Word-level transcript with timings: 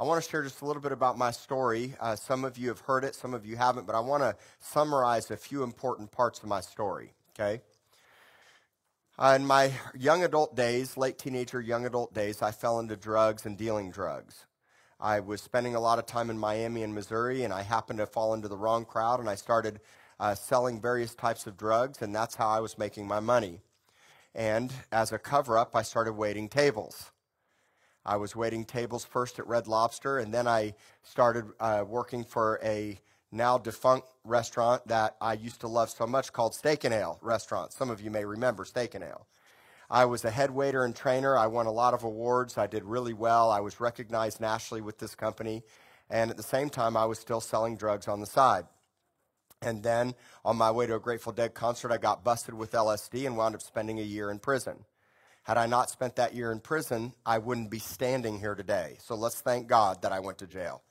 I 0.00 0.04
want 0.04 0.24
to 0.24 0.30
share 0.30 0.42
just 0.42 0.62
a 0.62 0.64
little 0.64 0.80
bit 0.80 0.92
about 0.92 1.18
my 1.18 1.30
story. 1.30 1.94
Uh, 2.00 2.16
some 2.16 2.42
of 2.42 2.56
you 2.56 2.68
have 2.68 2.80
heard 2.80 3.04
it, 3.04 3.14
some 3.14 3.34
of 3.34 3.44
you 3.44 3.56
haven't, 3.56 3.86
but 3.86 3.94
I 3.94 4.00
want 4.00 4.22
to 4.22 4.34
summarize 4.58 5.30
a 5.30 5.36
few 5.36 5.62
important 5.62 6.10
parts 6.10 6.42
of 6.42 6.48
my 6.48 6.62
story, 6.62 7.12
okay? 7.38 7.60
Uh, 9.18 9.34
in 9.38 9.44
my 9.44 9.70
young 9.94 10.24
adult 10.24 10.56
days, 10.56 10.96
late 10.96 11.18
teenager, 11.18 11.60
young 11.60 11.84
adult 11.84 12.14
days, 12.14 12.40
I 12.40 12.50
fell 12.50 12.80
into 12.80 12.96
drugs 12.96 13.44
and 13.44 13.58
dealing 13.58 13.90
drugs. 13.90 14.46
I 14.98 15.20
was 15.20 15.42
spending 15.42 15.74
a 15.74 15.80
lot 15.80 15.98
of 15.98 16.06
time 16.06 16.30
in 16.30 16.38
Miami 16.38 16.82
and 16.82 16.94
Missouri, 16.94 17.44
and 17.44 17.52
I 17.52 17.60
happened 17.60 17.98
to 17.98 18.06
fall 18.06 18.32
into 18.32 18.48
the 18.48 18.56
wrong 18.56 18.86
crowd, 18.86 19.20
and 19.20 19.28
I 19.28 19.34
started 19.34 19.80
uh, 20.18 20.34
selling 20.34 20.80
various 20.80 21.14
types 21.14 21.46
of 21.46 21.58
drugs, 21.58 22.00
and 22.00 22.14
that's 22.14 22.36
how 22.36 22.48
I 22.48 22.60
was 22.60 22.78
making 22.78 23.06
my 23.06 23.20
money. 23.20 23.60
And 24.34 24.72
as 24.90 25.12
a 25.12 25.18
cover 25.18 25.58
up, 25.58 25.76
I 25.76 25.82
started 25.82 26.14
waiting 26.14 26.48
tables. 26.48 27.10
I 28.04 28.16
was 28.16 28.34
waiting 28.34 28.64
tables 28.64 29.04
first 29.04 29.38
at 29.38 29.46
Red 29.46 29.68
Lobster, 29.68 30.18
and 30.18 30.32
then 30.32 30.48
I 30.48 30.74
started 31.02 31.44
uh, 31.60 31.84
working 31.86 32.24
for 32.24 32.58
a 32.62 32.98
now 33.32 33.58
defunct 33.58 34.08
restaurant 34.24 34.86
that 34.88 35.16
I 35.20 35.34
used 35.34 35.60
to 35.60 35.68
love 35.68 35.90
so 35.90 36.06
much 36.06 36.32
called 36.32 36.54
Steak 36.54 36.84
and 36.84 36.94
Ale 36.94 37.18
Restaurant. 37.22 37.72
Some 37.72 37.90
of 37.90 38.00
you 38.00 38.10
may 38.10 38.24
remember 38.24 38.64
Steak 38.64 38.94
and 38.94 39.04
Ale. 39.04 39.26
I 39.90 40.04
was 40.04 40.24
a 40.24 40.30
head 40.30 40.50
waiter 40.52 40.84
and 40.84 40.94
trainer. 40.94 41.36
I 41.36 41.48
won 41.48 41.66
a 41.66 41.72
lot 41.72 41.94
of 41.94 42.04
awards. 42.04 42.56
I 42.56 42.66
did 42.66 42.84
really 42.84 43.12
well. 43.12 43.50
I 43.50 43.60
was 43.60 43.80
recognized 43.80 44.40
nationally 44.40 44.80
with 44.80 44.98
this 44.98 45.14
company. 45.14 45.62
And 46.08 46.30
at 46.30 46.36
the 46.36 46.42
same 46.42 46.70
time, 46.70 46.96
I 46.96 47.04
was 47.06 47.18
still 47.18 47.40
selling 47.40 47.76
drugs 47.76 48.08
on 48.08 48.20
the 48.20 48.26
side. 48.26 48.66
And 49.62 49.82
then 49.82 50.14
on 50.44 50.56
my 50.56 50.70
way 50.70 50.86
to 50.86 50.94
a 50.94 51.00
Grateful 51.00 51.32
Dead 51.32 51.54
concert, 51.54 51.92
I 51.92 51.98
got 51.98 52.24
busted 52.24 52.54
with 52.54 52.72
LSD 52.72 53.26
and 53.26 53.36
wound 53.36 53.54
up 53.54 53.62
spending 53.62 53.98
a 53.98 54.02
year 54.02 54.30
in 54.30 54.38
prison. 54.38 54.84
Had 55.42 55.58
I 55.58 55.66
not 55.66 55.90
spent 55.90 56.16
that 56.16 56.34
year 56.34 56.52
in 56.52 56.60
prison, 56.60 57.12
I 57.24 57.38
wouldn't 57.38 57.70
be 57.70 57.78
standing 57.78 58.38
here 58.38 58.54
today. 58.54 58.96
So 59.00 59.14
let's 59.14 59.40
thank 59.40 59.66
God 59.66 60.02
that 60.02 60.12
I 60.12 60.20
went 60.20 60.38
to 60.38 60.46
jail. 60.46 60.82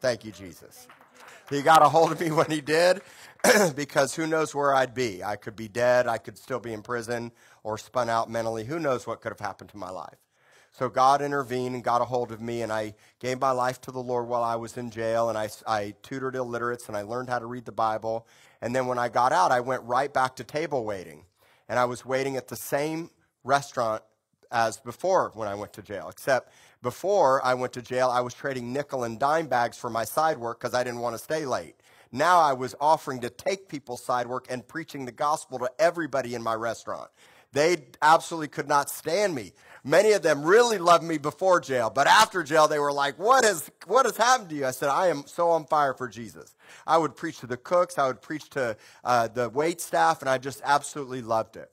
Thank 0.00 0.24
you, 0.24 0.32
Jesus. 0.32 0.86
He 1.50 1.62
got 1.62 1.82
a 1.82 1.88
hold 1.88 2.12
of 2.12 2.20
me 2.20 2.30
when 2.30 2.50
he 2.50 2.60
did, 2.60 3.00
because 3.74 4.14
who 4.14 4.26
knows 4.26 4.54
where 4.54 4.74
I'd 4.74 4.94
be? 4.94 5.24
I 5.24 5.36
could 5.36 5.56
be 5.56 5.68
dead, 5.68 6.06
I 6.06 6.18
could 6.18 6.38
still 6.38 6.60
be 6.60 6.72
in 6.72 6.82
prison, 6.82 7.32
or 7.62 7.78
spun 7.78 8.08
out 8.08 8.30
mentally. 8.30 8.64
Who 8.64 8.78
knows 8.78 9.06
what 9.06 9.20
could 9.20 9.32
have 9.32 9.40
happened 9.40 9.70
to 9.70 9.76
my 9.76 9.90
life? 9.90 10.18
So 10.72 10.88
God 10.88 11.22
intervened 11.22 11.74
and 11.74 11.82
got 11.82 12.02
a 12.02 12.04
hold 12.04 12.30
of 12.30 12.40
me, 12.40 12.62
and 12.62 12.72
I 12.72 12.94
gave 13.18 13.40
my 13.40 13.50
life 13.50 13.80
to 13.82 13.90
the 13.90 14.02
Lord 14.02 14.28
while 14.28 14.44
I 14.44 14.56
was 14.56 14.76
in 14.76 14.90
jail, 14.90 15.28
and 15.28 15.36
I, 15.36 15.48
I 15.66 15.94
tutored 16.02 16.36
illiterates, 16.36 16.86
and 16.88 16.96
I 16.96 17.02
learned 17.02 17.30
how 17.30 17.38
to 17.38 17.46
read 17.46 17.64
the 17.64 17.72
Bible. 17.72 18.26
And 18.60 18.76
then 18.76 18.86
when 18.86 18.98
I 18.98 19.08
got 19.08 19.32
out, 19.32 19.50
I 19.50 19.60
went 19.60 19.82
right 19.84 20.12
back 20.12 20.36
to 20.36 20.44
table 20.44 20.84
waiting. 20.84 21.24
And 21.68 21.78
I 21.78 21.84
was 21.86 22.04
waiting 22.04 22.36
at 22.36 22.48
the 22.48 22.56
same 22.56 23.10
restaurant 23.48 24.02
as 24.50 24.78
before 24.78 25.32
when 25.34 25.48
I 25.48 25.54
went 25.54 25.72
to 25.74 25.82
jail, 25.82 26.08
except 26.08 26.52
before 26.82 27.44
I 27.44 27.54
went 27.54 27.72
to 27.74 27.82
jail, 27.82 28.08
I 28.08 28.20
was 28.20 28.34
trading 28.34 28.72
nickel 28.72 29.04
and 29.04 29.18
dime 29.18 29.46
bags 29.46 29.76
for 29.76 29.90
my 29.90 30.04
side 30.04 30.38
work 30.38 30.60
because 30.60 30.74
I 30.74 30.84
didn't 30.84 31.00
want 31.00 31.14
to 31.16 31.22
stay 31.22 31.44
late. 31.44 31.74
Now 32.12 32.40
I 32.40 32.52
was 32.52 32.74
offering 32.80 33.20
to 33.20 33.30
take 33.30 33.68
people's 33.68 34.02
side 34.02 34.26
work 34.26 34.46
and 34.48 34.66
preaching 34.66 35.04
the 35.04 35.12
gospel 35.12 35.58
to 35.58 35.70
everybody 35.78 36.34
in 36.34 36.42
my 36.42 36.54
restaurant. 36.54 37.10
They 37.52 37.78
absolutely 38.00 38.48
could 38.48 38.68
not 38.68 38.90
stand 38.90 39.34
me. 39.34 39.52
Many 39.82 40.12
of 40.12 40.22
them 40.22 40.42
really 40.42 40.78
loved 40.78 41.04
me 41.04 41.18
before 41.18 41.60
jail, 41.60 41.90
but 41.90 42.06
after 42.06 42.42
jail, 42.42 42.68
they 42.68 42.78
were 42.78 42.92
like, 42.92 43.18
what 43.18 43.44
has, 43.44 43.70
what 43.86 44.04
has 44.04 44.16
happened 44.16 44.50
to 44.50 44.54
you? 44.54 44.66
I 44.66 44.70
said, 44.70 44.90
I 44.90 45.08
am 45.08 45.24
so 45.26 45.50
on 45.50 45.64
fire 45.64 45.94
for 45.94 46.08
Jesus. 46.08 46.54
I 46.86 46.98
would 46.98 47.16
preach 47.16 47.38
to 47.40 47.46
the 47.46 47.56
cooks, 47.56 47.98
I 47.98 48.06
would 48.06 48.20
preach 48.20 48.50
to 48.50 48.76
uh, 49.02 49.28
the 49.28 49.48
wait 49.48 49.80
staff, 49.80 50.20
and 50.20 50.28
I 50.28 50.38
just 50.38 50.60
absolutely 50.64 51.22
loved 51.22 51.56
it. 51.56 51.70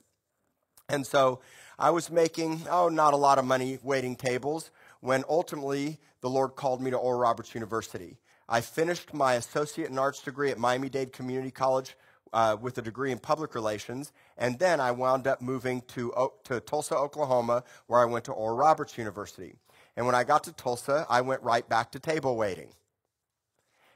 And 0.87 1.05
so 1.05 1.41
I 1.77 1.89
was 1.89 2.09
making, 2.09 2.61
oh, 2.69 2.89
not 2.89 3.13
a 3.13 3.17
lot 3.17 3.37
of 3.37 3.45
money 3.45 3.79
waiting 3.83 4.15
tables 4.15 4.71
when 5.01 5.23
ultimately 5.27 5.99
the 6.21 6.29
Lord 6.29 6.55
called 6.55 6.81
me 6.81 6.91
to 6.91 6.97
Oral 6.97 7.19
Roberts 7.19 7.53
University. 7.53 8.17
I 8.47 8.61
finished 8.61 9.13
my 9.13 9.33
associate 9.33 9.89
in 9.89 9.97
arts 9.97 10.21
degree 10.21 10.51
at 10.51 10.57
Miami 10.57 10.89
Dade 10.89 11.11
Community 11.11 11.51
College 11.51 11.97
uh, 12.31 12.55
with 12.59 12.77
a 12.77 12.81
degree 12.81 13.11
in 13.11 13.19
public 13.19 13.55
relations, 13.55 14.11
and 14.37 14.57
then 14.59 14.79
I 14.79 14.91
wound 14.91 15.27
up 15.27 15.41
moving 15.41 15.81
to, 15.89 16.31
to 16.45 16.59
Tulsa, 16.59 16.95
Oklahoma, 16.95 17.63
where 17.87 17.99
I 17.99 18.05
went 18.05 18.25
to 18.25 18.31
Oral 18.31 18.57
Roberts 18.57 18.97
University. 18.97 19.55
And 19.95 20.05
when 20.05 20.15
I 20.15 20.23
got 20.23 20.43
to 20.45 20.53
Tulsa, 20.53 21.05
I 21.09 21.21
went 21.21 21.41
right 21.43 21.67
back 21.67 21.91
to 21.91 21.99
table 21.99 22.35
waiting. 22.35 22.69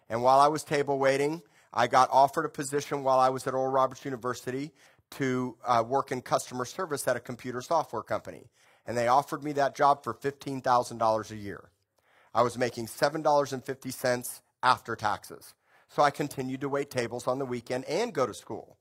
And 0.09 0.23
while 0.23 0.39
I 0.39 0.47
was 0.47 0.63
table 0.63 0.97
waiting, 0.97 1.41
I 1.73 1.87
got 1.87 2.09
offered 2.11 2.45
a 2.45 2.49
position 2.49 3.03
while 3.03 3.19
I 3.19 3.29
was 3.29 3.45
at 3.45 3.53
Oral 3.53 3.71
Roberts 3.71 4.05
University 4.05 4.71
to 5.11 5.57
uh, 5.65 5.83
work 5.85 6.11
in 6.11 6.21
customer 6.21 6.65
service 6.65 7.07
at 7.07 7.15
a 7.15 7.19
computer 7.19 7.61
software 7.61 8.03
company. 8.03 8.49
And 8.85 8.97
they 8.97 9.07
offered 9.07 9.43
me 9.43 9.51
that 9.53 9.75
job 9.75 10.03
for 10.03 10.13
$15,000 10.13 11.31
a 11.31 11.35
year. 11.35 11.69
I 12.33 12.41
was 12.41 12.57
making 12.57 12.87
$7.50 12.87 14.41
after 14.63 14.95
taxes. 14.95 15.53
So 15.89 16.03
I 16.03 16.11
continued 16.11 16.61
to 16.61 16.69
wait 16.69 16.91
tables 16.91 17.27
on 17.27 17.39
the 17.39 17.45
weekend 17.45 17.85
and 17.85 18.13
go 18.13 18.25
to 18.25 18.33
school. 18.33 18.77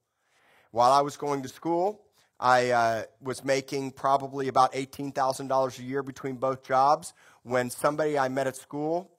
While 0.70 0.92
I 0.92 1.00
was 1.00 1.16
going 1.16 1.42
to 1.42 1.48
school, 1.48 2.02
I 2.38 2.70
uh, 2.70 3.02
was 3.20 3.42
making 3.44 3.92
probably 3.92 4.48
about 4.48 4.72
$18,000 4.72 5.78
a 5.78 5.82
year 5.82 6.02
between 6.02 6.36
both 6.36 6.62
jobs 6.62 7.14
when 7.42 7.70
somebody 7.70 8.18
I 8.18 8.28
met 8.28 8.46
at 8.46 8.56
school 8.56 9.10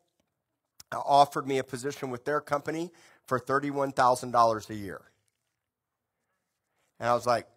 offered 0.91 1.47
me 1.47 1.58
a 1.58 1.64
position 1.64 2.09
with 2.09 2.26
their 2.26 2.40
company 2.40 2.91
for 3.26 3.40
$31,000 3.40 4.70
a 4.70 4.76
year. 4.76 5.02
And 7.00 7.10
I 7.10 7.14
was 7.14 7.26
like, 7.26 7.48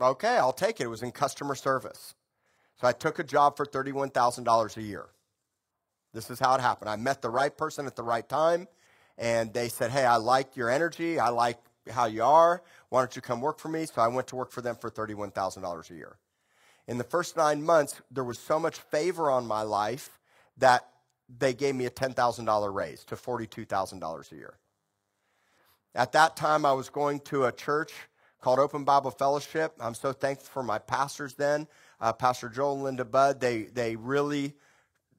okay, 0.00 0.36
I'll 0.36 0.52
take 0.52 0.80
it. 0.80 0.84
It 0.84 0.88
was 0.88 1.02
in 1.02 1.12
customer 1.12 1.54
service. 1.54 2.14
So 2.80 2.88
I 2.88 2.92
took 2.92 3.18
a 3.18 3.24
job 3.24 3.56
for 3.56 3.66
$31,000 3.66 4.76
a 4.76 4.82
year. 4.82 5.06
This 6.12 6.30
is 6.30 6.40
how 6.40 6.54
it 6.54 6.60
happened. 6.60 6.90
I 6.90 6.96
met 6.96 7.22
the 7.22 7.30
right 7.30 7.56
person 7.56 7.86
at 7.86 7.94
the 7.94 8.02
right 8.02 8.28
time, 8.28 8.66
and 9.16 9.52
they 9.52 9.68
said, 9.68 9.90
hey, 9.90 10.04
I 10.04 10.16
like 10.16 10.56
your 10.56 10.70
energy. 10.70 11.20
I 11.20 11.28
like 11.28 11.58
how 11.90 12.06
you 12.06 12.24
are. 12.24 12.62
Why 12.88 13.02
don't 13.02 13.14
you 13.14 13.22
come 13.22 13.40
work 13.40 13.58
for 13.58 13.68
me? 13.68 13.86
So 13.86 14.00
I 14.02 14.08
went 14.08 14.26
to 14.28 14.36
work 14.36 14.50
for 14.50 14.60
them 14.60 14.76
for 14.76 14.90
$31,000 14.90 15.90
a 15.90 15.94
year. 15.94 16.16
In 16.88 16.98
the 16.98 17.04
first 17.04 17.36
nine 17.36 17.62
months, 17.62 18.00
there 18.10 18.24
was 18.24 18.38
so 18.38 18.58
much 18.58 18.78
favor 18.78 19.30
on 19.30 19.46
my 19.46 19.62
life 19.62 20.18
that 20.56 20.88
they 21.38 21.54
gave 21.54 21.76
me 21.76 21.86
a 21.86 21.90
$10,000 21.90 22.74
raise 22.74 23.04
to 23.04 23.14
$42,000 23.14 24.32
a 24.32 24.34
year. 24.34 24.54
At 25.94 26.12
that 26.12 26.36
time, 26.36 26.64
I 26.64 26.72
was 26.72 26.88
going 26.88 27.20
to 27.20 27.44
a 27.44 27.52
church 27.52 27.92
called 28.40 28.58
Open 28.58 28.84
Bible 28.84 29.10
Fellowship. 29.10 29.74
I'm 29.80 29.94
so 29.94 30.12
thankful 30.12 30.48
for 30.48 30.62
my 30.62 30.78
pastors 30.78 31.34
then, 31.34 31.66
uh, 32.00 32.12
Pastor 32.12 32.48
Joel 32.48 32.74
and 32.74 32.82
Linda 32.84 33.04
Budd. 33.04 33.40
They, 33.40 33.64
they 33.64 33.96
really 33.96 34.54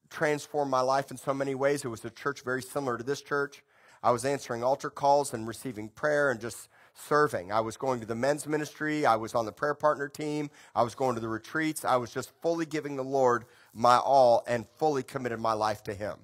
transformed 0.09 0.71
my 0.71 0.81
life 0.81 1.11
in 1.11 1.17
so 1.17 1.33
many 1.33 1.55
ways. 1.55 1.85
It 1.85 1.89
was 1.89 2.03
a 2.03 2.09
church 2.09 2.41
very 2.43 2.61
similar 2.61 2.97
to 2.97 3.03
this 3.03 3.21
church. 3.21 3.63
I 4.03 4.11
was 4.11 4.25
answering 4.25 4.63
altar 4.63 4.89
calls 4.89 5.33
and 5.33 5.47
receiving 5.47 5.87
prayer 5.87 6.31
and 6.31 6.39
just 6.39 6.67
serving. 6.95 7.51
I 7.51 7.59
was 7.59 7.77
going 7.77 7.99
to 7.99 8.07
the 8.07 8.15
men's 8.15 8.47
ministry. 8.47 9.05
I 9.05 9.15
was 9.15 9.35
on 9.35 9.45
the 9.45 9.51
prayer 9.51 9.75
partner 9.75 10.07
team. 10.07 10.49
I 10.75 10.81
was 10.81 10.95
going 10.95 11.13
to 11.15 11.21
the 11.21 11.29
retreats. 11.29 11.85
I 11.85 11.97
was 11.97 12.11
just 12.11 12.31
fully 12.41 12.65
giving 12.65 12.95
the 12.95 13.03
Lord 13.03 13.45
my 13.73 13.97
all 13.97 14.43
and 14.47 14.65
fully 14.77 15.03
committed 15.03 15.39
my 15.39 15.53
life 15.53 15.83
to 15.83 15.93
Him. 15.93 16.17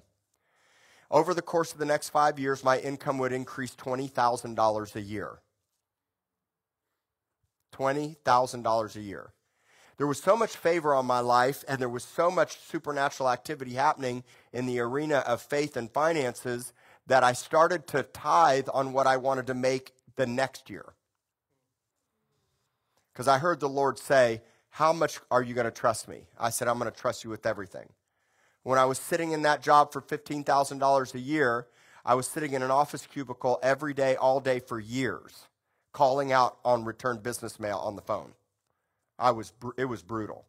Over 1.10 1.32
the 1.32 1.42
course 1.42 1.72
of 1.72 1.78
the 1.78 1.86
next 1.86 2.10
five 2.10 2.38
years, 2.38 2.64
my 2.64 2.78
income 2.80 3.18
would 3.18 3.32
increase 3.32 3.74
$20,000 3.76 4.96
a 4.96 5.00
year. 5.00 5.38
$20,000 7.78 8.96
a 8.96 9.00
year. 9.00 9.32
There 9.98 10.06
was 10.06 10.22
so 10.22 10.36
much 10.36 10.56
favor 10.56 10.94
on 10.94 11.06
my 11.06 11.20
life, 11.20 11.64
and 11.66 11.80
there 11.80 11.88
was 11.88 12.04
so 12.04 12.30
much 12.30 12.60
supernatural 12.60 13.30
activity 13.30 13.74
happening 13.74 14.22
in 14.52 14.66
the 14.66 14.78
arena 14.78 15.18
of 15.26 15.42
faith 15.42 15.76
and 15.76 15.90
finances 15.90 16.72
that 17.08 17.24
I 17.24 17.32
started 17.32 17.86
to 17.88 18.04
tithe 18.04 18.68
on 18.72 18.92
what 18.92 19.06
I 19.06 19.16
wanted 19.16 19.48
to 19.48 19.54
make 19.54 19.92
the 20.16 20.26
next 20.26 20.70
year. 20.70 20.94
Because 23.12 23.26
I 23.26 23.38
heard 23.38 23.58
the 23.58 23.68
Lord 23.68 23.98
say, 23.98 24.42
How 24.70 24.92
much 24.92 25.18
are 25.32 25.42
you 25.42 25.54
going 25.54 25.64
to 25.64 25.72
trust 25.72 26.06
me? 26.06 26.28
I 26.38 26.50
said, 26.50 26.68
I'm 26.68 26.78
going 26.78 26.90
to 26.90 26.96
trust 26.96 27.24
you 27.24 27.30
with 27.30 27.44
everything. 27.44 27.88
When 28.62 28.78
I 28.78 28.84
was 28.84 28.98
sitting 28.98 29.32
in 29.32 29.42
that 29.42 29.62
job 29.62 29.92
for 29.92 30.00
$15,000 30.00 31.14
a 31.14 31.18
year, 31.18 31.66
I 32.04 32.14
was 32.14 32.28
sitting 32.28 32.52
in 32.52 32.62
an 32.62 32.70
office 32.70 33.06
cubicle 33.06 33.58
every 33.62 33.94
day, 33.94 34.14
all 34.14 34.38
day 34.38 34.60
for 34.60 34.78
years 34.78 35.48
calling 35.92 36.32
out 36.32 36.58
on 36.64 36.84
returned 36.84 37.22
business 37.22 37.58
mail 37.58 37.78
on 37.78 37.96
the 37.96 38.02
phone. 38.02 38.32
I 39.18 39.32
was, 39.32 39.52
it 39.76 39.86
was 39.86 40.02
brutal. 40.02 40.44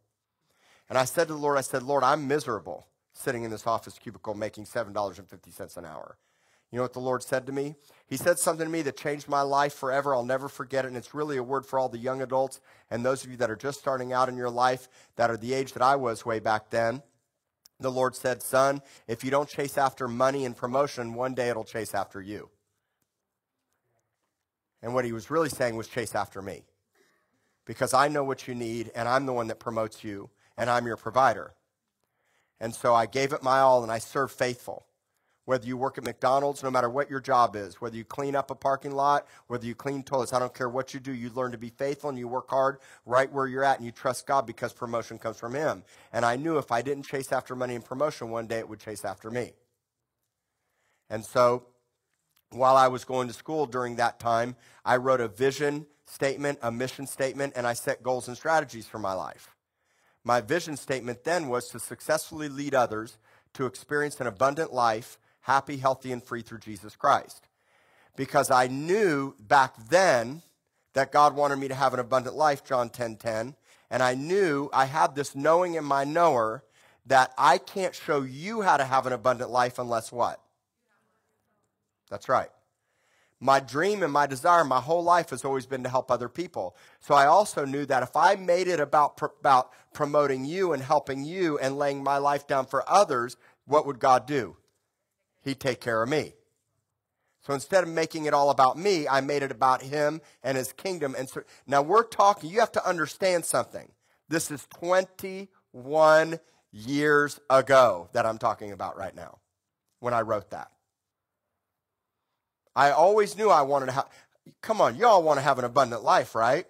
And 0.89 0.97
I 0.97 1.05
said 1.05 1.27
to 1.27 1.33
the 1.33 1.39
Lord, 1.39 1.57
I 1.57 1.61
said, 1.61 1.83
Lord, 1.83 2.03
I'm 2.03 2.27
miserable 2.27 2.87
sitting 3.13 3.43
in 3.43 3.51
this 3.51 3.67
office 3.67 3.97
cubicle 3.99 4.33
making 4.33 4.65
$7.50 4.65 5.77
an 5.77 5.85
hour. 5.85 6.17
You 6.71 6.77
know 6.77 6.83
what 6.83 6.93
the 6.93 6.99
Lord 6.99 7.23
said 7.23 7.47
to 7.47 7.51
me? 7.51 7.75
He 8.07 8.15
said 8.15 8.37
something 8.37 8.65
to 8.65 8.71
me 8.71 8.83
that 8.83 8.95
changed 8.95 9.27
my 9.27 9.41
life 9.41 9.73
forever. 9.73 10.13
I'll 10.13 10.23
never 10.23 10.47
forget 10.47 10.85
it. 10.85 10.89
And 10.89 10.97
it's 10.97 11.15
really 11.15 11.37
a 11.37 11.43
word 11.43 11.65
for 11.65 11.79
all 11.79 11.89
the 11.89 11.97
young 11.97 12.21
adults 12.21 12.59
and 12.91 13.03
those 13.03 13.23
of 13.23 13.31
you 13.31 13.37
that 13.37 13.49
are 13.49 13.55
just 13.55 13.79
starting 13.79 14.13
out 14.13 14.29
in 14.29 14.37
your 14.37 14.51
life 14.51 14.87
that 15.15 15.31
are 15.31 15.37
the 15.37 15.53
age 15.53 15.73
that 15.73 15.81
I 15.81 15.95
was 15.95 16.25
way 16.25 16.39
back 16.39 16.69
then. 16.69 17.01
The 17.79 17.91
Lord 17.91 18.15
said, 18.15 18.43
Son, 18.43 18.81
if 19.07 19.23
you 19.23 19.31
don't 19.31 19.49
chase 19.49 19.77
after 19.77 20.07
money 20.07 20.45
and 20.45 20.55
promotion, 20.55 21.13
one 21.13 21.33
day 21.33 21.49
it'll 21.49 21.63
chase 21.63 21.95
after 21.95 22.21
you. 22.21 22.49
And 24.81 24.93
what 24.93 25.05
he 25.05 25.11
was 25.11 25.29
really 25.29 25.49
saying 25.49 25.75
was 25.75 25.87
chase 25.87 26.15
after 26.15 26.41
me. 26.41 26.63
Because 27.65 27.93
I 27.93 28.07
know 28.07 28.23
what 28.23 28.47
you 28.47 28.55
need, 28.55 28.91
and 28.95 29.07
I'm 29.07 29.25
the 29.25 29.33
one 29.33 29.47
that 29.47 29.59
promotes 29.59 30.03
you, 30.03 30.29
and 30.57 30.69
I'm 30.69 30.85
your 30.85 30.97
provider. 30.97 31.53
And 32.59 32.73
so 32.75 32.93
I 32.93 33.05
gave 33.05 33.33
it 33.33 33.41
my 33.41 33.59
all 33.59 33.83
and 33.83 33.91
I 33.91 33.99
served 33.99 34.33
faithful. 34.33 34.85
Whether 35.45 35.65
you 35.65 35.77
work 35.77 35.97
at 35.97 36.03
McDonald's, 36.03 36.61
no 36.61 36.69
matter 36.69 36.89
what 36.89 37.09
your 37.09 37.19
job 37.19 37.55
is, 37.55 37.81
whether 37.81 37.95
you 37.95 38.03
clean 38.03 38.35
up 38.35 38.51
a 38.51 38.55
parking 38.55 38.91
lot, 38.91 39.25
whether 39.47 39.65
you 39.65 39.73
clean 39.73 40.03
toilets, 40.03 40.31
I 40.31 40.37
don't 40.37 40.53
care 40.53 40.69
what 40.69 40.93
you 40.93 40.99
do, 40.99 41.11
you 41.11 41.31
learn 41.31 41.51
to 41.53 41.57
be 41.57 41.71
faithful 41.71 42.09
and 42.11 42.19
you 42.19 42.27
work 42.27 42.51
hard 42.51 42.77
right 43.05 43.31
where 43.31 43.47
you're 43.47 43.63
at 43.63 43.77
and 43.77 43.85
you 43.85 43.91
trust 43.91 44.27
God 44.27 44.45
because 44.45 44.73
promotion 44.73 45.17
comes 45.17 45.37
from 45.39 45.55
Him. 45.55 45.83
And 46.13 46.23
I 46.23 46.35
knew 46.35 46.59
if 46.59 46.71
I 46.71 46.83
didn't 46.83 47.03
chase 47.07 47.31
after 47.31 47.55
money 47.55 47.73
and 47.73 47.83
promotion, 47.83 48.29
one 48.29 48.45
day 48.45 48.59
it 48.59 48.69
would 48.69 48.79
chase 48.79 49.03
after 49.03 49.31
me. 49.31 49.53
And 51.09 51.25
so 51.25 51.65
while 52.51 52.75
I 52.75 52.87
was 52.87 53.05
going 53.05 53.27
to 53.27 53.33
school 53.33 53.65
during 53.65 53.95
that 53.97 54.19
time, 54.19 54.55
I 54.83 54.97
wrote 54.97 55.21
a 55.21 55.27
vision 55.27 55.85
statement, 56.05 56.59
a 56.61 56.71
mission 56.71 57.05
statement, 57.05 57.53
and 57.55 57.67
I 57.67 57.73
set 57.73 58.03
goals 58.03 58.27
and 58.27 58.35
strategies 58.35 58.87
for 58.87 58.99
my 58.99 59.13
life. 59.13 59.55
My 60.23 60.41
vision 60.41 60.75
statement 60.75 61.23
then 61.23 61.47
was 61.47 61.69
to 61.69 61.79
successfully 61.79 62.49
lead 62.49 62.73
others 62.73 63.17
to 63.53 63.65
experience 63.65 64.19
an 64.19 64.27
abundant 64.27 64.73
life, 64.73 65.17
happy, 65.41 65.77
healthy, 65.77 66.11
and 66.11 66.23
free 66.23 66.41
through 66.41 66.59
Jesus 66.59 66.95
Christ. 66.95 67.47
Because 68.15 68.51
I 68.51 68.67
knew 68.67 69.35
back 69.39 69.75
then 69.89 70.41
that 70.93 71.11
God 71.11 71.35
wanted 71.35 71.57
me 71.57 71.67
to 71.67 71.75
have 71.75 71.93
an 71.93 71.99
abundant 71.99 72.35
life, 72.35 72.63
John 72.63 72.89
10 72.89 73.15
10. 73.15 73.55
And 73.91 74.03
I 74.03 74.13
knew 74.13 74.69
I 74.73 74.85
had 74.85 75.15
this 75.15 75.35
knowing 75.35 75.75
in 75.75 75.83
my 75.83 76.03
knower 76.03 76.63
that 77.05 77.33
I 77.37 77.57
can't 77.57 77.95
show 77.95 78.21
you 78.21 78.61
how 78.61 78.77
to 78.77 78.85
have 78.85 79.07
an 79.07 79.13
abundant 79.13 79.49
life 79.49 79.79
unless 79.79 80.11
what? 80.11 80.39
That's 82.09 82.29
right. 82.29 82.49
My 83.41 83.61
dream 83.61 84.03
and 84.03 84.11
my 84.11 84.27
desire 84.27 84.65
my 84.65 84.81
whole 84.81 85.03
life 85.03 85.29
has 85.29 85.45
always 85.45 85.65
been 85.65 85.83
to 85.83 85.89
help 85.89 86.11
other 86.11 86.27
people. 86.27 86.75
So 86.99 87.15
I 87.15 87.25
also 87.25 87.63
knew 87.63 87.85
that 87.85 88.03
if 88.03 88.15
I 88.15 88.35
made 88.35 88.67
it 88.67 88.81
about, 88.81 89.21
about 89.39 89.71
promoting 89.93 90.43
you 90.43 90.73
and 90.73 90.83
helping 90.83 91.23
you 91.23 91.57
and 91.57 91.77
laying 91.77 92.03
my 92.03 92.17
life 92.17 92.47
down 92.47 92.65
for 92.65 92.89
others, 92.89 93.37
what 93.65 93.85
would 93.85 93.99
God 93.99 94.27
do? 94.27 94.57
He'd 95.41 95.59
take 95.59 95.79
care 95.79 96.03
of 96.03 96.09
me. 96.09 96.33
So 97.41 97.53
instead 97.53 97.83
of 97.83 97.89
making 97.89 98.25
it 98.25 98.33
all 98.33 98.49
about 98.49 98.77
me, 98.77 99.07
I 99.07 99.21
made 99.21 99.41
it 99.41 99.51
about 99.51 99.81
him 99.81 100.19
and 100.43 100.57
his 100.57 100.73
kingdom. 100.73 101.15
And 101.17 101.29
so 101.29 101.43
now 101.65 101.81
we're 101.81 102.03
talking, 102.03 102.49
you 102.49 102.59
have 102.59 102.73
to 102.73 102.85
understand 102.85 103.45
something. 103.45 103.89
This 104.27 104.51
is 104.51 104.67
21 104.77 106.39
years 106.71 107.39
ago 107.49 108.09
that 108.11 108.25
I'm 108.25 108.37
talking 108.37 108.73
about 108.73 108.97
right 108.97 109.15
now 109.15 109.39
when 110.01 110.13
I 110.13 110.21
wrote 110.21 110.49
that. 110.51 110.71
I 112.79 112.91
always 112.91 113.37
knew 113.37 113.49
I 113.49 113.63
wanted 113.63 113.87
to 113.87 113.91
have, 113.91 114.07
come 114.61 114.79
on, 114.79 114.95
y'all 114.95 115.21
want 115.21 115.37
to 115.37 115.41
have 115.41 115.59
an 115.59 115.65
abundant 115.65 116.01
life, 116.01 116.33
right? 116.33 116.65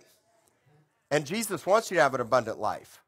And 1.11 1.23
Jesus 1.23 1.67
wants 1.67 1.91
you 1.91 1.97
to 1.97 2.01
have 2.01 2.15
an 2.15 2.21
abundant 2.21 2.57
life. 2.59 3.03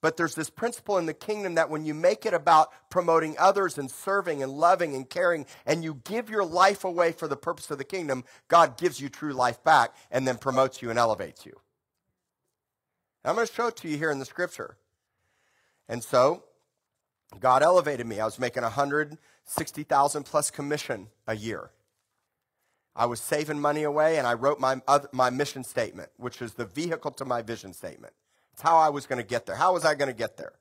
But 0.00 0.16
there's 0.16 0.34
this 0.34 0.50
principle 0.50 0.98
in 0.98 1.06
the 1.06 1.14
kingdom 1.14 1.54
that 1.54 1.70
when 1.70 1.84
you 1.84 1.94
make 1.94 2.26
it 2.26 2.34
about 2.34 2.70
promoting 2.90 3.36
others 3.38 3.78
and 3.78 3.88
serving 3.88 4.42
and 4.42 4.50
loving 4.50 4.96
and 4.96 5.08
caring, 5.08 5.46
and 5.66 5.84
you 5.84 6.00
give 6.02 6.30
your 6.30 6.44
life 6.44 6.82
away 6.82 7.12
for 7.12 7.28
the 7.28 7.36
purpose 7.36 7.70
of 7.70 7.78
the 7.78 7.84
kingdom, 7.84 8.24
God 8.48 8.76
gives 8.76 9.00
you 9.00 9.08
true 9.08 9.32
life 9.32 9.62
back 9.62 9.94
and 10.10 10.26
then 10.26 10.36
promotes 10.36 10.82
you 10.82 10.90
and 10.90 10.98
elevates 10.98 11.46
you. 11.46 11.52
I'm 13.24 13.36
going 13.36 13.46
to 13.46 13.52
show 13.52 13.68
it 13.68 13.76
to 13.76 13.88
you 13.88 13.96
here 13.96 14.10
in 14.10 14.18
the 14.18 14.24
scripture. 14.24 14.76
And 15.88 16.02
so, 16.02 16.42
God 17.38 17.62
elevated 17.62 18.08
me. 18.08 18.18
I 18.18 18.24
was 18.24 18.40
making 18.40 18.64
160,000 18.64 20.24
plus 20.24 20.50
commission 20.50 21.06
a 21.28 21.36
year. 21.36 21.70
I 22.94 23.06
was 23.06 23.20
saving 23.20 23.60
money 23.60 23.84
away 23.84 24.18
and 24.18 24.26
I 24.26 24.34
wrote 24.34 24.60
my, 24.60 24.80
my 25.12 25.30
mission 25.30 25.64
statement, 25.64 26.10
which 26.16 26.42
is 26.42 26.54
the 26.54 26.66
vehicle 26.66 27.10
to 27.12 27.24
my 27.24 27.42
vision 27.42 27.72
statement. 27.72 28.12
It's 28.52 28.62
how 28.62 28.76
I 28.76 28.90
was 28.90 29.06
going 29.06 29.20
to 29.20 29.26
get 29.26 29.46
there. 29.46 29.56
How 29.56 29.72
was 29.72 29.84
I 29.84 29.94
going 29.94 30.10
to 30.10 30.16
get 30.16 30.36
there? 30.36 30.52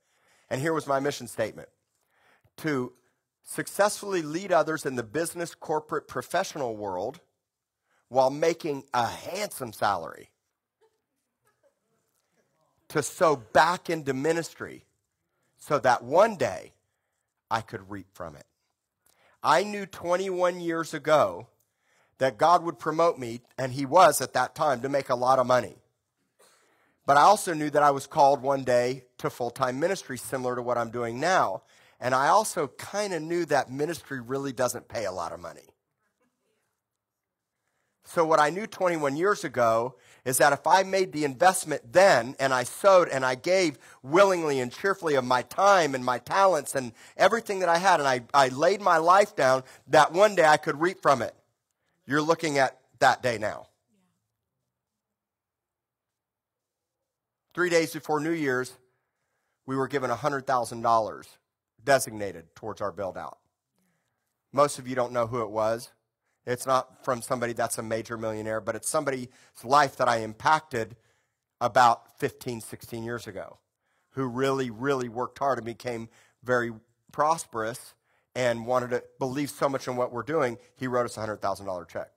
And 0.50 0.62
here 0.62 0.74
was 0.74 0.88
my 0.88 1.00
mission 1.00 1.28
statement 1.28 1.70
to 2.58 2.94
successfully 3.44 4.22
lead 4.22 4.52
others 4.52 4.86
in 4.86 4.96
the 4.96 5.04
business, 5.04 5.56
corporate, 5.56 6.08
professional 6.08 6.76
world 6.76 7.20
while 8.08 8.30
making 8.30 8.84
a 8.94 9.06
handsome 9.06 9.74
salary. 9.74 10.30
To 12.90 13.02
sow 13.02 13.38
back 13.38 13.90
into 13.90 14.14
ministry 14.14 14.84
so 15.58 15.80
that 15.80 16.04
one 16.04 16.36
day 16.36 16.74
I 17.50 17.62
could 17.62 17.90
reap 17.90 18.08
from 18.14 18.36
it. 18.36 18.46
I 19.42 19.64
knew 19.64 19.86
21 19.86 20.60
years 20.60 20.94
ago 20.94 21.48
that 22.22 22.38
God 22.38 22.64
would 22.64 22.78
promote 22.78 23.18
me, 23.18 23.42
and 23.58 23.74
He 23.74 23.84
was 23.84 24.22
at 24.22 24.34
that 24.34 24.54
time, 24.54 24.82
to 24.82 24.90
make 24.90 25.10
a 25.10 25.16
lot 25.16 25.40
of 25.40 25.48
money. 25.48 25.78
But 27.08 27.18
I 27.18 27.22
also 27.22 27.56
knew 27.56 27.72
that 27.72 27.82
I 27.82 27.90
was 27.90 28.06
called 28.06 28.44
one 28.44 28.64
day 28.64 29.06
to 29.18 29.32
full 29.32 29.50
time 29.50 29.80
ministry, 29.80 30.20
similar 30.20 30.56
to 30.56 30.62
what 30.62 30.78
I'm 30.78 30.92
doing 30.92 31.20
now. 31.20 31.64
And 32.00 32.14
I 32.14 32.28
also 32.28 32.68
kind 32.68 33.16
of 33.16 33.24
knew 33.24 33.46
that 33.46 33.72
ministry 33.72 34.22
really 34.22 34.54
doesn't 34.54 34.88
pay 34.88 35.06
a 35.06 35.12
lot 35.12 35.32
of 35.32 35.40
money. 35.40 35.66
So, 38.04 38.24
what 38.24 38.40
I 38.40 38.52
knew 38.52 38.68
21 38.68 39.18
years 39.18 39.44
ago 39.44 39.96
is 40.24 40.38
that 40.38 40.54
if 40.54 40.68
I 40.68 40.84
made 40.84 41.14
the 41.14 41.26
investment 41.26 41.92
then 41.92 42.36
and 42.40 42.54
I 42.54 42.66
sowed 42.66 43.10
and 43.10 43.26
I 43.26 43.34
gave 43.34 43.80
willingly 44.04 44.60
and 44.60 44.72
cheerfully 44.72 45.16
of 45.16 45.26
my 45.26 45.42
time 45.42 45.96
and 45.96 46.06
my 46.06 46.20
talents 46.20 46.76
and 46.76 46.92
everything 47.18 47.62
that 47.62 47.70
I 47.70 47.80
had, 47.80 48.00
and 48.00 48.08
I, 48.08 48.22
I 48.32 48.50
laid 48.50 48.80
my 48.80 48.98
life 48.98 49.36
down, 49.36 49.64
that 49.88 50.14
one 50.14 50.36
day 50.36 50.46
I 50.46 50.58
could 50.58 50.80
reap 50.80 51.02
from 51.02 51.24
it. 51.24 51.34
You're 52.12 52.22
looking 52.22 52.58
at 52.58 52.78
that 53.00 53.24
day 53.24 53.38
now. 53.38 53.68
Three 57.54 57.70
days 57.70 57.94
before 57.94 58.20
New 58.20 58.34
Year's, 58.34 58.74
we 59.66 59.78
were 59.78 59.88
given 59.88 60.10
$100,000 60.10 61.26
designated 61.82 62.54
towards 62.54 62.82
our 62.82 62.92
build 62.92 63.18
out. 63.18 63.38
Most 64.52 64.78
of 64.78 64.90
you 64.90 64.94
don't 64.94 65.14
know 65.14 65.26
who 65.26 65.42
it 65.42 65.52
was. 65.52 65.90
It's 66.46 66.68
not 66.68 67.06
from 67.06 67.22
somebody 67.22 67.54
that's 67.54 67.78
a 67.78 67.82
major 67.82 68.18
millionaire, 68.18 68.60
but 68.60 68.76
it's 68.76 68.90
somebody's 68.90 69.30
life 69.64 69.96
that 69.96 70.10
I 70.10 70.18
impacted 70.18 70.98
about 71.62 72.20
15, 72.20 72.60
16 72.60 73.04
years 73.06 73.26
ago 73.26 73.58
who 74.16 74.26
really, 74.26 74.70
really 74.70 75.08
worked 75.08 75.40
hard 75.40 75.60
and 75.60 75.66
became 75.66 76.10
very 76.44 76.74
prosperous 77.14 77.94
and 78.36 78.66
wanted 78.66 78.92
to 78.92 79.04
believe 79.20 79.50
so 79.50 79.68
much 79.68 79.88
in 79.88 79.96
what 79.96 80.12
we're 80.12 80.24
doing, 80.24 80.58
he 80.76 80.88
wrote 80.88 81.06
us 81.06 81.18
a 81.18 81.22
$100,000 81.22 81.88
check. 81.88 82.12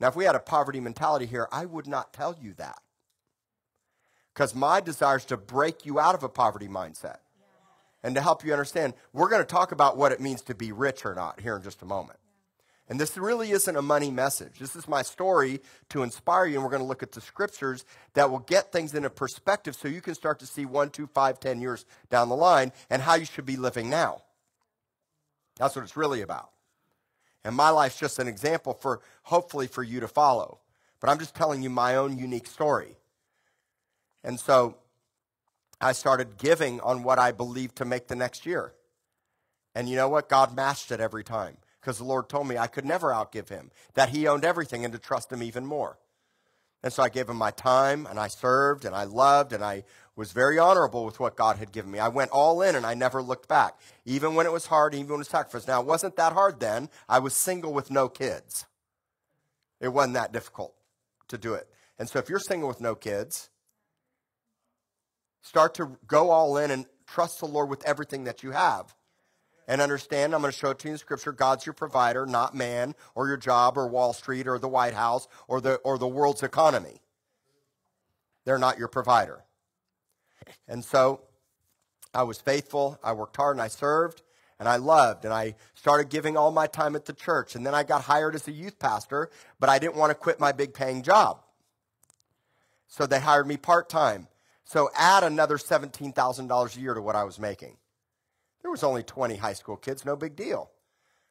Now, 0.00 0.08
if 0.08 0.16
we 0.16 0.24
had 0.24 0.34
a 0.34 0.40
poverty 0.40 0.80
mentality 0.80 1.26
here, 1.26 1.48
I 1.52 1.66
would 1.66 1.86
not 1.86 2.12
tell 2.12 2.36
you 2.40 2.54
that. 2.54 2.80
Because 4.34 4.54
my 4.54 4.80
desire 4.80 5.18
is 5.18 5.24
to 5.26 5.36
break 5.36 5.84
you 5.84 6.00
out 6.00 6.14
of 6.14 6.22
a 6.22 6.28
poverty 6.28 6.68
mindset 6.68 7.18
and 8.02 8.14
to 8.14 8.20
help 8.20 8.44
you 8.44 8.52
understand. 8.52 8.94
We're 9.12 9.28
going 9.28 9.42
to 9.42 9.46
talk 9.46 9.72
about 9.72 9.96
what 9.96 10.12
it 10.12 10.20
means 10.20 10.42
to 10.42 10.54
be 10.54 10.72
rich 10.72 11.04
or 11.04 11.14
not 11.14 11.40
here 11.40 11.56
in 11.56 11.62
just 11.62 11.82
a 11.82 11.86
moment. 11.86 12.18
And 12.88 13.00
this 13.00 13.16
really 13.16 13.52
isn't 13.52 13.76
a 13.76 13.82
money 13.82 14.10
message. 14.10 14.58
This 14.58 14.74
is 14.74 14.88
my 14.88 15.02
story 15.02 15.60
to 15.90 16.02
inspire 16.02 16.46
you, 16.46 16.56
and 16.56 16.64
we're 16.64 16.70
going 16.70 16.82
to 16.82 16.88
look 16.88 17.02
at 17.02 17.12
the 17.12 17.20
scriptures 17.20 17.84
that 18.14 18.30
will 18.30 18.40
get 18.40 18.72
things 18.72 18.94
into 18.94 19.08
perspective 19.08 19.76
so 19.76 19.88
you 19.88 20.00
can 20.00 20.14
start 20.14 20.40
to 20.40 20.46
see 20.46 20.66
one, 20.66 20.90
two, 20.90 21.06
five, 21.06 21.38
ten 21.38 21.60
years 21.60 21.86
down 22.10 22.28
the 22.28 22.36
line 22.36 22.72
and 22.90 23.02
how 23.02 23.14
you 23.14 23.24
should 23.24 23.46
be 23.46 23.56
living 23.56 23.88
now. 23.88 24.22
That's 25.56 25.76
what 25.76 25.82
it's 25.82 25.96
really 25.96 26.22
about. 26.22 26.50
And 27.44 27.56
my 27.56 27.70
life's 27.70 27.98
just 27.98 28.18
an 28.18 28.28
example 28.28 28.74
for 28.74 29.00
hopefully 29.24 29.66
for 29.66 29.82
you 29.82 30.00
to 30.00 30.08
follow. 30.08 30.58
But 31.00 31.10
I'm 31.10 31.18
just 31.18 31.34
telling 31.34 31.62
you 31.62 31.70
my 31.70 31.96
own 31.96 32.18
unique 32.18 32.46
story. 32.46 32.96
And 34.22 34.38
so 34.38 34.76
I 35.80 35.92
started 35.92 36.38
giving 36.38 36.80
on 36.80 37.02
what 37.02 37.18
I 37.18 37.32
believed 37.32 37.76
to 37.76 37.84
make 37.84 38.06
the 38.06 38.14
next 38.14 38.46
year. 38.46 38.72
And 39.74 39.88
you 39.88 39.96
know 39.96 40.08
what? 40.08 40.28
God 40.28 40.54
matched 40.54 40.92
it 40.92 41.00
every 41.00 41.24
time 41.24 41.56
because 41.80 41.98
the 41.98 42.04
Lord 42.04 42.28
told 42.28 42.46
me 42.46 42.56
I 42.56 42.68
could 42.68 42.84
never 42.84 43.08
outgive 43.08 43.48
him, 43.48 43.72
that 43.94 44.10
he 44.10 44.28
owned 44.28 44.44
everything 44.44 44.84
and 44.84 44.92
to 44.92 44.98
trust 45.00 45.32
him 45.32 45.42
even 45.42 45.66
more. 45.66 45.98
And 46.84 46.92
so 46.92 47.02
I 47.02 47.08
gave 47.08 47.28
him 47.28 47.36
my 47.36 47.50
time 47.50 48.06
and 48.06 48.18
I 48.18 48.28
served 48.28 48.84
and 48.84 48.94
I 48.94 49.04
loved 49.04 49.52
and 49.52 49.64
I 49.64 49.84
was 50.14 50.32
very 50.32 50.58
honorable 50.58 51.04
with 51.04 51.18
what 51.18 51.36
God 51.36 51.56
had 51.56 51.72
given 51.72 51.90
me. 51.90 51.98
I 51.98 52.08
went 52.08 52.30
all 52.30 52.60
in 52.60 52.74
and 52.76 52.84
I 52.84 52.94
never 52.94 53.22
looked 53.22 53.48
back, 53.48 53.78
even 54.04 54.34
when 54.34 54.46
it 54.46 54.52
was 54.52 54.66
hard, 54.66 54.94
even 54.94 55.08
when 55.08 55.14
it 55.16 55.18
was 55.18 55.28
sacrifice. 55.28 55.66
Now, 55.66 55.80
it 55.80 55.86
wasn't 55.86 56.16
that 56.16 56.34
hard 56.34 56.60
then. 56.60 56.90
I 57.08 57.18
was 57.18 57.34
single 57.34 57.72
with 57.72 57.90
no 57.90 58.08
kids. 58.08 58.66
It 59.80 59.88
wasn't 59.88 60.14
that 60.14 60.32
difficult 60.32 60.74
to 61.28 61.38
do 61.38 61.54
it. 61.54 61.68
And 61.98 62.08
so 62.08 62.18
if 62.18 62.28
you're 62.28 62.38
single 62.38 62.68
with 62.68 62.80
no 62.80 62.94
kids, 62.94 63.48
start 65.40 65.74
to 65.74 65.96
go 66.06 66.30
all 66.30 66.56
in 66.58 66.70
and 66.70 66.86
trust 67.06 67.40
the 67.40 67.46
Lord 67.46 67.70
with 67.70 67.84
everything 67.84 68.24
that 68.24 68.42
you 68.42 68.50
have. 68.50 68.94
And 69.68 69.80
understand, 69.80 70.34
I'm 70.34 70.40
going 70.40 70.52
to 70.52 70.58
show 70.58 70.70
it 70.70 70.80
to 70.80 70.88
you 70.88 70.92
in 70.92 70.98
Scripture. 70.98 71.32
God's 71.32 71.64
your 71.64 71.72
provider, 71.72 72.26
not 72.26 72.54
man, 72.54 72.94
or 73.14 73.28
your 73.28 73.36
job, 73.36 73.78
or 73.78 73.86
Wall 73.86 74.12
Street, 74.12 74.46
or 74.46 74.58
the 74.58 74.68
White 74.68 74.94
House, 74.94 75.28
or 75.46 75.60
the, 75.60 75.76
or 75.76 75.98
the 75.98 76.08
world's 76.08 76.42
economy. 76.42 77.00
They're 78.44 78.58
not 78.58 78.76
your 78.76 78.88
provider. 78.88 79.44
And 80.68 80.84
so 80.84 81.20
I 82.14 82.22
was 82.22 82.40
faithful, 82.40 82.98
I 83.02 83.12
worked 83.12 83.36
hard, 83.36 83.56
and 83.56 83.62
I 83.62 83.68
served, 83.68 84.22
and 84.58 84.68
I 84.68 84.76
loved, 84.76 85.24
and 85.24 85.34
I 85.34 85.56
started 85.74 86.08
giving 86.08 86.36
all 86.36 86.50
my 86.50 86.66
time 86.66 86.94
at 86.94 87.06
the 87.06 87.12
church. 87.12 87.54
And 87.54 87.66
then 87.66 87.74
I 87.74 87.82
got 87.82 88.02
hired 88.02 88.34
as 88.34 88.46
a 88.46 88.52
youth 88.52 88.78
pastor, 88.78 89.30
but 89.58 89.68
I 89.68 89.78
didn't 89.78 89.96
want 89.96 90.10
to 90.10 90.14
quit 90.14 90.38
my 90.38 90.52
big 90.52 90.74
paying 90.74 91.02
job. 91.02 91.40
So 92.86 93.06
they 93.06 93.20
hired 93.20 93.46
me 93.46 93.56
part 93.56 93.88
time. 93.88 94.28
So 94.64 94.90
add 94.94 95.24
another 95.24 95.56
$17,000 95.56 96.76
a 96.76 96.80
year 96.80 96.94
to 96.94 97.02
what 97.02 97.16
I 97.16 97.24
was 97.24 97.38
making. 97.38 97.76
There 98.60 98.70
was 98.70 98.84
only 98.84 99.02
20 99.02 99.36
high 99.36 99.52
school 99.54 99.76
kids, 99.76 100.04
no 100.04 100.14
big 100.14 100.36
deal. 100.36 100.70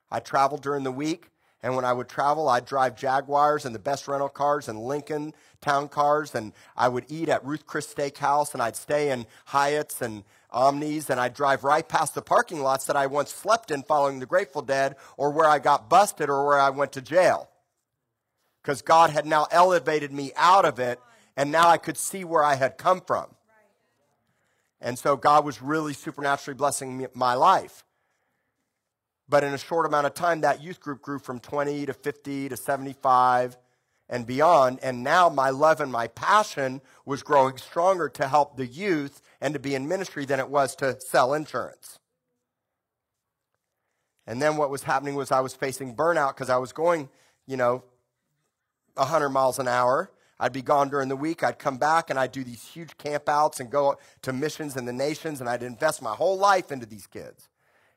I 0.09 0.19
traveled 0.19 0.61
during 0.61 0.83
the 0.83 0.91
week, 0.91 1.29
and 1.63 1.75
when 1.75 1.85
I 1.85 1.93
would 1.93 2.09
travel, 2.09 2.49
I'd 2.49 2.65
drive 2.65 2.95
Jaguars 2.95 3.65
and 3.65 3.75
the 3.75 3.79
best 3.79 4.07
rental 4.07 4.29
cars 4.29 4.67
and 4.67 4.79
Lincoln 4.79 5.33
town 5.61 5.89
cars, 5.89 6.33
and 6.33 6.53
I 6.75 6.89
would 6.89 7.05
eat 7.07 7.29
at 7.29 7.45
Ruth 7.45 7.67
Chris 7.67 7.93
Steakhouse, 7.93 8.53
and 8.53 8.63
I'd 8.63 8.75
stay 8.75 9.11
in 9.11 9.27
Hyatt's 9.45 10.01
and 10.01 10.23
Omnis, 10.49 11.09
and 11.09 11.19
I'd 11.19 11.35
drive 11.35 11.63
right 11.63 11.87
past 11.87 12.15
the 12.15 12.21
parking 12.21 12.61
lots 12.61 12.85
that 12.85 12.95
I 12.95 13.05
once 13.05 13.31
slept 13.31 13.69
in 13.69 13.83
following 13.83 14.19
the 14.19 14.25
Grateful 14.25 14.63
Dead, 14.63 14.95
or 15.17 15.29
where 15.29 15.47
I 15.47 15.59
got 15.59 15.89
busted, 15.89 16.29
or 16.29 16.47
where 16.47 16.59
I 16.59 16.71
went 16.71 16.93
to 16.93 17.01
jail. 17.01 17.47
Because 18.61 18.81
God 18.81 19.11
had 19.11 19.25
now 19.25 19.47
elevated 19.51 20.11
me 20.11 20.31
out 20.35 20.65
of 20.65 20.79
it, 20.79 20.99
and 21.37 21.51
now 21.51 21.69
I 21.69 21.77
could 21.77 21.97
see 21.97 22.23
where 22.23 22.43
I 22.43 22.55
had 22.55 22.77
come 22.77 23.01
from. 23.01 23.27
And 24.81 24.97
so 24.97 25.15
God 25.15 25.45
was 25.45 25.61
really 25.61 25.93
supernaturally 25.93 26.57
blessing 26.57 27.07
my 27.13 27.35
life. 27.35 27.83
But 29.31 29.45
in 29.45 29.53
a 29.53 29.57
short 29.57 29.85
amount 29.85 30.07
of 30.07 30.13
time, 30.13 30.41
that 30.41 30.61
youth 30.61 30.81
group 30.81 31.01
grew 31.01 31.17
from 31.17 31.39
20 31.39 31.85
to 31.85 31.93
50 31.93 32.49
to 32.49 32.57
75 32.57 33.57
and 34.09 34.27
beyond. 34.27 34.79
And 34.83 35.03
now 35.03 35.29
my 35.29 35.51
love 35.51 35.79
and 35.79 35.89
my 35.89 36.07
passion 36.07 36.81
was 37.05 37.23
growing 37.23 37.55
stronger 37.55 38.09
to 38.09 38.27
help 38.27 38.57
the 38.57 38.65
youth 38.65 39.21
and 39.39 39.53
to 39.53 39.59
be 39.59 39.73
in 39.73 39.87
ministry 39.87 40.25
than 40.25 40.41
it 40.41 40.49
was 40.49 40.75
to 40.75 40.99
sell 40.99 41.33
insurance. 41.33 41.97
And 44.27 44.41
then 44.41 44.57
what 44.57 44.69
was 44.69 44.83
happening 44.83 45.15
was 45.15 45.31
I 45.31 45.39
was 45.39 45.53
facing 45.53 45.95
burnout 45.95 46.35
because 46.35 46.49
I 46.49 46.57
was 46.57 46.73
going, 46.73 47.07
you 47.47 47.55
know, 47.55 47.85
100 48.95 49.29
miles 49.29 49.59
an 49.59 49.69
hour 49.69 50.11
I'd 50.41 50.51
be 50.51 50.63
gone 50.63 50.89
during 50.89 51.07
the 51.07 51.15
week. 51.15 51.43
I'd 51.43 51.59
come 51.59 51.77
back 51.77 52.09
and 52.09 52.17
I'd 52.17 52.31
do 52.31 52.43
these 52.43 52.63
huge 52.63 52.97
campouts 52.97 53.59
and 53.59 53.69
go 53.69 53.97
to 54.23 54.33
missions 54.33 54.75
in 54.75 54.85
the 54.85 54.91
nations, 54.91 55.39
and 55.39 55.47
I'd 55.47 55.61
invest 55.61 56.01
my 56.01 56.15
whole 56.15 56.35
life 56.35 56.71
into 56.71 56.87
these 56.87 57.05
kids. 57.05 57.47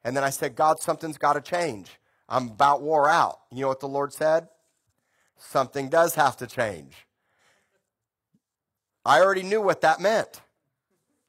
And 0.04 0.16
then 0.16 0.22
I 0.22 0.30
said, 0.30 0.54
God, 0.54 0.80
something's 0.80 1.18
got 1.18 1.32
to 1.32 1.40
change. 1.40 1.90
I'm 2.28 2.48
about 2.48 2.82
wore 2.82 3.08
out. 3.08 3.40
You 3.50 3.62
know 3.62 3.68
what 3.68 3.80
the 3.80 3.88
Lord 3.88 4.12
said? 4.12 4.48
Something 5.38 5.88
does 5.88 6.14
have 6.14 6.36
to 6.38 6.46
change. 6.46 6.94
I 9.04 9.20
already 9.20 9.42
knew 9.42 9.60
what 9.60 9.80
that 9.82 10.00
meant. 10.00 10.40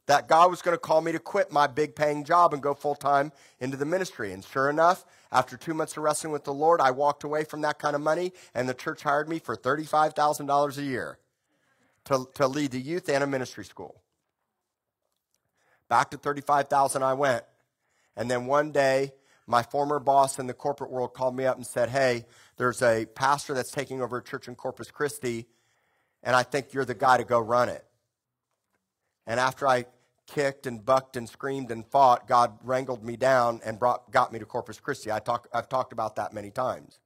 That 0.08 0.27
God 0.27 0.51
was 0.51 0.62
going 0.62 0.75
to 0.75 0.79
call 0.79 1.01
me 1.01 1.12
to 1.13 1.20
quit 1.20 1.51
my 1.51 1.65
big 1.65 1.96
paying 1.96 2.24
job 2.24 2.53
and 2.53 2.62
go 2.62 2.75
full 2.75 2.94
time 2.94 3.32
into 3.60 3.75
the 3.75 3.86
ministry. 3.86 4.32
And 4.32 4.44
sure 4.44 4.70
enough, 4.70 5.03
after 5.32 5.58
two 5.58 5.74
months 5.74 5.98
of 5.98 6.03
wrestling 6.03 6.32
with 6.32 6.44
the 6.44 6.53
Lord, 6.53 6.79
I 6.79 6.91
walked 6.91 7.24
away 7.24 7.44
from 7.44 7.62
that 7.62 7.79
kind 7.79 7.96
of 7.96 8.01
money, 8.01 8.32
and 8.53 8.70
the 8.70 8.75
church 8.75 9.01
hired 9.01 9.27
me 9.27 9.39
for 9.39 9.58
$35,000 9.58 10.77
a 10.77 10.84
year 10.84 11.17
to, 12.05 12.27
to 12.36 12.48
lead 12.48 12.72
the 12.72 12.79
youth 12.79 13.10
and 13.10 13.24
a 13.24 13.27
ministry 13.27 13.65
school. 13.65 14.00
Back 15.89 16.12
to 16.12 16.17
35,000 16.17 17.01
I 17.01 17.13
went. 17.13 17.44
And 18.15 18.29
then 18.29 18.45
one 18.45 18.72
day, 18.72 19.13
my 19.48 19.62
former 19.62 20.00
boss 20.00 20.39
in 20.39 20.48
the 20.48 20.53
corporate 20.53 20.91
world 20.91 21.13
called 21.13 21.36
me 21.36 21.45
up 21.45 21.57
and 21.57 21.65
said, 21.65 21.89
Hey, 21.89 22.25
there's 22.57 22.81
a 22.81 23.05
pastor 23.05 23.53
that's 23.53 23.72
taking 23.72 24.01
over 24.01 24.17
a 24.17 24.24
church 24.24 24.48
in 24.48 24.55
Corpus 24.55 24.91
Christi, 24.91 25.48
and 26.24 26.36
I 26.36 26.43
think 26.43 26.74
you're 26.74 26.86
the 26.86 26.95
guy 26.95 27.17
to 27.17 27.24
go 27.24 27.39
run 27.39 27.69
it. 27.69 27.86
And 29.27 29.39
after 29.39 29.67
I 29.67 29.86
kicked 30.27 30.65
and 30.65 30.84
bucked 30.84 31.17
and 31.17 31.29
screamed 31.29 31.72
and 31.72 31.86
fought, 31.86 32.27
God 32.27 32.57
wrangled 32.63 33.03
me 33.03 33.17
down 33.17 33.62
and 33.63 33.77
brought, 33.77 34.12
got 34.12 34.34
me 34.34 34.39
to 34.39 34.45
Corpus 34.45 34.79
Christi. 34.79 35.12
I 35.12 35.19
talk, 35.19 35.48
I've 35.53 35.69
talked 35.69 35.93
about 35.93 36.15
that 36.15 36.34
many 36.34 36.50
times. 36.50 37.00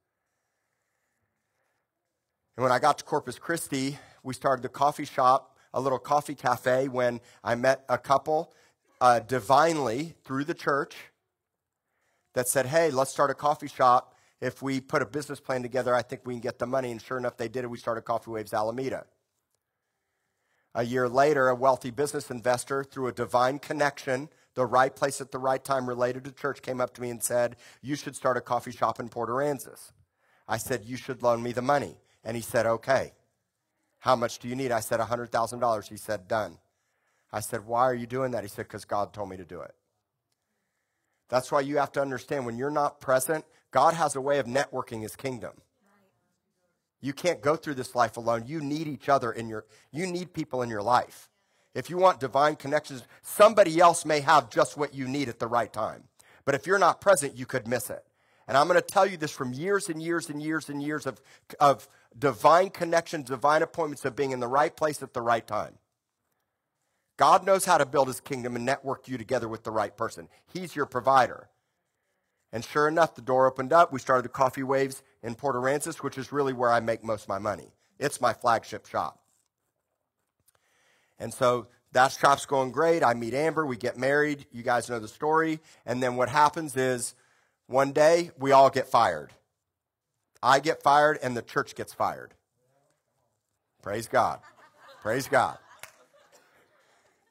And 2.56 2.62
when 2.62 2.72
I 2.72 2.78
got 2.78 2.98
to 2.98 3.04
Corpus 3.04 3.38
Christi, 3.38 3.98
we 4.22 4.34
started 4.34 4.62
the 4.62 4.68
coffee 4.68 5.04
shop, 5.04 5.56
a 5.72 5.80
little 5.80 5.98
coffee 5.98 6.34
cafe, 6.34 6.88
when 6.88 7.20
I 7.44 7.54
met 7.54 7.84
a 7.88 7.98
couple 7.98 8.52
uh, 9.00 9.20
divinely 9.20 10.14
through 10.24 10.44
the 10.44 10.54
church 10.54 10.94
that 12.34 12.48
said, 12.48 12.66
Hey, 12.66 12.90
let's 12.90 13.10
start 13.10 13.30
a 13.30 13.34
coffee 13.34 13.68
shop. 13.68 14.14
If 14.40 14.62
we 14.62 14.80
put 14.80 15.02
a 15.02 15.06
business 15.06 15.40
plan 15.40 15.62
together, 15.62 15.94
I 15.94 16.02
think 16.02 16.22
we 16.24 16.34
can 16.34 16.40
get 16.40 16.58
the 16.58 16.66
money. 16.66 16.90
And 16.90 17.00
sure 17.00 17.18
enough, 17.18 17.36
they 17.36 17.48
did 17.48 17.64
it. 17.64 17.70
We 17.70 17.78
started 17.78 18.02
Coffee 18.02 18.30
Waves 18.30 18.54
Alameda. 18.54 19.04
A 20.74 20.84
year 20.84 21.08
later, 21.08 21.48
a 21.48 21.54
wealthy 21.54 21.90
business 21.90 22.30
investor, 22.30 22.84
through 22.84 23.08
a 23.08 23.12
divine 23.12 23.58
connection, 23.58 24.28
the 24.54 24.64
right 24.64 24.94
place 24.94 25.20
at 25.20 25.32
the 25.32 25.38
right 25.38 25.62
time 25.62 25.88
related 25.88 26.24
to 26.24 26.32
church, 26.32 26.62
came 26.62 26.80
up 26.80 26.94
to 26.94 27.02
me 27.02 27.10
and 27.10 27.22
said, 27.22 27.56
You 27.82 27.96
should 27.96 28.16
start 28.16 28.36
a 28.36 28.40
coffee 28.40 28.70
shop 28.70 29.00
in 29.00 29.08
Port 29.08 29.28
Aransas. 29.28 29.92
I 30.48 30.58
said, 30.58 30.84
You 30.84 30.96
should 30.96 31.22
loan 31.22 31.42
me 31.42 31.52
the 31.52 31.62
money. 31.62 31.96
And 32.24 32.36
he 32.36 32.42
said, 32.42 32.66
Okay. 32.66 33.12
How 33.98 34.16
much 34.16 34.38
do 34.38 34.48
you 34.48 34.56
need? 34.56 34.72
I 34.72 34.80
said, 34.80 34.98
$100,000. 35.00 35.88
He 35.88 35.96
said, 35.96 36.26
Done. 36.26 36.56
I 37.32 37.40
said, 37.40 37.66
Why 37.66 37.82
are 37.82 37.94
you 37.94 38.06
doing 38.06 38.32
that? 38.32 38.42
He 38.42 38.48
said, 38.48 38.66
Because 38.66 38.84
God 38.84 39.12
told 39.12 39.28
me 39.28 39.36
to 39.36 39.44
do 39.44 39.60
it. 39.60 39.74
That's 41.28 41.52
why 41.52 41.60
you 41.60 41.78
have 41.78 41.92
to 41.92 42.00
understand 42.00 42.44
when 42.44 42.58
you're 42.58 42.70
not 42.70 43.00
present, 43.00 43.44
God 43.70 43.94
has 43.94 44.16
a 44.16 44.20
way 44.20 44.38
of 44.38 44.46
networking 44.46 45.02
his 45.02 45.14
kingdom. 45.14 45.52
You 47.00 47.12
can't 47.12 47.40
go 47.40 47.56
through 47.56 47.74
this 47.74 47.94
life 47.94 48.16
alone. 48.16 48.44
You 48.46 48.60
need 48.60 48.86
each 48.86 49.08
other 49.08 49.32
in 49.32 49.48
your 49.48 49.64
you 49.92 50.06
need 50.06 50.34
people 50.34 50.62
in 50.62 50.68
your 50.68 50.82
life. 50.82 51.28
If 51.72 51.88
you 51.88 51.96
want 51.96 52.20
divine 52.20 52.56
connections, 52.56 53.04
somebody 53.22 53.78
else 53.78 54.04
may 54.04 54.20
have 54.20 54.50
just 54.50 54.76
what 54.76 54.92
you 54.92 55.06
need 55.06 55.28
at 55.28 55.38
the 55.38 55.46
right 55.46 55.72
time. 55.72 56.04
But 56.44 56.56
if 56.56 56.66
you're 56.66 56.80
not 56.80 57.00
present, 57.00 57.36
you 57.36 57.46
could 57.46 57.68
miss 57.68 57.90
it. 57.90 58.04
And 58.48 58.56
I'm 58.56 58.66
going 58.66 58.80
to 58.80 58.84
tell 58.84 59.06
you 59.06 59.16
this 59.16 59.30
from 59.30 59.52
years 59.52 59.88
and 59.88 60.02
years 60.02 60.28
and 60.28 60.42
years 60.42 60.68
and 60.68 60.82
years 60.82 61.06
of, 61.06 61.20
of 61.60 61.88
divine 62.18 62.70
connections, 62.70 63.28
divine 63.28 63.62
appointments 63.62 64.04
of 64.04 64.16
being 64.16 64.32
in 64.32 64.40
the 64.40 64.48
right 64.48 64.74
place 64.74 65.00
at 65.02 65.14
the 65.14 65.22
right 65.22 65.46
time. 65.46 65.78
God 67.20 67.44
knows 67.44 67.66
how 67.66 67.76
to 67.76 67.84
build 67.84 68.08
his 68.08 68.18
kingdom 68.18 68.56
and 68.56 68.64
network 68.64 69.06
you 69.06 69.18
together 69.18 69.46
with 69.46 69.62
the 69.62 69.70
right 69.70 69.94
person. 69.94 70.26
He's 70.54 70.74
your 70.74 70.86
provider. 70.86 71.50
And 72.50 72.64
sure 72.64 72.88
enough, 72.88 73.14
the 73.14 73.20
door 73.20 73.46
opened 73.46 73.74
up. 73.74 73.92
We 73.92 74.00
started 74.00 74.24
the 74.24 74.30
Coffee 74.30 74.62
Waves 74.62 75.02
in 75.22 75.34
Port 75.34 75.54
Aransas, 75.54 75.96
which 75.96 76.16
is 76.16 76.32
really 76.32 76.54
where 76.54 76.72
I 76.72 76.80
make 76.80 77.04
most 77.04 77.24
of 77.24 77.28
my 77.28 77.38
money. 77.38 77.74
It's 77.98 78.22
my 78.22 78.32
flagship 78.32 78.86
shop. 78.86 79.20
And 81.18 81.34
so 81.34 81.66
that 81.92 82.12
shop's 82.12 82.46
going 82.46 82.72
great. 82.72 83.04
I 83.04 83.12
meet 83.12 83.34
Amber. 83.34 83.66
We 83.66 83.76
get 83.76 83.98
married. 83.98 84.46
You 84.50 84.62
guys 84.62 84.88
know 84.88 84.98
the 84.98 85.06
story. 85.06 85.60
And 85.84 86.02
then 86.02 86.16
what 86.16 86.30
happens 86.30 86.74
is 86.74 87.14
one 87.66 87.92
day 87.92 88.30
we 88.38 88.52
all 88.52 88.70
get 88.70 88.88
fired. 88.88 89.30
I 90.42 90.58
get 90.58 90.82
fired 90.82 91.18
and 91.22 91.36
the 91.36 91.42
church 91.42 91.74
gets 91.74 91.92
fired. 91.92 92.32
Praise 93.82 94.08
God. 94.08 94.40
Praise 95.02 95.28
God. 95.28 95.58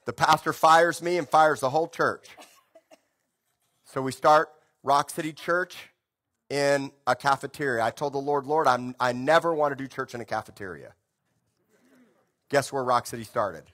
The 0.09 0.13
pastor 0.13 0.53
fires 0.53 1.03
me 1.03 1.19
and 1.19 1.29
fires 1.29 1.59
the 1.59 1.69
whole 1.69 1.87
church. 1.87 2.29
So 3.85 4.01
we 4.01 4.11
start 4.11 4.49
Rock 4.81 5.11
City 5.11 5.31
Church 5.31 5.77
in 6.49 6.91
a 7.05 7.15
cafeteria. 7.15 7.83
I 7.83 7.91
told 7.91 8.13
the 8.13 8.17
Lord, 8.17 8.47
Lord, 8.47 8.65
I'm, 8.65 8.95
I 8.99 9.11
never 9.11 9.53
want 9.53 9.71
to 9.71 9.75
do 9.75 9.87
church 9.87 10.15
in 10.15 10.19
a 10.19 10.25
cafeteria. 10.25 10.95
Guess 12.49 12.73
where 12.73 12.83
Rock 12.83 13.05
City 13.05 13.23
started? 13.23 13.65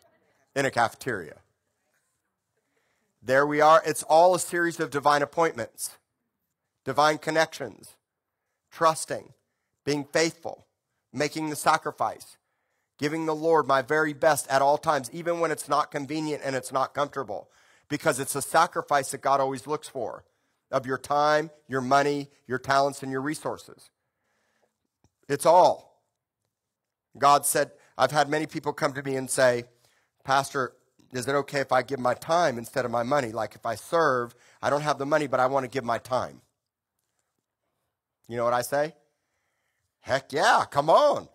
In 0.57 0.65
a 0.65 0.71
cafeteria. 0.71 1.37
There 3.23 3.47
we 3.47 3.61
are. 3.61 3.81
It's 3.85 4.03
all 4.03 4.35
a 4.35 4.39
series 4.39 4.81
of 4.81 4.89
divine 4.89 5.21
appointments, 5.21 5.91
divine 6.83 7.17
connections, 7.17 7.95
trusting, 8.69 9.31
being 9.85 10.03
faithful, 10.03 10.65
making 11.13 11.49
the 11.49 11.55
sacrifice, 11.55 12.35
giving 12.97 13.25
the 13.25 13.35
Lord 13.35 13.67
my 13.67 13.81
very 13.81 14.13
best 14.13 14.47
at 14.49 14.61
all 14.61 14.77
times, 14.77 15.09
even 15.11 15.39
when 15.39 15.51
it's 15.51 15.67
not 15.67 15.91
convenient 15.91 16.41
and 16.45 16.55
it's 16.55 16.71
not 16.71 16.93
comfortable, 16.93 17.49
because 17.89 18.19
it's 18.19 18.35
a 18.35 18.41
sacrifice 18.41 19.11
that 19.11 19.21
God 19.21 19.39
always 19.39 19.67
looks 19.67 19.87
for 19.87 20.23
of 20.71 20.85
your 20.85 20.97
time, 20.97 21.51
your 21.67 21.81
money, 21.81 22.29
your 22.47 22.59
talents, 22.59 23.03
and 23.03 23.11
your 23.11 23.21
resources. 23.21 23.89
It's 25.27 25.45
all. 25.45 26.01
God 27.17 27.45
said, 27.45 27.71
I've 27.97 28.11
had 28.11 28.29
many 28.29 28.45
people 28.45 28.73
come 28.73 28.93
to 28.93 29.03
me 29.03 29.15
and 29.15 29.29
say, 29.29 29.65
Pastor, 30.23 30.73
is 31.13 31.27
it 31.27 31.35
okay 31.35 31.59
if 31.59 31.71
I 31.71 31.81
give 31.81 31.99
my 31.99 32.13
time 32.13 32.57
instead 32.57 32.83
of 32.83 32.91
my 32.91 33.03
money? 33.03 33.31
Like 33.31 33.55
if 33.55 33.65
I 33.65 33.75
serve, 33.75 34.35
I 34.61 34.69
don't 34.69 34.81
have 34.81 34.97
the 34.97 35.05
money, 35.05 35.27
but 35.27 35.39
I 35.39 35.45
want 35.45 35.63
to 35.63 35.69
give 35.69 35.83
my 35.83 35.97
time. 35.97 36.41
You 38.27 38.37
know 38.37 38.43
what 38.43 38.53
I 38.53 38.63
say? 38.63 38.95
Heck 40.01 40.33
yeah, 40.33 40.65
come 40.69 40.89
on. 40.89 41.29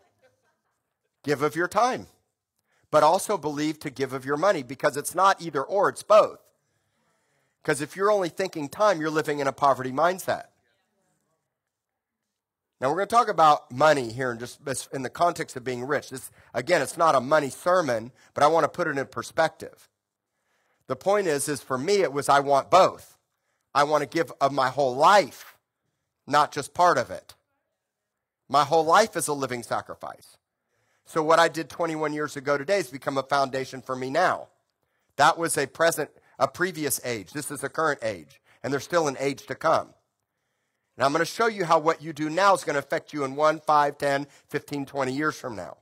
Give 1.23 1.43
of 1.43 1.57
your 1.57 1.69
time. 1.69 2.07
But 2.91 3.03
also 3.03 3.39
believe 3.39 3.79
to 3.81 3.91
give 3.91 4.13
of 4.13 4.25
your 4.25 4.37
money 4.37 4.63
because 4.63 4.97
it's 4.97 5.15
not 5.15 5.41
either 5.41 5.63
or, 5.63 5.89
it's 5.89 6.03
both. 6.03 6.41
Because 7.63 7.81
if 7.81 7.95
you're 7.95 8.11
only 8.11 8.29
thinking 8.29 8.69
time, 8.69 9.01
you're 9.01 9.11
living 9.11 9.39
in 9.39 9.47
a 9.47 9.53
poverty 9.53 9.93
mindset. 9.93 10.45
Now 12.81 12.89
we're 12.89 12.97
going 12.97 13.09
to 13.09 13.15
talk 13.15 13.29
about 13.29 13.71
money 13.71 14.11
here 14.11 14.31
and 14.31 14.41
just 14.41 14.59
in 14.93 15.03
the 15.03 15.11
context 15.11 15.55
of 15.55 15.65
being 15.65 15.85
rich. 15.85 16.09
This 16.09 16.31
again, 16.55 16.81
it's 16.81 16.97
not 16.97 17.15
a 17.15 17.21
money 17.21 17.51
sermon, 17.51 18.11
but 18.33 18.43
I 18.43 18.47
want 18.47 18.65
to 18.65 18.69
put 18.69 18.87
it 18.87 18.97
in 18.97 19.07
perspective. 19.07 19.89
The 20.87 20.97
point 20.97 21.27
is, 21.27 21.49
is 21.49 21.61
for 21.61 21.77
me, 21.77 21.97
it 21.97 22.13
was 22.13 22.29
I 22.29 22.41
want 22.41 22.71
both. 22.71 23.19
I 23.75 23.85
want 23.85 24.03
to 24.03 24.09
give 24.09 24.33
of 24.41 24.53
my 24.53 24.71
whole 24.71 24.97
life, 24.97 25.57
not 26.27 26.53
just 26.53 26.75
part 26.75 26.97
of 26.99 27.11
it. 27.11 27.35
My 28.49 28.65
whole 28.65 28.85
life 28.85 29.15
is 29.15 29.29
a 29.29 29.35
living 29.35 29.63
sacrifice. 29.63 30.39
So 31.11 31.25
what 31.25 31.41
I 31.41 31.49
did 31.49 31.69
21 31.69 32.13
years 32.13 32.37
ago 32.37 32.57
today 32.57 32.77
has 32.77 32.89
become 32.89 33.19
a 33.19 33.25
foundation 33.25 33.83
for 33.83 33.97
me 33.97 34.11
now. 34.11 34.47
That 35.17 35.37
was 35.37 35.59
a 35.59 35.67
present 35.67 36.09
a 36.39 36.47
previous 36.47 37.01
age. 37.05 37.33
This 37.33 37.51
is 37.51 37.65
a 37.65 37.69
current 37.69 37.99
age. 38.05 38.41
and 38.63 38.73
there's 38.73 38.85
still 38.85 39.09
an 39.09 39.17
age 39.19 39.45
to 39.47 39.57
come. 39.57 39.89
And 40.97 41.05
I'm 41.05 41.11
going 41.11 41.19
to 41.19 41.25
show 41.25 41.49
you 41.49 41.65
how 41.65 41.81
what 41.81 42.01
you 42.01 42.13
do 42.13 42.31
now 42.31 42.55
is 42.55 42.63
going 42.63 42.75
to 42.75 42.79
affect 42.79 43.13
you 43.13 43.25
in 43.25 43.35
1, 43.35 43.59
5, 43.59 43.99
10, 43.99 44.27
15, 44.51 44.87
20 44.87 45.13
years 45.13 45.35
from 45.35 45.57
now. 45.57 45.79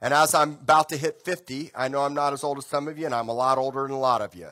And 0.00 0.12
as 0.12 0.34
I'm 0.34 0.54
about 0.54 0.88
to 0.88 0.96
hit 0.96 1.22
50, 1.22 1.70
I 1.76 1.86
know 1.86 2.02
I'm 2.02 2.14
not 2.14 2.32
as 2.32 2.42
old 2.42 2.58
as 2.58 2.66
some 2.66 2.88
of 2.88 2.98
you, 2.98 3.06
and 3.06 3.14
I'm 3.14 3.28
a 3.28 3.34
lot 3.34 3.58
older 3.58 3.82
than 3.82 3.92
a 3.92 4.00
lot 4.00 4.22
of 4.22 4.34
you. 4.34 4.48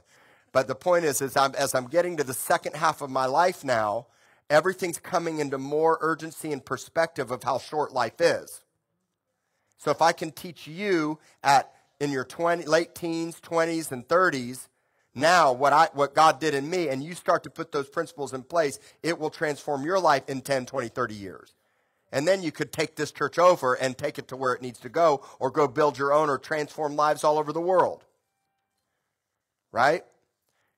But 0.53 0.69
the 0.69 0.77
point 0.77 1.05
is, 1.05 1.21
is 1.21 1.37
I'm, 1.37 1.57
as 1.57 1.75
I'm 1.75 1.89
getting 1.89 2.17
to 2.19 2.25
the 2.25 2.33
second 2.33 2.77
half 2.77 3.03
of 3.03 3.11
my 3.11 3.27
life 3.27 3.65
now, 3.65 4.07
everything's 4.49 4.99
coming 4.99 5.41
into 5.41 5.59
more 5.59 5.99
urgency 6.01 6.53
and 6.53 6.65
perspective 6.65 7.33
of 7.33 7.43
how 7.43 7.59
short 7.59 7.93
life 7.93 8.21
is. 8.21 8.62
So 9.83 9.91
if 9.91 10.01
I 10.01 10.13
can 10.13 10.31
teach 10.31 10.69
you 10.69 11.19
at 11.43 11.73
in 11.99 12.13
your 12.13 12.25
20, 12.25 12.67
late 12.67 12.95
teens, 12.95 13.41
20s, 13.41 13.91
and 13.91 14.07
30s 14.07 14.69
now 15.13 15.53
what 15.53 15.73
I 15.73 15.89
what 15.93 16.15
God 16.15 16.39
did 16.39 16.55
in 16.55 16.71
me 16.71 16.89
and 16.89 17.03
you 17.03 17.15
start 17.15 17.43
to 17.43 17.51
put 17.51 17.73
those 17.73 17.89
principles 17.89 18.33
in 18.33 18.45
place, 18.45 18.79
it 19.03 19.19
will 19.19 19.29
transform 19.29 19.85
your 19.85 19.99
life 19.99 20.23
in 20.29 20.41
10, 20.41 20.67
20, 20.67 20.87
30 20.87 21.15
years. 21.17 21.55
And 22.13 22.29
then 22.29 22.45
you 22.45 22.53
could 22.53 22.73
take 22.73 22.95
this 22.95 23.11
church 23.11 23.41
over 23.41 23.75
and 23.75 23.99
take 23.99 24.19
it 24.19 24.29
to 24.29 24.37
where 24.37 24.53
it 24.53 24.63
needs 24.63 24.79
to 24.81 24.89
go 24.89 25.25
or 25.41 25.51
go 25.51 25.67
build 25.67 25.99
your 25.99 26.13
own 26.13 26.31
or 26.31 26.39
transform 26.39 26.95
lives 26.95 27.25
all 27.25 27.37
over 27.37 27.53
the 27.53 27.61
world. 27.61 28.05
Right? 29.73 30.05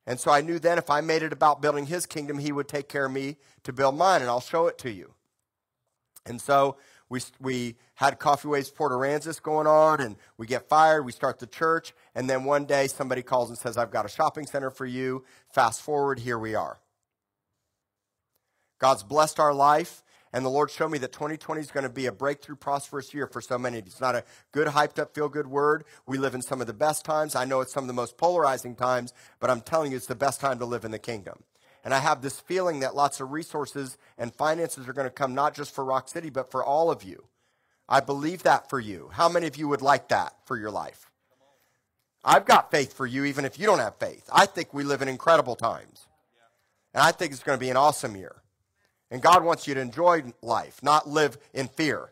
And 0.07 0.19
so 0.19 0.31
I 0.31 0.41
knew 0.41 0.59
then 0.59 0.79
if 0.79 0.89
I 0.89 1.03
made 1.03 1.23
it 1.23 1.33
about 1.33 1.61
building 1.61 1.87
his 1.87 2.07
kingdom, 2.07 2.39
he 2.39 2.53
would 2.53 2.69
take 2.69 2.89
care 2.89 3.05
of 3.05 3.13
me 3.13 3.37
to 3.65 3.73
build 3.73 3.99
mine, 3.99 4.23
and 4.23 4.31
I'll 4.31 4.41
show 4.41 4.67
it 4.67 4.79
to 4.79 4.91
you. 4.91 5.13
And 6.27 6.41
so 6.41 6.77
we, 7.09 7.21
we 7.41 7.77
had 7.95 8.19
Coffee 8.19 8.49
Waves 8.49 8.71
Port 8.71 8.93
Aransas 8.93 9.41
going 9.43 9.67
on, 9.67 10.01
and 10.01 10.17
we 10.39 10.47
get 10.47 10.69
fired. 10.69 11.05
We 11.05 11.13
start 11.13 11.39
the 11.39 11.47
church, 11.47 11.93
and 12.15 12.29
then 12.29 12.45
one 12.45 12.65
day 12.65 12.87
somebody 12.87 13.23
calls 13.23 13.51
and 13.51 13.59
says, 13.59 13.77
I've 13.77 13.91
got 13.91 14.07
a 14.07 14.09
shopping 14.09 14.47
center 14.47 14.71
for 14.71 14.87
you. 14.87 15.25
Fast 15.53 15.83
forward, 15.83 16.19
here 16.19 16.39
we 16.39 16.55
are. 16.55 16.81
God's 18.79 19.03
blessed 19.03 19.39
our 19.39 19.55
life, 19.55 20.03
and 20.33 20.45
the 20.45 20.51
Lord 20.51 20.71
showed 20.71 20.91
me 20.91 20.99
that 20.99 21.13
2020 21.13 21.61
is 21.61 21.71
going 21.71 21.85
to 21.85 21.91
be 21.91 22.07
a 22.07 22.13
breakthrough, 22.13 22.57
prosperous 22.57 23.15
year 23.15 23.27
for 23.27 23.41
so 23.41 23.59
many. 23.59 23.79
It's 23.79 24.01
not 24.01 24.15
a 24.15 24.25
good, 24.53 24.69
hyped 24.69 24.99
up, 24.99 25.15
feel 25.15 25.29
good 25.29 25.47
word. 25.47 25.85
We 26.07 26.19
live 26.19 26.35
in 26.35 26.43
some 26.43 26.61
of 26.61 26.67
the 26.67 26.73
best 26.73 27.05
times. 27.05 27.37
I 27.37 27.45
know 27.45 27.61
it's 27.61 27.73
some 27.73 27.85
of 27.85 27.89
the 27.89 27.95
most 27.95 28.17
polarizing 28.17 28.75
times, 28.75 29.13
but 29.41 29.51
I'm 29.51 29.61
telling 29.61 29.93
you, 29.93 29.97
it's 29.97 30.07
the 30.07 30.15
best 30.15 30.41
time 30.41 30.59
to 30.59 30.65
live 30.65 30.85
in 30.85 30.91
the 30.91 30.99
kingdom. 30.99 31.45
And 31.85 31.93
I 31.93 31.99
have 31.99 32.23
this 32.23 32.41
feeling 32.41 32.81
that 32.81 32.97
lots 32.97 33.21
of 33.21 33.31
resources 33.31 33.99
and 34.17 34.35
finances 34.35 34.89
are 34.89 34.95
going 34.95 35.07
to 35.07 35.11
come 35.11 35.35
not 35.35 35.55
just 35.55 35.75
for 35.75 35.85
Rock 35.85 36.09
City, 36.09 36.31
but 36.31 36.51
for 36.51 36.65
all 36.65 36.91
of 36.91 37.05
you. 37.05 37.25
I 37.89 38.01
believe 38.01 38.43
that 38.45 38.71
for 38.71 38.81
you. 38.81 39.11
How 39.13 39.29
many 39.29 39.47
of 39.47 39.57
you 39.57 39.69
would 39.69 39.83
like 39.83 40.09
that 40.09 40.35
for 40.47 40.57
your 40.57 40.71
life? 40.71 41.11
I've 42.25 42.47
got 42.47 42.71
faith 42.71 42.95
for 42.95 43.07
you, 43.07 43.27
even 43.27 43.45
if 43.45 43.59
you 43.59 43.67
don't 43.67 43.81
have 43.81 43.97
faith. 43.97 44.29
I 44.33 44.47
think 44.47 44.73
we 44.73 44.83
live 44.83 45.03
in 45.03 45.09
incredible 45.09 45.57
times. 45.57 46.07
And 46.95 47.03
I 47.03 47.13
think 47.13 47.33
it's 47.33 47.43
going 47.43 47.59
to 47.59 47.61
be 47.61 47.69
an 47.69 47.77
awesome 47.77 48.17
year. 48.17 48.37
And 49.11 49.21
God 49.21 49.45
wants 49.45 49.69
you 49.69 49.75
to 49.75 49.81
enjoy 49.81 50.33
life, 50.41 50.83
not 50.83 51.07
live 51.07 51.37
in 51.53 51.69
fear. 51.69 52.11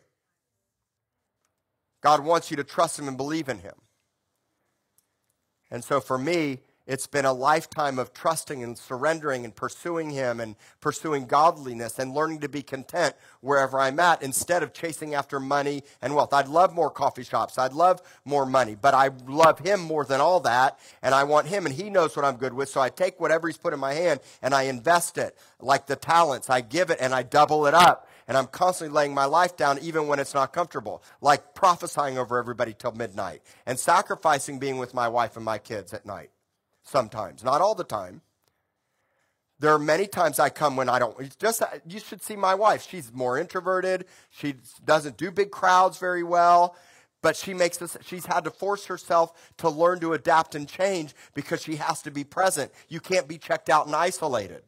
God 2.02 2.22
wants 2.24 2.50
you 2.50 2.58
to 2.58 2.64
trust 2.64 2.98
Him 2.98 3.08
and 3.08 3.16
believe 3.16 3.48
in 3.48 3.60
Him. 3.60 3.74
And 5.70 5.82
so 5.82 6.00
for 6.00 6.18
me, 6.18 6.58
it's 6.92 7.06
been 7.06 7.24
a 7.24 7.32
lifetime 7.32 7.98
of 7.98 8.12
trusting 8.12 8.62
and 8.62 8.76
surrendering 8.76 9.46
and 9.46 9.56
pursuing 9.56 10.10
Him 10.10 10.40
and 10.40 10.56
pursuing 10.82 11.24
godliness 11.24 11.98
and 11.98 12.12
learning 12.12 12.40
to 12.40 12.50
be 12.50 12.62
content 12.62 13.14
wherever 13.40 13.80
I'm 13.80 13.98
at 13.98 14.22
instead 14.22 14.62
of 14.62 14.74
chasing 14.74 15.14
after 15.14 15.40
money 15.40 15.84
and 16.02 16.14
wealth. 16.14 16.34
I'd 16.34 16.48
love 16.48 16.74
more 16.74 16.90
coffee 16.90 17.24
shops. 17.24 17.56
I'd 17.56 17.72
love 17.72 18.02
more 18.26 18.44
money, 18.44 18.76
but 18.78 18.92
I 18.92 19.08
love 19.26 19.60
Him 19.60 19.80
more 19.80 20.04
than 20.04 20.20
all 20.20 20.40
that. 20.40 20.78
And 21.00 21.14
I 21.14 21.24
want 21.24 21.46
Him, 21.46 21.64
and 21.64 21.74
He 21.74 21.88
knows 21.88 22.14
what 22.14 22.26
I'm 22.26 22.36
good 22.36 22.52
with. 22.52 22.68
So 22.68 22.82
I 22.82 22.90
take 22.90 23.18
whatever 23.18 23.48
He's 23.48 23.56
put 23.56 23.72
in 23.72 23.80
my 23.80 23.94
hand 23.94 24.20
and 24.42 24.52
I 24.52 24.64
invest 24.64 25.16
it 25.16 25.34
like 25.60 25.86
the 25.86 25.96
talents. 25.96 26.50
I 26.50 26.60
give 26.60 26.90
it 26.90 26.98
and 27.00 27.14
I 27.14 27.22
double 27.22 27.64
it 27.66 27.72
up. 27.72 28.06
And 28.28 28.36
I'm 28.36 28.48
constantly 28.48 28.94
laying 28.94 29.14
my 29.14 29.24
life 29.24 29.56
down 29.56 29.78
even 29.80 30.08
when 30.08 30.18
it's 30.18 30.34
not 30.34 30.52
comfortable, 30.52 31.02
like 31.22 31.54
prophesying 31.54 32.18
over 32.18 32.36
everybody 32.36 32.74
till 32.78 32.92
midnight 32.92 33.40
and 33.64 33.78
sacrificing 33.78 34.58
being 34.58 34.76
with 34.76 34.92
my 34.92 35.08
wife 35.08 35.36
and 35.36 35.44
my 35.44 35.56
kids 35.56 35.94
at 35.94 36.04
night 36.04 36.28
sometimes, 36.82 37.44
not 37.44 37.60
all 37.60 37.74
the 37.74 37.84
time. 37.84 38.22
There 39.58 39.72
are 39.72 39.78
many 39.78 40.06
times 40.08 40.40
I 40.40 40.48
come 40.50 40.74
when 40.74 40.88
I 40.88 40.98
don't. 40.98 41.38
Just 41.38 41.62
you 41.86 42.00
should 42.00 42.22
see 42.22 42.34
my 42.34 42.54
wife. 42.54 42.86
She's 42.88 43.12
more 43.12 43.38
introverted. 43.38 44.06
She 44.30 44.56
doesn't 44.84 45.16
do 45.16 45.30
big 45.30 45.52
crowds 45.52 45.98
very 45.98 46.24
well, 46.24 46.74
but 47.22 47.36
she 47.36 47.54
makes 47.54 47.76
this. 47.76 47.96
She's 48.04 48.26
had 48.26 48.42
to 48.44 48.50
force 48.50 48.86
herself 48.86 49.52
to 49.58 49.68
learn 49.68 50.00
to 50.00 50.14
adapt 50.14 50.56
and 50.56 50.68
change 50.68 51.14
because 51.32 51.62
she 51.62 51.76
has 51.76 52.02
to 52.02 52.10
be 52.10 52.24
present. 52.24 52.72
You 52.88 52.98
can't 52.98 53.28
be 53.28 53.38
checked 53.38 53.70
out 53.70 53.86
and 53.86 53.94
isolated. 53.94 54.62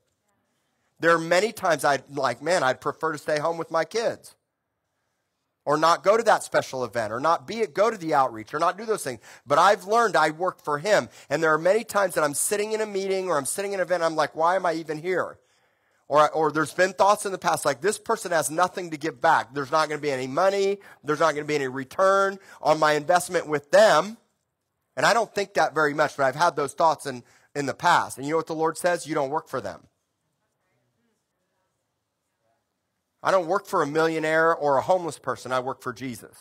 There 1.01 1.13
are 1.13 1.19
many 1.19 1.51
times 1.51 1.85
I'd 1.85 2.09
like, 2.09 2.41
man, 2.41 2.63
I'd 2.63 2.81
prefer 2.81 3.13
to 3.13 3.19
stay 3.19 3.41
home 3.41 3.59
with 3.59 3.73
my 3.73 3.85
kids 3.85 4.37
or 5.65 5.77
not 5.77 6.03
go 6.03 6.17
to 6.17 6.23
that 6.23 6.43
special 6.43 6.85
event 6.85 7.13
or 7.13 7.21
not 7.21 7.47
be 7.47 7.61
it 7.61 7.75
go 7.75 7.91
to 7.91 7.97
the 7.97 8.15
outreach 8.15 8.53
or 8.53 8.59
not 8.59 8.77
do 8.77 8.85
those 8.85 9.05
things. 9.05 9.21
But 9.47 9.59
i've 9.59 9.85
learned 9.85 10.17
i 10.17 10.31
work 10.31 10.63
for 10.63 10.79
him 10.79 11.09
and 11.31 11.43
there 11.43 11.53
are 11.53 11.59
many 11.59 11.85
times 11.85 12.15
that 12.15 12.25
i'm 12.25 12.35
sitting 12.35 12.73
in 12.73 12.81
a 12.81 12.87
meeting 12.87 13.29
or 13.29 13.39
i'm 13.39 13.47
sitting 13.47 13.73
in 13.73 13.81
an 13.81 13.87
event 13.87 14.03
i'm 14.03 14.17
like 14.17 14.35
why 14.35 14.57
am 14.57 14.67
i 14.67 14.75
even 14.75 14.99
here? 14.99 15.39
Or, 16.07 16.31
or 16.33 16.53
there's 16.53 16.75
been 16.75 16.93
thoughts 16.93 17.25
in 17.25 17.33
the 17.33 17.39
past 17.39 17.65
like 17.65 17.81
this 17.81 17.99
person 17.99 18.31
has 18.31 18.51
nothing 18.51 18.91
to 18.91 18.99
give 18.99 19.23
back. 19.23 19.55
There's 19.55 19.73
not 19.73 19.89
going 19.89 19.99
to 19.99 20.03
be 20.03 20.11
any 20.11 20.27
money. 20.27 20.79
There's 21.03 21.19
not 21.19 21.33
going 21.33 21.45
to 21.45 21.49
be 21.49 21.55
any 21.55 21.67
return 21.67 22.39
on 22.61 22.79
my 22.79 22.93
investment 22.93 23.49
with 23.49 23.71
them. 23.71 24.19
And 24.97 25.07
i 25.07 25.15
don't 25.15 25.35
think 25.35 25.55
that 25.55 25.75
very 25.75 25.95
much 25.95 26.17
but 26.17 26.25
i've 26.25 26.37
had 26.37 26.57
those 26.57 26.75
thoughts 26.75 27.07
in, 27.07 27.23
in 27.55 27.67
the 27.67 27.75
past. 27.75 28.19
And 28.19 28.27
you 28.27 28.33
know 28.33 28.37
what 28.37 28.47
the 28.47 28.55
lord 28.55 28.77
says? 28.77 29.07
You 29.07 29.15
don't 29.15 29.31
work 29.31 29.49
for 29.49 29.61
them 29.61 29.87
I 33.25 33.31
don't 33.31 33.47
work 33.47 33.67
for 33.67 33.83
a 33.83 33.87
millionaire 33.87 34.55
or 34.55 34.77
a 34.77 34.83
homeless 34.83 35.19
person. 35.19 35.51
I 35.51 35.61
work 35.61 35.81
for 35.81 35.95
Jesus. 35.95 36.37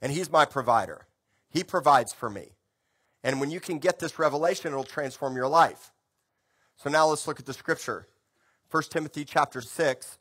And 0.00 0.12
He's 0.12 0.30
my 0.30 0.44
provider. 0.44 1.08
He 1.50 1.64
provides 1.64 2.12
for 2.12 2.30
me. 2.30 2.52
And 3.24 3.40
when 3.40 3.50
you 3.50 3.58
can 3.58 3.78
get 3.78 3.98
this 3.98 4.20
revelation, 4.20 4.70
it'll 4.70 4.84
transform 4.84 5.34
your 5.34 5.48
life. 5.48 5.90
So 6.76 6.88
now 6.88 7.08
let's 7.08 7.26
look 7.26 7.40
at 7.40 7.46
the 7.46 7.52
scripture. 7.52 8.06
1 8.70 8.84
Timothy 8.90 9.24
chapter 9.24 9.60
6. 9.60 10.18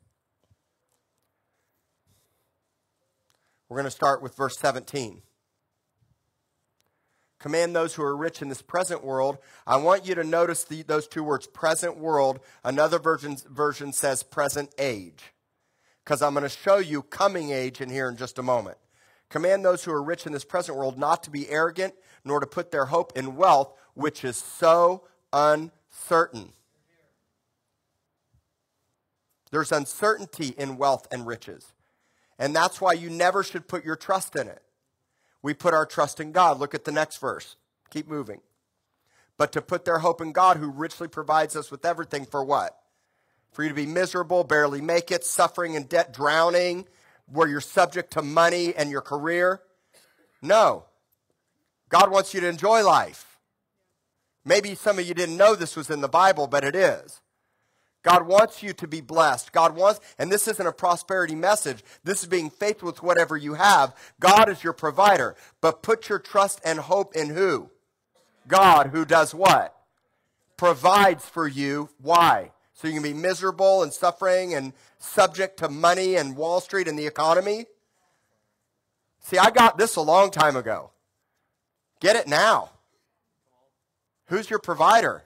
We're 3.70 3.78
going 3.78 3.86
to 3.86 3.92
start 3.92 4.24
with 4.24 4.36
verse 4.36 4.58
17 4.58 5.22
command 7.40 7.76
those 7.76 7.96
who 7.96 8.04
are 8.04 8.16
rich 8.16 8.42
in 8.42 8.50
this 8.50 8.62
present 8.62 9.04
world. 9.04 9.38
I 9.66 9.78
want 9.78 10.08
you 10.08 10.16
to 10.16 10.24
notice 10.24 10.64
the, 10.64 10.84
those 10.84 11.08
two 11.08 11.24
words, 11.24 11.48
present 11.48 11.98
world. 11.98 12.40
Another 12.64 13.00
version, 13.00 13.38
version 13.50 13.94
says 13.94 14.24
present 14.24 14.74
age, 14.78 15.34
because 16.04 16.22
I'm 16.22 16.34
going 16.34 16.44
to 16.44 16.50
show 16.50 16.78
you 16.78 17.04
coming 17.04 17.52
age 17.52 17.82
in 17.82 17.90
here 17.90 18.10
in 18.10 18.18
just 18.18 18.40
a 18.40 18.44
moment. 18.44 18.78
Command 19.30 19.64
those 19.64 19.84
who 19.84 19.92
are 19.92 20.02
rich 20.02 20.26
in 20.26 20.32
this 20.32 20.46
present 20.46 20.78
world 20.78 20.98
not 20.98 21.24
to 21.24 21.30
be 21.30 21.50
arrogant, 21.50 21.94
nor 22.24 22.40
to 22.40 22.48
put 22.48 22.72
their 22.72 22.86
hope 22.86 23.18
in 23.18 23.36
wealth, 23.36 23.74
which 23.94 24.24
is 24.24 24.38
so 24.38 25.04
uncertain. 25.34 26.54
There's 29.52 29.72
uncertainty 29.72 30.54
in 30.58 30.78
wealth 30.78 31.08
and 31.12 31.26
riches. 31.26 31.74
And 32.40 32.56
that's 32.56 32.80
why 32.80 32.94
you 32.94 33.10
never 33.10 33.44
should 33.44 33.68
put 33.68 33.84
your 33.84 33.96
trust 33.96 34.36
in 34.36 34.48
it. 34.48 34.62
We 35.42 35.54
put 35.54 35.74
our 35.74 35.86
trust 35.86 36.20
in 36.20 36.32
God. 36.32 36.60
Look 36.60 36.74
at 36.74 36.86
the 36.86 36.92
next 36.92 37.18
verse. 37.18 37.56
Keep 37.90 38.08
moving. 38.08 38.42
But 39.38 39.52
to 39.54 39.62
put 39.62 39.86
their 39.86 40.00
hope 40.00 40.20
in 40.20 40.32
God, 40.32 40.58
who 40.58 40.70
richly 40.70 41.08
provides 41.08 41.56
us 41.56 41.70
with 41.70 41.86
everything 41.86 42.26
for 42.26 42.44
what? 42.44 42.78
For 43.52 43.64
you 43.64 43.70
to 43.70 43.76
be 43.76 43.86
miserable, 43.86 44.44
barely 44.44 44.82
make 44.82 45.12
it, 45.12 45.24
suffering 45.24 45.76
in 45.76 45.84
debt, 45.84 46.14
drowning, 46.14 46.88
where 47.28 47.48
you're 47.48 47.62
subject 47.62 48.12
to 48.14 48.22
money 48.22 48.74
and 48.76 48.90
your 48.90 49.02
career? 49.02 49.62
No. 50.42 50.86
God 51.90 52.12
wants 52.12 52.34
you 52.34 52.42
to 52.42 52.48
enjoy 52.48 52.84
life. 52.86 53.40
Maybe 54.44 54.76
some 54.76 54.98
of 54.98 55.08
you 55.08 55.14
didn't 55.14 55.38
know 55.38 55.56
this 55.56 55.76
was 55.76 55.90
in 55.90 56.02
the 56.02 56.08
Bible, 56.08 56.48
but 56.48 56.64
it 56.64 56.76
is. 56.76 57.22
God 58.08 58.26
wants 58.26 58.64
you 58.64 58.72
to 58.72 58.88
be 58.88 59.02
blessed. 59.02 59.52
God 59.52 59.76
wants, 59.76 60.00
and 60.18 60.32
this 60.32 60.48
isn't 60.48 60.66
a 60.66 60.72
prosperity 60.72 61.36
message. 61.36 61.84
This 62.06 62.22
is 62.22 62.30
being 62.30 62.50
faithful 62.50 62.86
with 62.86 63.04
whatever 63.04 63.36
you 63.36 63.56
have. 63.56 63.94
God 64.22 64.48
is 64.48 64.64
your 64.64 64.72
provider. 64.72 65.36
But 65.60 65.84
put 65.84 66.08
your 66.08 66.18
trust 66.18 66.62
and 66.64 66.80
hope 66.80 67.18
in 67.18 67.32
who? 67.32 67.70
God, 68.48 68.92
who 68.94 69.04
does 69.04 69.36
what? 69.36 69.76
Provides 70.56 71.26
for 71.26 71.50
you. 71.50 71.90
Why? 72.02 72.52
So 72.76 72.88
you 72.88 72.94
can 72.94 73.04
be 73.04 73.12
miserable 73.12 73.84
and 73.84 73.92
suffering 73.92 74.54
and 74.54 74.72
subject 75.00 75.60
to 75.60 75.68
money 75.68 76.16
and 76.16 76.38
Wall 76.38 76.62
Street 76.62 76.88
and 76.88 76.98
the 76.98 77.08
economy? 77.08 77.66
See, 79.20 79.38
I 79.38 79.52
got 79.52 79.78
this 79.78 79.98
a 79.98 80.02
long 80.02 80.32
time 80.32 80.56
ago. 80.56 80.92
Get 82.00 82.16
it 82.16 82.30
now. 82.30 82.70
Who's 84.28 84.50
your 84.50 84.60
provider? 84.60 85.24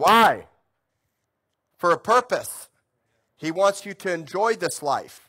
Why? 0.00 0.46
For 1.76 1.90
a 1.90 1.98
purpose. 1.98 2.70
He 3.36 3.50
wants 3.50 3.84
you 3.84 3.92
to 3.92 4.10
enjoy 4.10 4.54
this 4.54 4.82
life. 4.82 5.28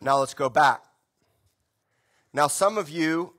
Now 0.00 0.18
let's 0.20 0.32
go 0.32 0.48
back. 0.48 0.82
Now, 2.32 2.46
some 2.46 2.78
of 2.78 2.88
you 2.88 3.34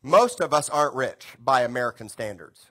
most 0.00 0.40
of 0.40 0.54
us 0.54 0.70
aren't 0.70 0.94
rich 0.94 1.26
by 1.42 1.62
American 1.62 2.08
standards, 2.08 2.66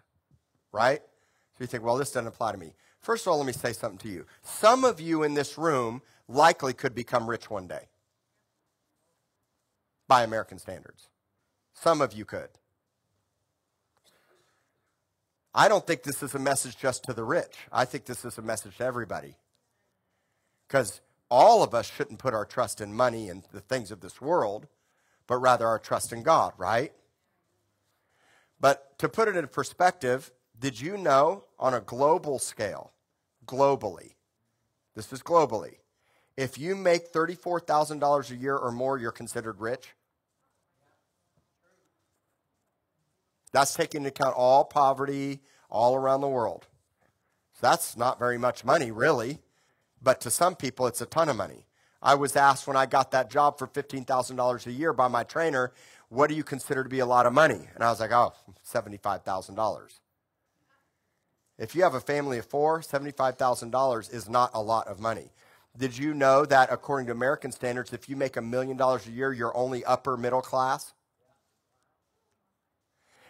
right? 0.71 1.01
So 1.01 1.57
you 1.59 1.67
think, 1.67 1.83
well, 1.83 1.97
this 1.97 2.11
doesn't 2.11 2.27
apply 2.27 2.53
to 2.53 2.57
me. 2.57 2.73
First 3.01 3.27
of 3.27 3.31
all, 3.33 3.37
let 3.37 3.47
me 3.47 3.51
say 3.51 3.73
something 3.73 3.97
to 3.99 4.09
you. 4.09 4.25
Some 4.43 4.85
of 4.85 5.01
you 5.01 5.23
in 5.23 5.33
this 5.33 5.57
room 5.57 6.01
likely 6.29 6.73
could 6.73 6.95
become 6.95 7.29
rich 7.29 7.49
one 7.49 7.67
day 7.67 7.89
by 10.07 10.23
American 10.23 10.57
standards. 10.57 11.09
Some 11.73 11.99
of 12.01 12.13
you 12.13 12.23
could. 12.23 12.49
I 15.57 15.69
don't 15.69 15.87
think 15.87 16.03
this 16.03 16.21
is 16.21 16.35
a 16.35 16.39
message 16.39 16.77
just 16.77 17.03
to 17.05 17.13
the 17.13 17.23
rich. 17.23 17.55
I 17.71 17.85
think 17.85 18.05
this 18.05 18.23
is 18.23 18.37
a 18.37 18.43
message 18.43 18.77
to 18.77 18.85
everybody. 18.85 19.37
Because 20.67 21.01
all 21.31 21.63
of 21.63 21.73
us 21.73 21.91
shouldn't 21.91 22.19
put 22.19 22.35
our 22.35 22.45
trust 22.45 22.79
in 22.79 22.93
money 22.93 23.27
and 23.27 23.41
the 23.51 23.59
things 23.59 23.89
of 23.89 23.99
this 23.99 24.21
world, 24.21 24.67
but 25.25 25.37
rather 25.37 25.65
our 25.65 25.79
trust 25.79 26.13
in 26.13 26.21
God, 26.21 26.53
right? 26.59 26.93
But 28.59 28.99
to 28.99 29.09
put 29.09 29.27
it 29.27 29.35
in 29.35 29.47
perspective, 29.47 30.31
did 30.59 30.79
you 30.79 30.95
know 30.95 31.45
on 31.57 31.73
a 31.73 31.81
global 31.81 32.37
scale, 32.37 32.91
globally, 33.47 34.13
this 34.93 35.11
is 35.11 35.23
globally, 35.23 35.77
if 36.37 36.59
you 36.59 36.75
make 36.75 37.11
$34,000 37.11 38.29
a 38.29 38.35
year 38.35 38.55
or 38.55 38.71
more, 38.71 38.99
you're 38.99 39.11
considered 39.11 39.59
rich? 39.59 39.95
That's 43.51 43.73
taking 43.73 43.99
into 43.99 44.09
account 44.09 44.35
all 44.35 44.65
poverty 44.65 45.39
all 45.69 45.95
around 45.95 46.21
the 46.21 46.27
world. 46.27 46.67
That's 47.61 47.97
not 47.97 48.19
very 48.19 48.37
much 48.37 48.63
money, 48.63 48.91
really. 48.91 49.39
But 50.01 50.21
to 50.21 50.31
some 50.31 50.55
people, 50.55 50.87
it's 50.87 51.01
a 51.01 51.05
ton 51.05 51.29
of 51.29 51.35
money. 51.35 51.65
I 52.01 52.15
was 52.15 52.35
asked 52.35 52.67
when 52.67 52.77
I 52.77 52.85
got 52.85 53.11
that 53.11 53.31
job 53.31 53.57
for 53.57 53.67
$15,000 53.67 54.65
a 54.67 54.71
year 54.71 54.93
by 54.93 55.07
my 55.07 55.23
trainer, 55.23 55.73
what 56.09 56.27
do 56.27 56.35
you 56.35 56.43
consider 56.43 56.83
to 56.83 56.89
be 56.89 56.99
a 56.99 57.05
lot 57.05 57.25
of 57.25 57.33
money? 57.33 57.67
And 57.73 57.83
I 57.83 57.89
was 57.89 57.99
like, 57.99 58.11
oh, 58.11 58.33
$75,000. 58.65 59.99
If 61.57 61.75
you 61.75 61.81
have 61.81 61.95
a 61.95 61.99
family 61.99 62.37
of 62.37 62.45
four, 62.45 62.81
$75,000 62.81 64.13
is 64.13 64.29
not 64.29 64.51
a 64.53 64.61
lot 64.61 64.87
of 64.87 64.99
money. 64.99 65.31
Did 65.75 65.97
you 65.97 66.13
know 66.13 66.45
that 66.45 66.71
according 66.71 67.07
to 67.07 67.11
American 67.11 67.51
standards, 67.51 67.93
if 67.93 68.07
you 68.07 68.15
make 68.15 68.37
a 68.37 68.41
million 68.41 68.77
dollars 68.77 69.07
a 69.07 69.11
year, 69.11 69.33
you're 69.33 69.55
only 69.57 69.83
upper 69.83 70.17
middle 70.17 70.41
class? 70.41 70.93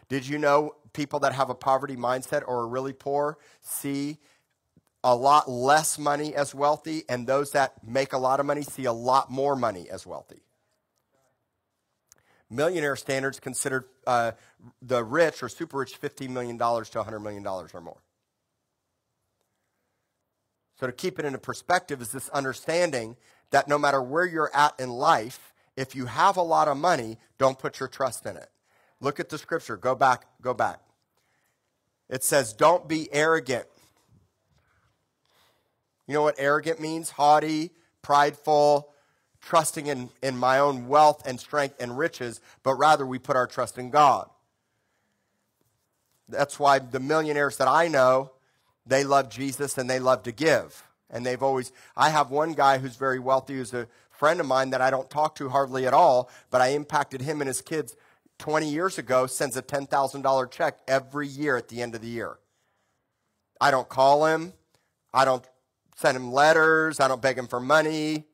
Did 0.10 0.28
you 0.28 0.38
know 0.38 0.76
people 0.94 1.20
that 1.20 1.34
have 1.34 1.50
a 1.50 1.56
poverty 1.56 1.96
mindset 1.96 2.44
or 2.48 2.62
are 2.62 2.68
really 2.68 2.94
poor 2.94 3.38
see 3.62 4.18
a 5.04 5.16
lot 5.16 5.50
less 5.50 6.00
money 6.00 6.36
as 6.36 6.56
wealthy, 6.56 7.04
and 7.08 7.28
those 7.28 7.52
that 7.52 7.86
make 7.88 8.14
a 8.14 8.18
lot 8.18 8.40
of 8.40 8.46
money 8.46 8.64
see 8.64 8.86
a 8.86 8.94
lot 8.94 9.30
more 9.30 9.56
money 9.56 9.90
as 9.90 10.06
wealthy? 10.06 10.42
Millionaire 12.50 12.96
standards 12.96 13.40
considered 13.40 13.86
uh, 14.06 14.32
the 14.82 15.04
rich 15.04 15.44
or 15.44 15.50
super 15.50 15.80
rich 15.80 16.00
$15 16.02 16.30
million 16.30 16.58
to 16.58 16.64
$100 16.64 17.22
million 17.22 17.46
or 17.46 17.82
more. 17.82 18.02
So, 20.80 20.88
to 20.88 20.94
keep 20.94 21.20
it 21.20 21.26
into 21.26 21.40
perspective, 21.40 22.02
is 22.02 22.12
this 22.12 22.30
understanding 22.30 23.18
that 23.52 23.68
no 23.68 23.78
matter 23.78 24.02
where 24.02 24.26
you're 24.26 24.52
at 24.54 24.80
in 24.80 24.90
life, 24.90 25.54
if 25.76 25.96
you 25.96 26.06
have 26.06 26.38
a 26.38 26.42
lot 26.42 26.68
of 26.68 26.78
money, 26.78 27.18
don't 27.38 27.58
put 27.58 27.80
your 27.80 27.90
trust 27.90 28.26
in 28.26 28.38
it. 28.38 28.50
Look 29.00 29.20
at 29.20 29.30
the 29.30 29.38
scripture. 29.38 29.78
Go 29.78 29.96
back, 29.96 30.26
go 30.42 30.54
back. 30.54 30.80
It 32.10 32.24
says, 32.24 32.54
Don't 32.54 32.88
be 32.88 33.10
arrogant. 33.14 33.66
You 36.08 36.14
know 36.14 36.22
what 36.22 36.36
arrogant 36.38 36.80
means? 36.80 37.12
Haughty, 37.12 37.72
prideful, 38.02 38.90
trusting 39.42 39.88
in, 39.88 40.10
in 40.24 40.38
my 40.38 40.60
own 40.60 40.88
wealth 40.88 41.26
and 41.28 41.40
strength 41.40 41.76
and 41.80 41.98
riches, 41.98 42.40
but 42.64 42.76
rather 42.76 43.06
we 43.06 43.20
put 43.20 43.36
our 43.36 43.48
trust 43.48 43.78
in 43.78 43.90
God. 43.90 44.30
That's 46.30 46.60
why 46.60 46.80
the 46.80 47.00
millionaires 47.00 47.58
that 47.58 47.68
I 47.68 47.88
know, 47.88 48.32
they 48.86 49.04
love 49.04 49.30
Jesus 49.30 49.78
and 49.78 49.90
they 49.90 50.00
love 50.00 50.24
to 50.24 50.32
give. 50.32 50.84
And 51.10 51.26
they've 51.26 51.44
always, 51.44 51.72
I 51.96 52.10
have 52.10 52.32
one 52.32 52.54
guy 52.54 52.80
who's 52.80 52.96
very 52.96 53.20
wealthy, 53.20 53.56
who's 53.56 53.74
a 53.74 53.88
friend 54.10 54.40
of 54.40 54.46
mine 54.46 54.72
that 54.72 54.82
I 54.82 54.90
don't 54.90 55.10
talk 55.10 55.36
to 55.36 55.50
hardly 55.50 55.86
at 55.86 55.94
all, 55.94 56.30
but 56.50 56.60
I 56.60 56.70
impacted 56.70 57.22
him 57.22 57.40
and 57.40 57.48
his 57.48 57.62
kids 57.62 57.96
20 58.40 58.70
years 58.70 58.98
ago 58.98 59.28
sends 59.28 59.58
a 59.58 59.62
$10,000 59.62 60.52
check 60.52 60.80
every 60.88 61.28
year 61.28 61.58
at 61.58 61.70
the 61.70 61.82
end 61.82 61.96
of 61.96 62.02
the 62.02 62.08
year. 62.08 62.38
I 63.60 63.72
don't 63.72 63.90
call 63.90 64.26
him. 64.26 64.54
I 65.14 65.26
don't 65.26 65.46
send 65.96 66.16
him 66.16 66.32
letters. 66.32 67.00
I 67.00 67.08
don't 67.08 67.22
beg 67.22 67.38
him 67.38 67.48
for 67.48 67.60
money. 67.60 68.26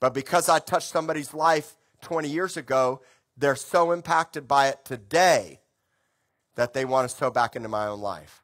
But 0.00 0.14
because 0.14 0.48
I 0.48 0.58
touched 0.58 0.88
somebody's 0.88 1.34
life 1.34 1.74
20 2.02 2.28
years 2.28 2.56
ago, 2.56 3.02
they're 3.36 3.56
so 3.56 3.92
impacted 3.92 4.48
by 4.48 4.68
it 4.68 4.84
today 4.84 5.60
that 6.54 6.72
they 6.72 6.84
want 6.84 7.08
to 7.08 7.14
sow 7.14 7.30
back 7.30 7.56
into 7.56 7.68
my 7.68 7.86
own 7.86 8.00
life, 8.00 8.42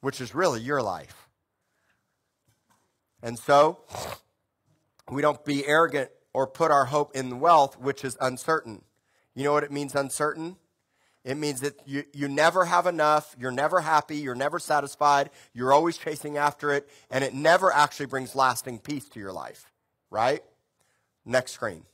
which 0.00 0.20
is 0.20 0.34
really 0.34 0.60
your 0.60 0.82
life. 0.82 1.28
And 3.22 3.38
so, 3.38 3.80
we 5.10 5.20
don't 5.20 5.44
be 5.44 5.66
arrogant 5.66 6.10
or 6.32 6.46
put 6.46 6.70
our 6.70 6.86
hope 6.86 7.14
in 7.14 7.40
wealth, 7.40 7.78
which 7.78 8.04
is 8.04 8.16
uncertain. 8.20 8.82
You 9.34 9.44
know 9.44 9.52
what 9.52 9.64
it 9.64 9.72
means, 9.72 9.94
uncertain? 9.94 10.56
It 11.24 11.36
means 11.36 11.60
that 11.60 11.74
you, 11.86 12.04
you 12.12 12.28
never 12.28 12.64
have 12.64 12.86
enough, 12.86 13.36
you're 13.38 13.50
never 13.50 13.80
happy, 13.80 14.16
you're 14.16 14.34
never 14.34 14.58
satisfied, 14.58 15.30
you're 15.52 15.72
always 15.72 15.98
chasing 15.98 16.38
after 16.38 16.72
it, 16.72 16.88
and 17.10 17.22
it 17.22 17.34
never 17.34 17.72
actually 17.72 18.06
brings 18.06 18.34
lasting 18.34 18.78
peace 18.78 19.08
to 19.10 19.20
your 19.20 19.32
life, 19.32 19.70
right? 20.10 20.42
Next 21.26 21.52
screen. 21.52 21.84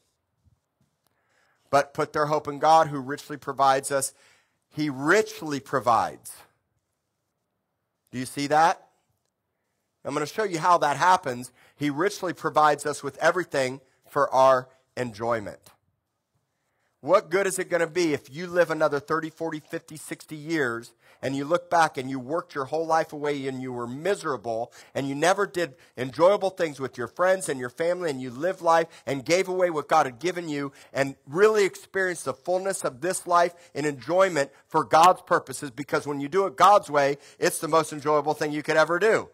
But 1.71 1.93
put 1.93 2.13
their 2.13 2.27
hope 2.27 2.47
in 2.47 2.61
God 2.61 2.87
who 2.87 3.01
richly 3.01 3.37
provides 3.37 3.91
us. 3.91 4.15
He 4.69 4.89
richly 4.91 5.59
provides. 5.59 6.33
Do 8.13 8.19
you 8.19 8.27
see 8.27 8.47
that? 8.47 8.87
I'm 10.05 10.15
going 10.15 10.25
to 10.25 10.33
show 10.33 10.45
you 10.45 10.61
how 10.61 10.79
that 10.79 10.97
happens. 10.97 11.51
He 11.75 11.91
richly 11.91 12.33
provides 12.33 12.87
us 12.87 13.03
with 13.03 13.19
everything 13.19 13.81
for 14.17 14.33
our 14.33 14.67
enjoyment. 14.97 15.59
What 17.03 17.29
good 17.29 17.47
is 17.47 17.59
it 17.59 17.69
going 17.69 17.83
to 17.83 17.87
be 17.87 18.15
if 18.15 18.35
you 18.35 18.47
live 18.47 18.71
another 18.71 18.99
30, 18.99 19.29
40, 19.29 19.61
50, 19.61 19.99
60 19.99 20.35
years 20.35 20.95
and 21.21 21.37
you 21.37 21.45
look 21.45 21.69
back 21.69 21.99
and 21.99 22.09
you 22.09 22.19
worked 22.19 22.55
your 22.55 22.65
whole 22.65 22.87
life 22.87 23.13
away 23.13 23.47
and 23.47 23.61
you 23.61 23.75
were 23.75 23.87
miserable 23.87 24.73
and 24.95 25.07
you 25.07 25.15
never 25.15 25.47
did 25.47 25.75
enjoyable 25.99 26.49
things 26.49 26.81
with 26.81 26.97
your 26.97 27.09
friends 27.09 27.51
and 27.51 27.61
your 27.61 27.69
family 27.69 28.09
and 28.09 28.23
you 28.23 28.31
lived 28.31 28.63
life 28.63 28.87
and 29.05 29.27
gave 29.27 29.49
away 29.49 29.69
what 29.69 29.87
God 29.87 30.07
had 30.07 30.19
given 30.19 30.49
you 30.49 30.73
and 30.95 31.17
really 31.29 31.67
experienced 31.67 32.25
the 32.25 32.33
fullness 32.33 32.85
of 32.85 33.03
this 33.03 33.27
life 33.27 33.53
in 33.75 33.85
enjoyment 33.85 34.51
for 34.67 34.83
God's 34.83 35.21
purposes 35.21 35.71
because 35.71 36.07
when 36.07 36.21
you 36.21 36.29
do 36.31 36.47
it 36.47 36.57
God's 36.57 36.89
way, 36.89 37.19
it's 37.39 37.59
the 37.59 37.69
most 37.69 37.93
enjoyable 37.93 38.33
thing 38.33 38.51
you 38.51 38.63
could 38.63 38.79
ever 38.79 38.99
do. 38.99 39.29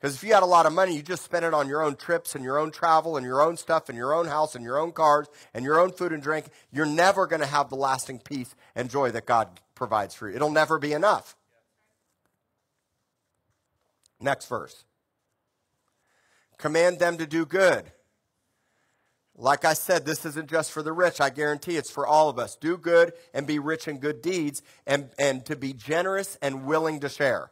Because 0.00 0.16
if 0.16 0.22
you 0.22 0.32
had 0.32 0.42
a 0.42 0.46
lot 0.46 0.64
of 0.64 0.72
money, 0.72 0.96
you 0.96 1.02
just 1.02 1.24
spend 1.24 1.44
it 1.44 1.52
on 1.52 1.68
your 1.68 1.82
own 1.82 1.94
trips 1.94 2.34
and 2.34 2.42
your 2.42 2.58
own 2.58 2.70
travel 2.70 3.18
and 3.18 3.26
your 3.26 3.42
own 3.42 3.58
stuff 3.58 3.90
and 3.90 3.98
your 3.98 4.14
own 4.14 4.26
house 4.26 4.54
and 4.54 4.64
your 4.64 4.78
own 4.78 4.92
cars 4.92 5.26
and 5.52 5.62
your 5.62 5.78
own 5.78 5.92
food 5.92 6.12
and 6.12 6.22
drink. 6.22 6.46
You're 6.72 6.86
never 6.86 7.26
going 7.26 7.40
to 7.40 7.46
have 7.46 7.68
the 7.68 7.76
lasting 7.76 8.20
peace 8.20 8.54
and 8.74 8.88
joy 8.88 9.10
that 9.10 9.26
God 9.26 9.60
provides 9.74 10.14
for 10.14 10.30
you. 10.30 10.36
It'll 10.36 10.50
never 10.50 10.78
be 10.78 10.94
enough. 10.94 11.36
Next 14.18 14.46
verse. 14.46 14.84
Command 16.56 16.98
them 16.98 17.18
to 17.18 17.26
do 17.26 17.44
good. 17.44 17.92
Like 19.36 19.66
I 19.66 19.74
said, 19.74 20.06
this 20.06 20.24
isn't 20.24 20.50
just 20.50 20.72
for 20.72 20.82
the 20.82 20.92
rich. 20.92 21.20
I 21.20 21.28
guarantee 21.28 21.76
it's 21.76 21.90
for 21.90 22.06
all 22.06 22.30
of 22.30 22.38
us. 22.38 22.56
Do 22.56 22.78
good 22.78 23.12
and 23.34 23.46
be 23.46 23.58
rich 23.58 23.86
in 23.86 23.98
good 23.98 24.22
deeds 24.22 24.62
and, 24.86 25.10
and 25.18 25.44
to 25.46 25.56
be 25.56 25.74
generous 25.74 26.38
and 26.40 26.66
willing 26.66 27.00
to 27.00 27.08
share. 27.10 27.50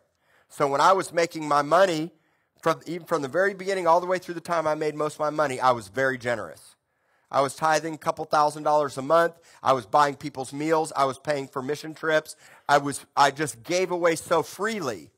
So 0.48 0.66
when 0.66 0.80
I 0.80 0.92
was 0.92 1.12
making 1.12 1.46
my 1.46 1.62
money, 1.62 2.12
from, 2.62 2.80
even 2.86 3.06
from 3.06 3.22
the 3.22 3.28
very 3.28 3.54
beginning 3.54 3.86
all 3.86 4.00
the 4.00 4.06
way 4.06 4.18
through 4.18 4.34
the 4.34 4.40
time 4.40 4.66
I 4.66 4.74
made 4.74 4.94
most 4.94 5.14
of 5.14 5.20
my 5.20 5.30
money, 5.30 5.60
I 5.60 5.70
was 5.72 5.88
very 5.88 6.18
generous. 6.18 6.76
I 7.30 7.40
was 7.42 7.54
tithing 7.54 7.94
a 7.94 7.98
couple 7.98 8.24
thousand 8.24 8.62
dollars 8.62 8.96
a 8.96 9.02
month. 9.02 9.34
I 9.62 9.74
was 9.74 9.86
buying 9.86 10.16
people's 10.16 10.52
meals. 10.52 10.92
I 10.96 11.04
was 11.04 11.18
paying 11.18 11.46
for 11.46 11.62
mission 11.62 11.94
trips. 11.94 12.36
I 12.68 12.78
was 12.78 13.04
I 13.16 13.30
just 13.30 13.62
gave 13.62 13.90
away 13.90 14.16
so 14.16 14.42
freely 14.42 15.10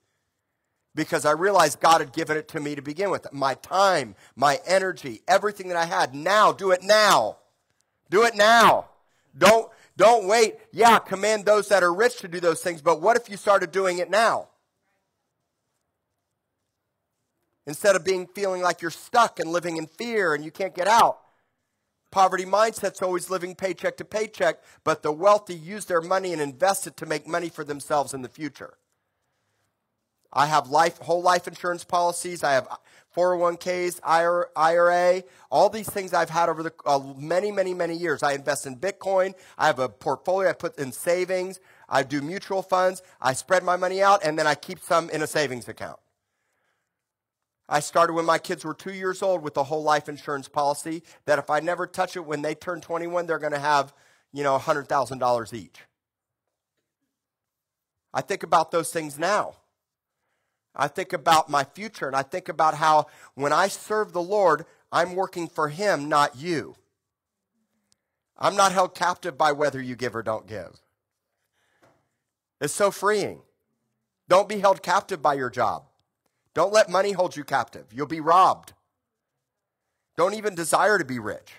because 0.94 1.24
I 1.24 1.32
realized 1.32 1.80
God 1.80 2.00
had 2.00 2.12
given 2.12 2.36
it 2.36 2.48
to 2.48 2.60
me 2.60 2.74
to 2.74 2.82
begin 2.82 3.10
with. 3.10 3.32
My 3.32 3.54
time, 3.54 4.16
my 4.34 4.58
energy, 4.66 5.22
everything 5.28 5.68
that 5.68 5.76
I 5.76 5.84
had. 5.84 6.14
Now, 6.14 6.52
do 6.52 6.72
it 6.72 6.82
now. 6.82 7.38
Do 8.10 8.24
it 8.24 8.34
now. 8.34 8.86
Don't 9.36 9.70
don't 9.96 10.26
wait. 10.26 10.56
Yeah, 10.72 10.98
command 10.98 11.44
those 11.44 11.68
that 11.68 11.82
are 11.82 11.94
rich 11.94 12.18
to 12.18 12.28
do 12.28 12.40
those 12.40 12.60
things, 12.60 12.82
but 12.82 13.00
what 13.00 13.16
if 13.16 13.30
you 13.30 13.36
started 13.36 13.70
doing 13.70 13.98
it 13.98 14.10
now? 14.10 14.48
Instead 17.70 17.94
of 17.94 18.04
being 18.04 18.26
feeling 18.26 18.62
like 18.62 18.82
you're 18.82 18.90
stuck 18.90 19.38
and 19.38 19.48
living 19.48 19.76
in 19.76 19.86
fear 19.86 20.34
and 20.34 20.44
you 20.44 20.50
can't 20.50 20.74
get 20.74 20.88
out. 20.88 21.20
Poverty 22.10 22.44
mindset's 22.44 23.00
always 23.00 23.30
living 23.30 23.54
paycheck 23.54 23.96
to 23.98 24.04
paycheck, 24.04 24.60
but 24.82 25.04
the 25.04 25.12
wealthy 25.12 25.54
use 25.54 25.84
their 25.84 26.00
money 26.00 26.32
and 26.32 26.42
invest 26.42 26.88
it 26.88 26.96
to 26.96 27.06
make 27.06 27.28
money 27.28 27.48
for 27.48 27.62
themselves 27.62 28.12
in 28.12 28.22
the 28.22 28.28
future. 28.28 28.74
I 30.32 30.46
have 30.46 30.68
life, 30.68 30.98
whole 30.98 31.22
life 31.22 31.46
insurance 31.46 31.84
policies. 31.84 32.42
I 32.42 32.54
have 32.54 32.66
401ks, 33.16 34.00
IRA, 34.56 35.22
all 35.48 35.68
these 35.68 35.88
things 35.88 36.12
I've 36.12 36.30
had 36.30 36.48
over 36.48 36.64
the 36.64 36.72
uh, 36.84 36.98
many, 37.16 37.52
many, 37.52 37.72
many 37.72 37.96
years. 37.96 38.24
I 38.24 38.32
invest 38.32 38.66
in 38.66 38.78
Bitcoin. 38.78 39.34
I 39.56 39.66
have 39.66 39.78
a 39.78 39.88
portfolio 39.88 40.50
I 40.50 40.54
put 40.54 40.76
in 40.76 40.90
savings. 40.90 41.60
I 41.88 42.02
do 42.02 42.20
mutual 42.20 42.62
funds. 42.62 43.00
I 43.20 43.32
spread 43.32 43.62
my 43.62 43.76
money 43.76 44.02
out 44.02 44.24
and 44.24 44.36
then 44.36 44.48
I 44.48 44.56
keep 44.56 44.80
some 44.80 45.08
in 45.10 45.22
a 45.22 45.28
savings 45.28 45.68
account. 45.68 46.00
I 47.72 47.78
started 47.78 48.14
when 48.14 48.24
my 48.24 48.38
kids 48.38 48.64
were 48.64 48.74
two 48.74 48.92
years 48.92 49.22
old 49.22 49.42
with 49.42 49.56
a 49.56 49.62
whole 49.62 49.84
life 49.84 50.08
insurance 50.08 50.48
policy 50.48 51.04
that 51.26 51.38
if 51.38 51.48
I 51.48 51.60
never 51.60 51.86
touch 51.86 52.16
it 52.16 52.26
when 52.26 52.42
they 52.42 52.56
turn 52.56 52.80
21, 52.80 53.26
they're 53.26 53.38
going 53.38 53.52
to 53.52 53.60
have, 53.60 53.94
you 54.32 54.42
know, 54.42 54.58
$100,000 54.58 55.52
each. 55.54 55.78
I 58.12 58.22
think 58.22 58.42
about 58.42 58.72
those 58.72 58.90
things 58.90 59.20
now. 59.20 59.54
I 60.74 60.88
think 60.88 61.12
about 61.12 61.48
my 61.48 61.62
future 61.62 62.08
and 62.08 62.16
I 62.16 62.22
think 62.22 62.48
about 62.48 62.74
how 62.74 63.06
when 63.34 63.52
I 63.52 63.68
serve 63.68 64.12
the 64.12 64.22
Lord, 64.22 64.66
I'm 64.90 65.14
working 65.14 65.46
for 65.46 65.68
Him, 65.68 66.08
not 66.08 66.36
you. 66.36 66.74
I'm 68.36 68.56
not 68.56 68.72
held 68.72 68.96
captive 68.96 69.38
by 69.38 69.52
whether 69.52 69.80
you 69.80 69.94
give 69.94 70.16
or 70.16 70.24
don't 70.24 70.48
give. 70.48 70.80
It's 72.60 72.74
so 72.74 72.90
freeing. 72.90 73.42
Don't 74.28 74.48
be 74.48 74.58
held 74.58 74.82
captive 74.82 75.22
by 75.22 75.34
your 75.34 75.50
job. 75.50 75.84
Don't 76.54 76.72
let 76.72 76.90
money 76.90 77.12
hold 77.12 77.36
you 77.36 77.44
captive. 77.44 77.86
You'll 77.92 78.06
be 78.06 78.20
robbed. 78.20 78.72
Don't 80.16 80.34
even 80.34 80.54
desire 80.54 80.98
to 80.98 81.04
be 81.04 81.18
rich. 81.18 81.52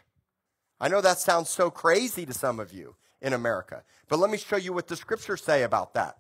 I 0.79 0.87
know 0.87 1.01
that 1.01 1.19
sounds 1.19 1.49
so 1.49 1.69
crazy 1.69 2.25
to 2.25 2.33
some 2.33 2.59
of 2.59 2.73
you 2.73 2.95
in 3.21 3.33
America, 3.33 3.83
but 4.09 4.19
let 4.19 4.31
me 4.31 4.37
show 4.37 4.57
you 4.57 4.73
what 4.73 4.87
the 4.87 4.95
scriptures 4.95 5.43
say 5.43 5.63
about 5.63 5.93
that. 5.93 6.17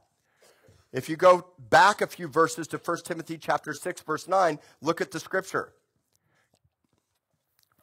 If 0.93 1.09
you 1.09 1.15
go 1.15 1.47
back 1.69 2.01
a 2.01 2.07
few 2.07 2.27
verses 2.27 2.67
to 2.69 2.77
1 2.77 2.97
Timothy 3.03 3.37
chapter 3.37 3.73
6 3.73 4.01
verse 4.01 4.27
9, 4.27 4.59
look 4.81 5.01
at 5.01 5.11
the 5.11 5.19
scripture. 5.19 5.73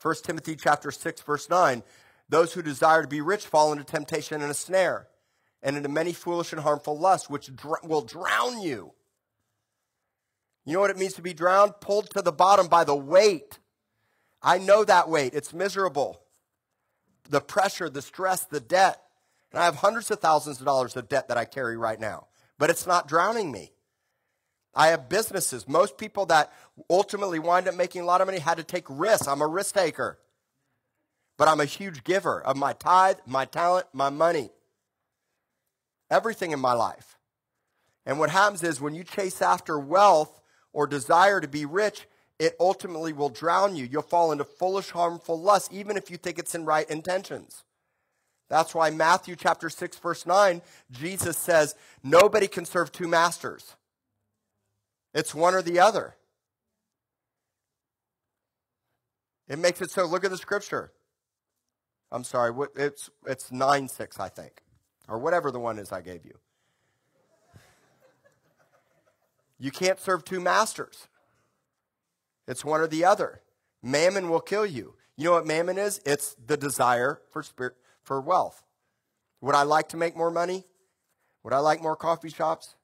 1 0.00 0.14
Timothy 0.22 0.56
chapter 0.56 0.90
6 0.90 1.20
verse 1.22 1.48
9, 1.48 1.82
those 2.28 2.52
who 2.52 2.62
desire 2.62 3.02
to 3.02 3.08
be 3.08 3.20
rich 3.20 3.46
fall 3.46 3.72
into 3.72 3.84
temptation 3.84 4.42
and 4.42 4.50
a 4.50 4.54
snare 4.54 5.08
and 5.62 5.76
into 5.76 5.88
many 5.88 6.12
foolish 6.12 6.52
and 6.52 6.62
harmful 6.62 6.98
lusts 6.98 7.30
which 7.30 7.54
dr- 7.54 7.82
will 7.82 8.02
drown 8.02 8.60
you. 8.60 8.92
You 10.68 10.74
know 10.74 10.80
what 10.80 10.90
it 10.90 10.98
means 10.98 11.14
to 11.14 11.22
be 11.22 11.34
drowned? 11.34 11.80
Pulled 11.80 12.10
to 12.10 12.22
the 12.22 12.30
bottom 12.30 12.68
by 12.68 12.84
the 12.84 12.94
weight. 12.94 13.58
I 14.42 14.58
know 14.58 14.84
that 14.84 15.08
weight. 15.08 15.34
It's 15.34 15.52
miserable. 15.52 16.20
The 17.28 17.40
pressure, 17.40 17.90
the 17.90 18.02
stress, 18.02 18.44
the 18.44 18.60
debt. 18.60 19.02
And 19.50 19.60
I 19.60 19.64
have 19.64 19.76
hundreds 19.76 20.10
of 20.10 20.20
thousands 20.20 20.60
of 20.60 20.66
dollars 20.66 20.94
of 20.94 21.08
debt 21.08 21.28
that 21.28 21.38
I 21.38 21.44
carry 21.44 21.76
right 21.76 21.98
now 21.98 22.28
but 22.58 22.70
it's 22.70 22.86
not 22.86 23.08
drowning 23.08 23.50
me. 23.50 23.72
I 24.74 24.88
have 24.88 25.08
businesses. 25.08 25.66
Most 25.66 25.96
people 25.96 26.26
that 26.26 26.52
ultimately 26.90 27.38
wind 27.38 27.68
up 27.68 27.74
making 27.74 28.02
a 28.02 28.04
lot 28.04 28.20
of 28.20 28.26
money 28.26 28.38
had 28.38 28.58
to 28.58 28.64
take 28.64 28.84
risks. 28.88 29.26
I'm 29.26 29.40
a 29.40 29.46
risk 29.46 29.74
taker. 29.74 30.18
But 31.36 31.48
I'm 31.48 31.60
a 31.60 31.64
huge 31.64 32.04
giver 32.04 32.42
of 32.42 32.56
my 32.56 32.72
tithe, 32.72 33.18
my 33.24 33.44
talent, 33.44 33.86
my 33.92 34.10
money, 34.10 34.50
everything 36.10 36.50
in 36.50 36.58
my 36.58 36.72
life. 36.72 37.16
And 38.04 38.18
what 38.18 38.30
happens 38.30 38.62
is 38.64 38.80
when 38.80 38.94
you 38.94 39.04
chase 39.04 39.40
after 39.40 39.78
wealth 39.78 40.40
or 40.72 40.86
desire 40.86 41.40
to 41.40 41.48
be 41.48 41.64
rich, 41.64 42.06
it 42.38 42.54
ultimately 42.60 43.12
will 43.12 43.30
drown 43.30 43.74
you. 43.74 43.84
You'll 43.84 44.02
fall 44.02 44.32
into 44.32 44.44
foolish, 44.44 44.90
harmful 44.90 45.40
lust, 45.40 45.72
even 45.72 45.96
if 45.96 46.10
you 46.10 46.16
think 46.16 46.38
it's 46.38 46.54
in 46.54 46.64
right 46.64 46.88
intentions. 46.88 47.64
That's 48.48 48.74
why 48.74 48.90
Matthew 48.90 49.36
chapter 49.36 49.68
6 49.68 49.98
verse 49.98 50.24
9, 50.24 50.62
Jesus 50.90 51.36
says, 51.36 51.74
nobody 52.02 52.48
can 52.48 52.64
serve 52.64 52.92
two 52.92 53.08
masters. 53.08 53.74
It's 55.12 55.34
one 55.34 55.54
or 55.54 55.62
the 55.62 55.80
other. 55.80 56.14
It 59.48 59.58
makes 59.58 59.80
it 59.80 59.90
so 59.90 60.04
look 60.04 60.24
at 60.24 60.30
the 60.30 60.36
scripture. 60.36 60.92
I'm 62.10 62.24
sorry, 62.24 62.52
it's 62.76 63.10
it's 63.26 63.50
9 63.52 63.88
6 63.88 64.20
I 64.20 64.28
think. 64.28 64.62
Or 65.08 65.18
whatever 65.18 65.50
the 65.50 65.58
one 65.58 65.78
is 65.78 65.90
I 65.90 66.02
gave 66.02 66.24
you. 66.24 66.38
You 69.58 69.70
can't 69.70 70.00
serve 70.00 70.24
two 70.24 70.40
masters. 70.40 71.08
It's 72.46 72.64
one 72.64 72.80
or 72.80 72.86
the 72.86 73.04
other. 73.04 73.42
Mammon 73.82 74.28
will 74.28 74.40
kill 74.40 74.64
you. 74.64 74.94
You 75.16 75.24
know 75.24 75.32
what 75.32 75.46
mammon 75.46 75.78
is? 75.78 76.00
It's 76.06 76.34
the 76.34 76.56
desire 76.56 77.20
for 77.30 77.42
spirit 77.42 77.74
for 78.02 78.20
wealth. 78.20 78.62
Would 79.40 79.54
I 79.54 79.64
like 79.64 79.88
to 79.90 79.96
make 79.96 80.16
more 80.16 80.30
money? 80.30 80.64
Would 81.42 81.52
I 81.52 81.58
like 81.58 81.82
more 81.82 81.96
coffee 81.96 82.30
shops? 82.30 82.76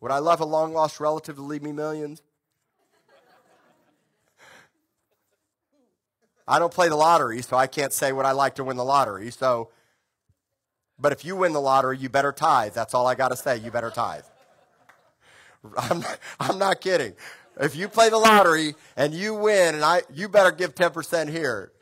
Would 0.00 0.10
I 0.10 0.18
love 0.18 0.40
a 0.40 0.44
long 0.44 0.72
lost 0.72 1.00
relative 1.00 1.36
to 1.36 1.42
leave 1.42 1.62
me 1.62 1.72
millions? 1.72 2.20
I 6.46 6.58
don't 6.58 6.72
play 6.72 6.88
the 6.88 6.96
lottery, 6.96 7.40
so 7.40 7.56
I 7.56 7.66
can't 7.66 7.92
say 7.92 8.12
what 8.12 8.26
I 8.26 8.32
like 8.32 8.56
to 8.56 8.64
win 8.64 8.76
the 8.76 8.84
lottery. 8.84 9.30
So, 9.30 9.70
but 10.98 11.12
if 11.12 11.24
you 11.24 11.36
win 11.36 11.54
the 11.54 11.60
lottery, 11.60 11.96
you 11.96 12.10
better 12.10 12.32
tithe. 12.32 12.74
That's 12.74 12.92
all 12.92 13.06
I 13.06 13.14
got 13.14 13.28
to 13.28 13.36
say. 13.36 13.56
You 13.56 13.70
better 13.70 13.90
tithe. 13.90 14.24
I'm 15.76 16.00
not, 16.00 16.18
I'm 16.40 16.58
not 16.58 16.80
kidding. 16.80 17.14
If 17.60 17.76
you 17.76 17.88
play 17.88 18.10
the 18.10 18.18
lottery 18.18 18.74
and 18.96 19.14
you 19.14 19.34
win, 19.34 19.76
and 19.76 19.84
I, 19.84 20.02
you 20.12 20.28
better 20.28 20.50
give 20.50 20.74
10% 20.74 21.30
here. 21.30 21.72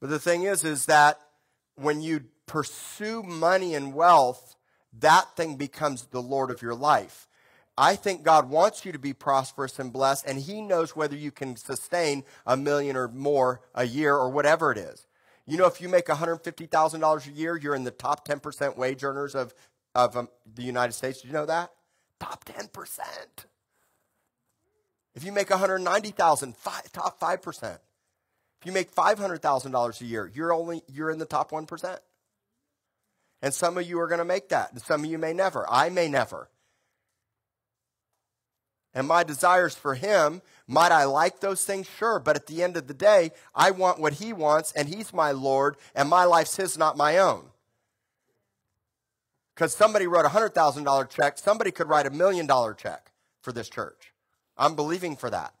But 0.00 0.10
the 0.10 0.18
thing 0.18 0.44
is, 0.44 0.64
is 0.64 0.86
that 0.86 1.20
when 1.76 2.00
you 2.00 2.24
pursue 2.46 3.22
money 3.22 3.74
and 3.74 3.94
wealth, 3.94 4.56
that 4.98 5.36
thing 5.36 5.56
becomes 5.56 6.06
the 6.06 6.22
Lord 6.22 6.50
of 6.50 6.62
your 6.62 6.74
life. 6.74 7.28
I 7.76 7.96
think 7.96 8.22
God 8.22 8.50
wants 8.50 8.84
you 8.84 8.92
to 8.92 8.98
be 8.98 9.12
prosperous 9.12 9.78
and 9.78 9.92
blessed, 9.92 10.26
and 10.26 10.38
He 10.38 10.60
knows 10.60 10.96
whether 10.96 11.16
you 11.16 11.30
can 11.30 11.56
sustain 11.56 12.24
a 12.46 12.56
million 12.56 12.96
or 12.96 13.08
more 13.08 13.62
a 13.74 13.84
year 13.84 14.14
or 14.14 14.30
whatever 14.30 14.72
it 14.72 14.78
is. 14.78 15.06
You 15.50 15.56
know, 15.56 15.66
if 15.66 15.80
you 15.80 15.88
make 15.88 16.06
$150,000 16.06 17.26
a 17.26 17.30
year, 17.32 17.56
you're 17.56 17.74
in 17.74 17.82
the 17.82 17.90
top 17.90 18.24
10% 18.24 18.76
wage 18.76 19.02
earners 19.02 19.34
of, 19.34 19.52
of 19.96 20.16
um, 20.16 20.28
the 20.54 20.62
United 20.62 20.92
States. 20.92 21.22
Did 21.22 21.26
you 21.26 21.32
know 21.34 21.46
that? 21.46 21.72
Top 22.20 22.44
10%. 22.44 23.00
If 25.16 25.24
you 25.24 25.32
make 25.32 25.48
$190,000, 25.48 26.92
top 26.92 27.18
5%. 27.18 27.64
If 27.64 27.78
you 28.64 28.70
make 28.70 28.94
$500,000 28.94 30.00
a 30.00 30.04
year, 30.04 30.30
you're 30.32 30.52
only 30.52 30.82
you're 30.86 31.10
in 31.10 31.18
the 31.18 31.24
top 31.24 31.50
1%. 31.50 31.98
And 33.42 33.52
some 33.52 33.76
of 33.76 33.88
you 33.88 33.98
are 33.98 34.06
going 34.06 34.18
to 34.18 34.24
make 34.24 34.50
that, 34.50 34.70
and 34.70 34.80
some 34.80 35.02
of 35.02 35.10
you 35.10 35.18
may 35.18 35.32
never. 35.32 35.66
I 35.68 35.88
may 35.88 36.08
never. 36.08 36.48
And 38.92 39.06
my 39.06 39.22
desires 39.22 39.74
for 39.74 39.94
him, 39.94 40.42
might 40.66 40.92
I 40.92 41.04
like 41.04 41.40
those 41.40 41.64
things? 41.64 41.88
Sure. 41.98 42.18
But 42.18 42.36
at 42.36 42.46
the 42.46 42.62
end 42.62 42.76
of 42.76 42.86
the 42.88 42.94
day, 42.94 43.30
I 43.54 43.70
want 43.70 44.00
what 44.00 44.14
he 44.14 44.32
wants, 44.32 44.72
and 44.72 44.88
he's 44.88 45.12
my 45.12 45.30
Lord, 45.30 45.76
and 45.94 46.08
my 46.08 46.24
life's 46.24 46.56
his, 46.56 46.76
not 46.76 46.96
my 46.96 47.18
own. 47.18 47.44
Because 49.54 49.74
somebody 49.74 50.06
wrote 50.06 50.24
a 50.24 50.30
$100,000 50.30 51.08
check, 51.10 51.38
somebody 51.38 51.70
could 51.70 51.88
write 51.88 52.06
a 52.06 52.10
million 52.10 52.46
dollar 52.46 52.74
check 52.74 53.12
for 53.42 53.52
this 53.52 53.68
church. 53.68 54.12
I'm 54.56 54.74
believing 54.74 55.16
for 55.16 55.30
that. 55.30 55.54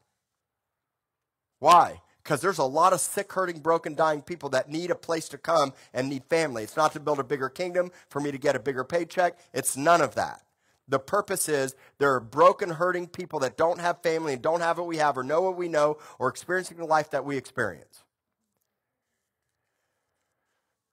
Why? 1.58 2.00
because 2.22 2.40
there's 2.40 2.58
a 2.58 2.64
lot 2.64 2.92
of 2.92 3.00
sick, 3.00 3.32
hurting, 3.32 3.60
broken, 3.60 3.94
dying 3.94 4.22
people 4.22 4.50
that 4.50 4.68
need 4.68 4.90
a 4.90 4.94
place 4.94 5.28
to 5.28 5.38
come 5.38 5.72
and 5.92 6.08
need 6.08 6.24
family. 6.24 6.62
It's 6.62 6.76
not 6.76 6.92
to 6.92 7.00
build 7.00 7.18
a 7.18 7.24
bigger 7.24 7.48
kingdom, 7.48 7.90
for 8.08 8.20
me 8.20 8.30
to 8.30 8.38
get 8.38 8.54
a 8.54 8.60
bigger 8.60 8.84
paycheck. 8.84 9.38
It's 9.52 9.76
none 9.76 10.00
of 10.00 10.14
that. 10.14 10.42
The 10.90 10.98
purpose 10.98 11.48
is 11.48 11.76
there 11.98 12.12
are 12.14 12.20
broken, 12.20 12.68
hurting 12.68 13.06
people 13.06 13.38
that 13.40 13.56
don't 13.56 13.80
have 13.80 14.02
family 14.02 14.32
and 14.32 14.42
don't 14.42 14.60
have 14.60 14.76
what 14.76 14.88
we 14.88 14.96
have 14.96 15.16
or 15.16 15.22
know 15.22 15.40
what 15.40 15.56
we 15.56 15.68
know 15.68 15.98
or 16.18 16.28
experiencing 16.28 16.78
the 16.78 16.84
life 16.84 17.10
that 17.10 17.24
we 17.24 17.36
experience. 17.36 18.02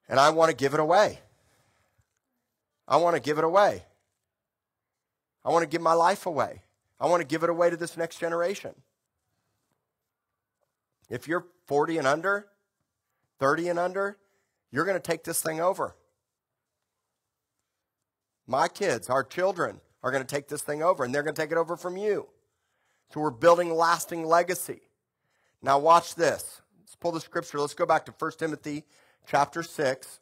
And 0.08 0.20
I 0.20 0.30
want 0.30 0.52
to 0.52 0.56
give 0.56 0.76
it 0.76 0.80
away. 0.80 1.20
I 2.88 2.98
want 2.98 3.16
to 3.16 3.20
give 3.20 3.40
it 3.40 3.44
away. 3.44 3.84
I 5.44 5.50
want 5.50 5.64
to 5.64 5.68
give 5.68 5.82
my 5.82 5.94
life 5.94 6.28
away. 6.28 6.62
I 7.00 7.08
want 7.08 7.22
to 7.22 7.28
give 7.28 7.44
it 7.44 7.50
away 7.50 7.72
to 7.72 7.76
this 7.76 7.98
next 7.98 8.20
generation. 8.20 8.76
If 11.10 11.28
you're 11.28 11.48
40 11.66 11.98
and 11.98 12.08
under, 12.08 12.48
30 13.40 13.70
and 13.70 13.80
under, 13.80 14.18
you're 14.72 14.86
going 14.86 14.98
to 14.98 15.02
take 15.02 15.24
this 15.24 15.42
thing 15.42 15.60
over. 15.60 15.96
My 18.46 18.68
kids, 18.68 19.10
our 19.10 19.24
children, 19.24 19.82
are 20.08 20.12
going 20.12 20.24
to 20.24 20.36
take 20.36 20.48
this 20.48 20.62
thing 20.62 20.82
over, 20.82 21.04
and 21.04 21.14
they're 21.14 21.22
going 21.22 21.36
to 21.36 21.42
take 21.42 21.52
it 21.52 21.58
over 21.58 21.76
from 21.76 21.98
you. 21.98 22.28
So 23.14 23.20
we're 23.20 23.30
building 23.30 23.74
lasting 23.74 24.26
legacy. 24.26 24.80
Now, 25.62 25.80
watch 25.80 26.16
this. 26.16 26.62
Let's 26.80 26.96
pull 26.96 27.12
the 27.12 27.20
scripture. 27.20 27.60
Let's 27.60 27.74
go 27.74 27.86
back 27.86 28.06
to 28.06 28.14
1 28.18 28.32
Timothy 28.38 28.86
chapter 29.26 29.64
6. 29.64 30.20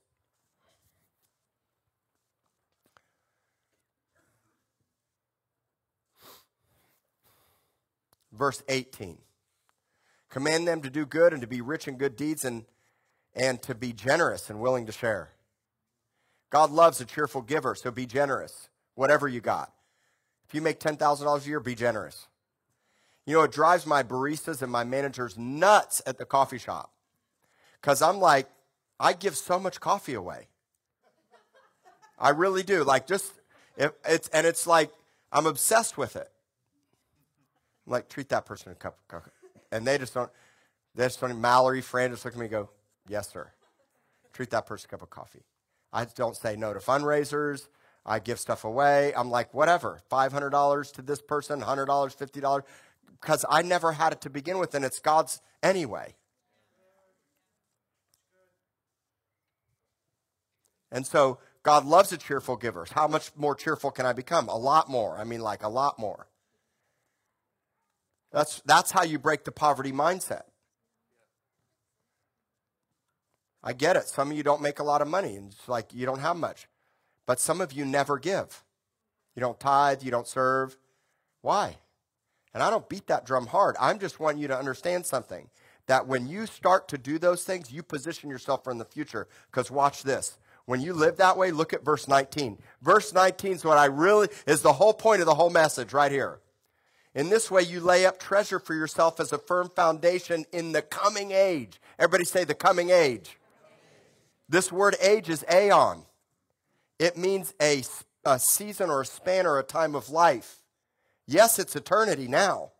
Verse 8.34 8.64
18. 8.68 9.20
Command 10.30 10.68
them 10.68 10.82
to 10.82 10.90
do 10.90 11.06
good 11.06 11.32
and 11.32 11.42
to 11.44 11.48
be 11.48 11.62
rich 11.62 11.88
in 11.88 11.96
good 11.98 12.16
deeds 12.16 12.44
and, 12.44 12.66
and 13.36 13.62
to 13.62 13.76
be 13.76 13.94
generous 13.94 14.50
and 14.50 14.60
willing 14.60 14.88
to 14.88 14.92
share. 14.92 15.30
God 16.50 16.72
loves 16.72 17.00
a 17.00 17.06
cheerful 17.06 17.44
giver, 17.44 17.76
so 17.76 17.92
be 17.92 18.08
generous, 18.08 18.70
whatever 18.96 19.28
you 19.28 19.42
got. 19.42 19.75
If 20.48 20.54
you 20.54 20.62
make 20.62 20.80
$10,000 20.80 21.46
a 21.46 21.48
year, 21.48 21.60
be 21.60 21.76
generous. 21.76 22.28
You 23.26 23.36
know, 23.36 23.44
it 23.44 23.52
drives 23.52 23.86
my 23.86 24.04
baristas 24.04 24.62
and 24.62 24.72
my 24.72 24.84
managers 24.84 25.38
nuts 25.38 26.02
at 26.06 26.18
the 26.18 26.26
coffee 26.26 26.60
shop 26.60 26.92
because 27.82 28.02
I'm 28.02 28.20
like, 28.20 28.48
I 29.00 29.14
give 29.14 29.36
so 29.36 29.60
much 29.60 29.80
coffee 29.80 30.14
away. 30.14 30.48
I 32.20 32.30
really 32.30 32.64
do. 32.64 32.84
Like, 32.84 33.08
just, 33.08 33.34
if 33.78 33.92
it's, 34.08 34.28
and 34.30 34.46
it's 34.48 34.68
like, 34.68 34.92
I'm 35.32 35.48
obsessed 35.48 35.98
with 35.98 36.16
it. 36.16 36.30
I'm 37.86 37.94
like, 37.94 38.08
treat 38.08 38.30
that 38.30 38.46
person 38.46 38.72
a 38.72 38.76
cup 38.76 38.98
of 38.98 39.08
coffee. 39.08 39.32
And 39.72 39.86
they 39.86 39.98
just 39.98 40.14
don't, 40.14 40.30
they 40.94 41.06
just 41.06 41.20
don't, 41.20 41.40
Mallory, 41.42 41.82
Fran 41.82 42.12
just 42.12 42.24
look 42.24 42.36
at 42.36 42.40
me 42.40 42.46
and 42.46 42.52
go, 42.52 42.70
yes, 43.10 43.30
sir. 43.30 43.52
Treat 44.34 44.52
that 44.52 44.66
person 44.66 44.88
a 44.88 44.92
cup 44.92 45.02
of 45.02 45.10
coffee. 45.10 45.44
I 45.92 46.06
don't 46.06 46.38
say 46.38 46.56
no 46.56 46.74
to 46.74 46.80
fundraisers. 46.80 47.68
I 48.06 48.20
give 48.20 48.40
stuff 48.40 48.64
away. 48.64 49.14
I'm 49.16 49.32
like, 49.32 49.54
whatever, 49.54 50.02
$500 50.12 50.94
to 50.94 51.02
this 51.02 51.22
person, 51.22 51.62
$100, 51.62 51.88
$50, 51.88 52.62
because 53.20 53.46
I 53.50 53.64
never 53.64 53.94
had 53.94 54.14
it 54.14 54.22
to 54.22 54.30
begin 54.30 54.60
with, 54.60 54.76
and 54.76 54.86
it's 54.86 55.00
God's 55.00 55.42
anyway. 55.64 56.16
And 60.92 61.06
so 61.06 61.40
God 61.64 61.86
loves 61.86 62.12
a 62.12 62.18
cheerful 62.18 62.58
giver. 62.58 62.86
How 62.92 63.08
much 63.08 63.32
more 63.36 63.56
cheerful 63.56 63.90
can 63.90 64.06
I 64.06 64.14
become? 64.14 64.48
A 64.50 64.58
lot 64.58 64.88
more. 64.88 65.18
I 65.18 65.24
mean, 65.24 65.42
like 65.42 65.64
a 65.64 65.68
lot 65.68 65.98
more. 65.98 66.28
That's, 68.32 68.62
that's 68.66 68.92
how 68.92 69.04
you 69.04 69.18
break 69.18 69.46
the 69.46 69.52
poverty 69.52 69.92
mindset. 69.92 70.44
I 73.64 73.74
get 73.74 73.96
it. 73.96 74.08
Some 74.08 74.30
of 74.30 74.38
you 74.38 74.44
don't 74.44 74.62
make 74.62 74.78
a 74.78 74.84
lot 74.84 75.02
of 75.02 75.08
money, 75.08 75.36
and 75.36 75.52
it's 75.52 75.68
like 75.68 75.92
you 75.92 76.06
don't 76.06 76.20
have 76.20 76.38
much. 76.38 76.68
But 77.26 77.40
some 77.40 77.62
of 77.62 77.74
you 77.74 77.86
never 77.86 78.20
give. 78.20 78.64
You 79.36 79.42
don't 79.42 79.60
tithe, 79.60 80.04
you 80.04 80.12
don't 80.12 80.28
serve. 80.28 80.78
Why? 81.42 81.78
And 82.54 82.64
I 82.64 82.70
don't 82.70 82.88
beat 82.88 83.08
that 83.08 83.26
drum 83.26 83.48
hard. 83.48 83.76
I'm 83.80 84.00
just 84.00 84.20
wanting 84.20 84.42
you 84.42 84.48
to 84.48 84.58
understand 84.58 85.06
something 85.06 85.50
that 85.88 86.08
when 86.08 86.28
you 86.28 86.46
start 86.46 86.88
to 86.90 86.98
do 86.98 87.20
those 87.20 87.44
things, 87.44 87.72
you 87.72 87.84
position 87.84 88.30
yourself 88.30 88.64
for 88.64 88.72
in 88.72 88.78
the 88.78 88.86
future. 88.86 89.28
Because 89.52 89.70
watch 89.70 90.04
this. 90.04 90.38
When 90.66 90.82
you 90.82 90.94
live 90.94 91.18
that 91.18 91.38
way, 91.38 91.52
look 91.52 91.74
at 91.74 91.86
verse 91.86 92.08
19. 92.08 92.58
Verse 92.82 93.14
19 93.14 93.52
is 93.54 93.66
what 93.66 93.78
I 93.78 93.86
really 93.86 94.30
is 94.48 94.62
the 94.62 94.74
whole 94.74 94.94
point 94.94 95.20
of 95.20 95.28
the 95.28 95.36
whole 95.36 95.52
message 95.52 95.94
right 95.94 96.12
here. 96.12 96.40
In 97.14 97.30
this 97.30 97.50
way, 97.50 97.62
you 97.62 97.80
lay 97.80 98.06
up 98.06 98.20
treasure 98.20 98.60
for 98.60 98.74
yourself 98.74 99.20
as 99.20 99.32
a 99.32 99.38
firm 99.38 99.70
foundation 99.70 100.46
in 100.52 100.72
the 100.72 100.82
coming 100.82 101.32
age. 101.32 101.80
Everybody 102.00 102.26
say 102.26 102.44
the 102.44 102.56
coming 102.56 102.90
age. 102.90 103.38
This 104.50 104.72
word 104.72 104.96
age 105.02 105.30
is 105.30 105.46
aeon. 105.52 106.04
It 107.00 107.18
means 107.18 107.54
a, 107.62 107.84
a 108.24 108.40
season 108.40 108.90
or 108.90 109.02
a 109.02 109.06
span 109.06 109.46
or 109.46 109.60
a 109.60 109.64
time 109.64 109.96
of 109.96 110.10
life. 110.10 110.62
Yes, 111.28 111.60
it's 111.60 111.76
eternity 111.76 112.28
now. 112.28 112.72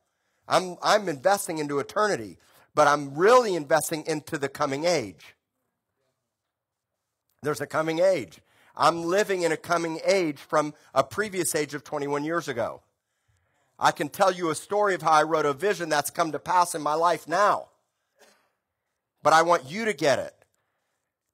I'm, 0.48 0.78
I'm 0.82 1.10
investing 1.10 1.58
into 1.58 1.80
eternity, 1.80 2.38
but 2.76 2.88
I'm 2.88 3.16
really 3.16 3.56
investing 3.56 4.04
into 4.06 4.38
the 4.38 4.50
coming 4.50 4.86
age. 4.86 5.36
There's 7.42 7.62
a 7.62 7.68
coming 7.68 8.00
age. 8.00 8.40
I'm 8.76 9.04
living 9.04 9.44
in 9.44 9.52
a 9.52 9.58
coming 9.58 10.00
age 10.06 10.38
from 10.38 10.74
a 10.94 11.04
previous 11.04 11.56
age 11.56 11.74
of 11.74 11.84
21 11.84 12.24
years 12.24 12.48
ago. 12.48 12.82
I 13.78 13.92
can 13.92 14.10
tell 14.10 14.32
you 14.32 14.50
a 14.50 14.56
story 14.56 14.96
of 14.96 15.02
how 15.02 15.12
I 15.12 15.24
wrote 15.24 15.46
a 15.46 15.54
vision 15.54 15.90
that's 15.90 16.10
come 16.10 16.32
to 16.32 16.40
pass 16.40 16.76
in 16.76 16.82
my 16.82 16.94
life 16.94 17.28
now. 17.28 17.68
But 19.22 19.34
I 19.34 19.42
want 19.42 19.70
you 19.70 19.86
to 19.86 19.94
get 19.94 20.20
it. 20.20 20.34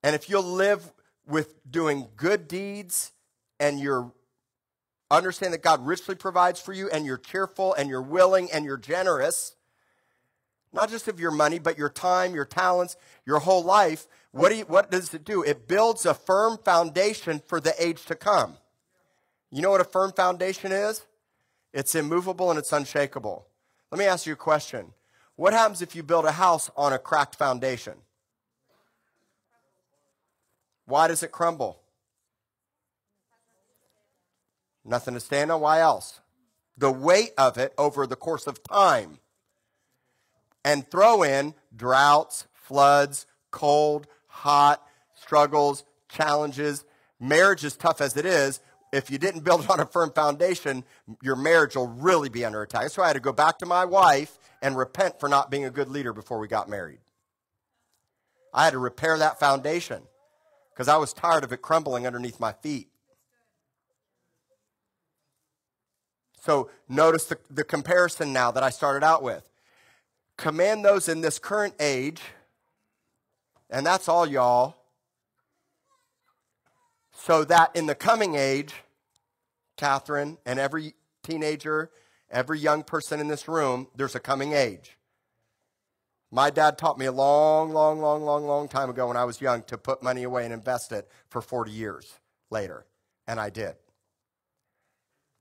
And 0.04 0.16
if 0.16 0.30
you'll 0.30 0.44
live 0.44 0.92
with 1.32 1.70
doing 1.70 2.08
good 2.16 2.48
deeds 2.48 3.12
and 3.60 3.80
you're 3.80 4.12
understand 5.10 5.54
that 5.54 5.62
God 5.62 5.86
richly 5.86 6.16
provides 6.16 6.60
for 6.60 6.74
you 6.74 6.90
and 6.90 7.06
you're 7.06 7.18
cheerful 7.18 7.74
and 7.74 7.90
you're 7.90 8.02
willing 8.02 8.50
and 8.52 8.64
you're 8.64 8.78
generous, 8.78 9.56
not 10.74 10.90
just 10.90 11.08
of 11.08 11.20
your 11.20 11.32
money, 11.32 11.60
but 11.60 11.78
your 11.78 11.90
time, 11.90 12.34
your 12.34 12.46
talents, 12.46 12.96
your 13.26 13.40
whole 13.40 13.64
life, 13.64 14.08
what, 14.32 14.50
do 14.50 14.56
you, 14.56 14.64
what 14.64 14.90
does 14.90 15.14
it 15.14 15.26
do? 15.26 15.44
It 15.44 15.68
builds 15.68 16.06
a 16.06 16.14
firm 16.14 16.58
foundation 16.64 17.42
for 17.46 17.60
the 17.60 17.74
age 17.78 18.06
to 18.06 18.16
come. 18.16 18.56
You 19.52 19.62
know 19.62 19.72
what 19.72 19.82
a 19.82 19.86
firm 19.86 20.14
foundation 20.14 20.72
is? 20.72 21.06
It's 21.74 21.94
immovable 21.94 22.50
and 22.50 22.58
it's 22.58 22.72
unshakable. 22.72 23.46
Let 23.92 24.00
me 24.00 24.06
ask 24.06 24.26
you 24.26 24.34
a 24.34 24.38
question. 24.38 24.94
What 25.36 25.52
happens 25.52 25.82
if 25.82 25.96
you 25.96 26.04
build 26.04 26.26
a 26.26 26.32
house 26.32 26.72
on 26.78 26.94
a 26.94 27.00
cracked 27.00 27.36
foundation? 27.36 27.96
Why 30.92 31.08
does 31.08 31.24
it 31.24 31.32
crumble? 31.32 31.80
Nothing 34.84 35.14
to 35.14 35.22
stand 35.22 35.50
on. 35.50 35.62
Why 35.62 35.80
else? 35.80 36.20
The 36.78 36.92
weight 36.92 37.32
of 37.38 37.58
it 37.58 37.74
over 37.78 38.06
the 38.06 38.18
course 38.18 38.46
of 38.46 38.62
time. 38.62 39.20
And 40.66 40.86
throw 40.92 41.24
in 41.24 41.54
droughts, 41.74 42.46
floods, 42.54 43.26
cold, 43.52 44.06
hot, 44.28 44.86
struggles, 45.16 45.86
challenges. 46.10 46.84
Marriage 47.22 47.64
is 47.64 47.78
tough 47.78 48.02
as 48.02 48.18
it 48.18 48.26
is. 48.26 48.60
If 48.92 49.10
you 49.10 49.18
didn't 49.18 49.46
build 49.46 49.64
it 49.64 49.70
on 49.70 49.80
a 49.80 49.86
firm 49.86 50.12
foundation, 50.12 50.84
your 51.22 51.38
marriage 51.38 51.78
will 51.78 51.88
really 51.88 52.28
be 52.28 52.44
under 52.44 52.62
attack. 52.64 52.82
That's 52.82 52.98
why 52.98 53.06
I 53.06 53.08
had 53.08 53.14
to 53.14 53.22
go 53.22 53.32
back 53.32 53.60
to 53.60 53.66
my 53.66 53.86
wife 53.86 54.38
and 54.62 54.76
repent 54.76 55.22
for 55.22 55.30
not 55.30 55.50
being 55.50 55.64
a 55.64 55.72
good 55.72 55.88
leader 55.88 56.12
before 56.12 56.40
we 56.40 56.50
got 56.50 56.68
married. 56.68 57.00
I 58.54 58.66
had 58.66 58.72
to 58.72 58.80
repair 58.80 59.18
that 59.18 59.40
foundation 59.40 60.02
because 60.74 60.88
I 60.88 60.98
was 60.98 61.14
tired 61.14 61.44
of 61.44 61.52
it 61.54 61.62
crumbling 61.62 62.08
underneath 62.08 62.40
my 62.40 62.54
feet. 62.54 62.90
So 66.42 66.72
notice 66.90 67.26
the, 67.26 67.38
the 67.52 67.64
comparison 67.64 68.34
now 68.34 68.50
that 68.52 68.64
I 68.64 68.72
started 68.72 69.06
out 69.06 69.22
with. 69.22 69.48
Command 70.38 70.84
those 70.84 71.08
in 71.08 71.22
this 71.22 71.38
current 71.38 71.76
age, 71.80 72.22
and 73.70 73.86
that's 73.86 74.10
all 74.10 74.26
y'all, 74.26 74.76
so 77.14 77.44
that 77.44 77.76
in 77.76 77.86
the 77.86 77.94
coming 77.94 78.34
age, 78.34 78.74
Catherine 79.78 80.40
and 80.46 80.60
every 80.60 80.96
teenager, 81.22 81.92
every 82.32 82.60
young 82.60 82.84
person 82.84 83.20
in 83.20 83.28
this 83.28 83.48
room, 83.48 83.88
there's 83.96 84.16
a 84.16 84.20
coming 84.20 84.54
age. 84.54 84.98
My 86.32 86.50
dad 86.50 86.78
taught 86.78 86.98
me 86.98 87.06
a 87.06 87.12
long, 87.12 87.74
long, 87.74 88.00
long, 88.00 88.24
long, 88.24 88.46
long 88.46 88.70
time 88.70 88.90
ago 88.90 89.08
when 89.08 89.18
I 89.18 89.26
was 89.26 89.42
young 89.42 89.64
to 89.64 89.78
put 89.78 90.02
money 90.02 90.24
away 90.24 90.46
and 90.46 90.54
invest 90.54 90.94
it 90.94 91.10
for 91.30 91.42
40 91.42 91.72
years 91.72 92.20
later. 92.50 92.86
And 93.28 93.40
I 93.40 93.50
did. 93.50 93.76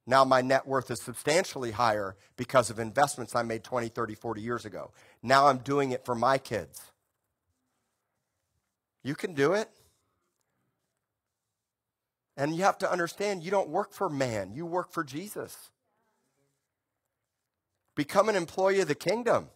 Now 0.05 0.24
my 0.24 0.40
net 0.40 0.66
worth 0.66 0.90
is 0.90 1.00
substantially 1.00 1.70
higher 1.70 2.16
because 2.37 2.70
of 2.70 2.81
investments 2.81 3.37
I 3.37 3.42
made 3.42 3.62
20, 3.62 3.88
30, 3.88 4.16
40 4.16 4.40
years 4.40 4.64
ago. 4.64 4.90
Now 5.22 5.46
I'm 5.46 5.59
doing 5.59 5.92
it 5.92 6.05
for 6.05 6.16
my 6.16 6.38
kids. 6.38 6.81
You 9.05 9.14
can 9.14 9.35
do 9.35 9.53
it. 9.53 9.68
And 12.37 12.57
you 12.57 12.64
have 12.64 12.79
to 12.79 12.90
understand 12.90 13.44
you 13.44 13.53
don't 13.53 13.68
work 13.68 13.92
for 13.92 14.09
man, 14.09 14.53
you 14.53 14.66
work 14.66 14.90
for 14.90 15.05
Jesus. 15.05 15.70
Become 17.94 18.29
an 18.29 18.35
employee 18.35 18.81
of 18.81 18.88
the 18.88 18.94
kingdom. 18.94 19.48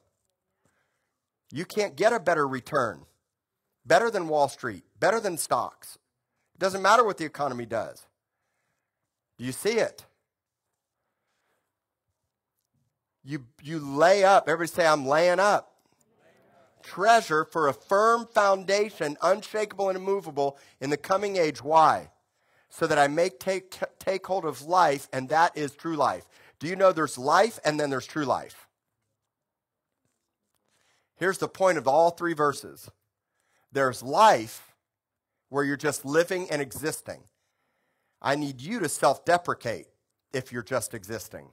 You 1.55 1.65
can't 1.65 1.95
get 1.95 2.13
a 2.13 2.19
better 2.19 2.49
return, 2.49 3.07
better 3.87 4.11
than 4.11 4.27
Wall 4.27 4.49
Street, 4.49 4.83
better 4.99 5.21
than 5.21 5.39
stocks. 5.39 6.01
It 6.57 6.59
doesn't 6.59 6.83
matter 6.83 7.05
what 7.05 7.17
the 7.17 7.25
economy 7.25 7.65
does. 7.65 8.05
Do 9.39 9.45
you 9.45 9.53
see 9.53 9.79
it? 9.79 10.05
You, 13.23 13.45
you 13.63 13.79
lay 13.79 14.25
up, 14.25 14.49
everybody 14.49 14.75
say, 14.75 14.85
I'm 14.85 15.07
laying 15.07 15.39
up. 15.39 15.71
Treasure 16.83 17.45
for 17.45 17.69
a 17.69 17.73
firm 17.73 18.27
foundation, 18.35 19.17
unshakable 19.23 19.89
and 19.89 19.97
immovable 19.97 20.59
in 20.81 20.91
the 20.91 20.97
coming 20.97 21.37
age. 21.37 21.63
Why? 21.63 22.11
So 22.69 22.89
that 22.89 22.99
I 22.99 23.07
may 23.07 23.29
take, 23.29 23.73
take 24.01 24.27
hold 24.27 24.45
of 24.45 24.63
life, 24.63 25.09
and 25.13 25.29
that 25.29 25.57
is 25.57 25.77
true 25.77 25.95
life. 25.95 26.27
Do 26.59 26.67
you 26.67 26.75
know 26.75 26.91
there's 26.91 27.17
life 27.17 27.61
and 27.65 27.79
then 27.79 27.91
there's 27.91 28.09
true 28.09 28.25
life? 28.25 28.64
Here's 31.25 31.39
the 31.39 31.49
point 31.49 31.79
of 31.79 31.89
all 31.89 32.11
three 32.11 32.35
verses 32.35 32.91
there's 33.73 34.03
life 34.03 34.75
where 35.49 35.65
you're 35.65 35.75
just 35.75 36.05
living 36.05 36.51
and 36.51 36.61
existing. 36.61 37.23
I 38.21 38.37
need 38.37 38.61
you 38.61 38.79
to 38.81 38.91
self 38.91 39.25
deprecate 39.25 39.87
if 40.35 40.53
you're 40.53 40.63
just 40.63 40.93
existing. 40.93 41.47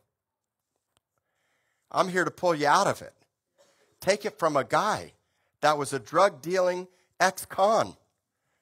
I'm 1.89 2.09
here 2.09 2.25
to 2.25 2.31
pull 2.31 2.53
you 2.53 2.67
out 2.67 2.87
of 2.87 3.01
it. 3.01 3.13
Take 4.01 4.25
it 4.25 4.37
from 4.37 4.57
a 4.57 4.65
guy 4.65 5.13
that 5.61 5.77
was 5.77 5.93
a 5.93 5.99
drug 5.99 6.41
dealing 6.41 6.89
ex 7.21 7.45
con 7.45 7.95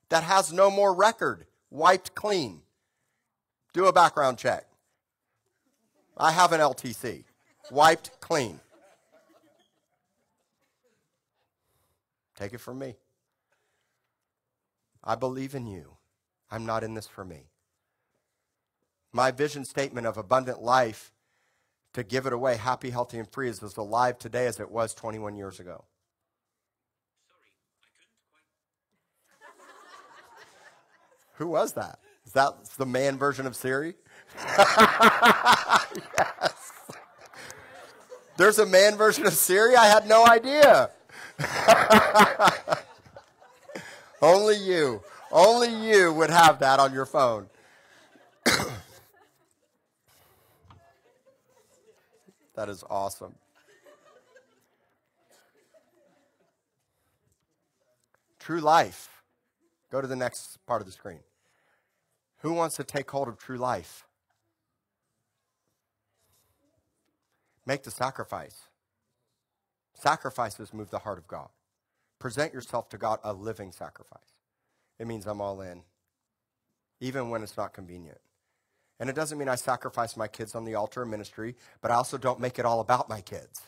that 0.10 0.22
has 0.22 0.54
no 0.54 0.70
more 0.70 0.94
record, 0.94 1.48
wiped 1.72 2.14
clean. 2.14 2.62
Do 3.74 3.88
a 3.88 3.94
background 3.94 4.38
check. 4.38 4.68
I 6.16 6.34
have 6.34 6.52
an 6.52 6.62
LTC, 6.62 7.24
wiped 7.72 8.12
clean. 8.22 8.60
Take 12.40 12.54
it 12.54 12.62
from 12.62 12.80
me. 12.80 12.96
I 15.04 15.16
believe 15.16 15.56
in 15.56 15.68
you. 15.68 15.98
I'm 16.50 16.66
not 16.66 16.84
in 16.84 16.94
this 16.94 17.08
for 17.08 17.26
me. 17.26 17.50
My 19.12 19.32
vision 19.32 19.66
statement 19.66 20.08
of 20.08 20.18
abundant 20.18 20.62
life 20.62 21.12
to 21.94 22.04
give 22.04 22.26
it 22.26 22.34
away, 22.34 22.56
happy, 22.56 22.92
healthy, 22.92 23.18
and 23.18 23.30
free, 23.30 23.50
is 23.50 23.62
as 23.62 23.76
alive 23.76 24.20
today 24.20 24.46
as 24.46 24.60
it 24.60 24.72
was 24.72 24.94
21 24.94 25.36
years 25.36 25.60
ago. 25.60 25.84
Who 31.36 31.48
was 31.48 31.74
that? 31.74 32.00
Is 32.26 32.34
that 32.34 32.54
the 32.78 32.86
man 32.86 33.18
version 33.18 33.48
of 33.48 33.56
Siri? 33.56 33.96
yes. 34.48 36.72
There's 38.38 38.60
a 38.60 38.66
man 38.66 38.96
version 38.96 39.26
of 39.26 39.34
Siri? 39.34 39.76
I 39.76 39.88
had 39.88 40.08
no 40.08 40.26
idea. 40.26 40.92
Only 44.22 44.58
you. 44.58 45.02
Only 45.32 45.70
you 45.70 46.12
would 46.14 46.30
have 46.30 46.60
that 46.60 46.80
on 46.80 46.94
your 46.94 47.06
phone. 47.06 47.48
that 52.56 52.68
is 52.68 52.84
awesome. 52.90 53.36
True 58.40 58.60
life. 58.60 59.10
Go 59.92 60.02
to 60.02 60.08
the 60.08 60.16
next 60.16 60.58
part 60.66 60.82
of 60.82 60.88
the 60.88 60.94
screen. 60.94 61.20
Who 62.40 62.54
wants 62.54 62.76
to 62.78 62.84
take 62.84 63.12
hold 63.12 63.28
of 63.28 63.38
true 63.38 63.58
life? 63.58 64.06
Make 67.66 67.84
the 67.84 67.92
sacrifice. 67.92 68.69
Sacrifices 70.00 70.74
move 70.74 70.90
the 70.90 71.00
heart 71.00 71.18
of 71.18 71.28
God. 71.28 71.50
Present 72.20 72.54
yourself 72.54 72.90
to 72.90 72.98
God 72.98 73.20
a 73.24 73.34
living 73.34 73.72
sacrifice. 73.72 74.34
It 74.98 75.08
means 75.08 75.26
I'm 75.26 75.42
all 75.42 75.62
in, 75.62 75.84
even 77.00 77.30
when 77.30 77.44
it's 77.44 77.58
not 77.58 77.74
convenient. 77.74 78.20
And 79.00 79.10
it 79.10 79.16
doesn't 79.16 79.38
mean 79.38 79.48
I 79.48 79.56
sacrifice 79.56 80.18
my 80.18 80.28
kids 80.28 80.56
on 80.56 80.66
the 80.66 80.76
altar 80.76 81.04
of 81.04 81.08
ministry, 81.10 81.56
but 81.82 81.92
I 81.92 81.96
also 81.96 82.18
don't 82.18 82.40
make 82.40 82.60
it 82.60 82.66
all 82.66 82.82
about 82.82 83.08
my 83.08 83.22
kids. 83.22 83.62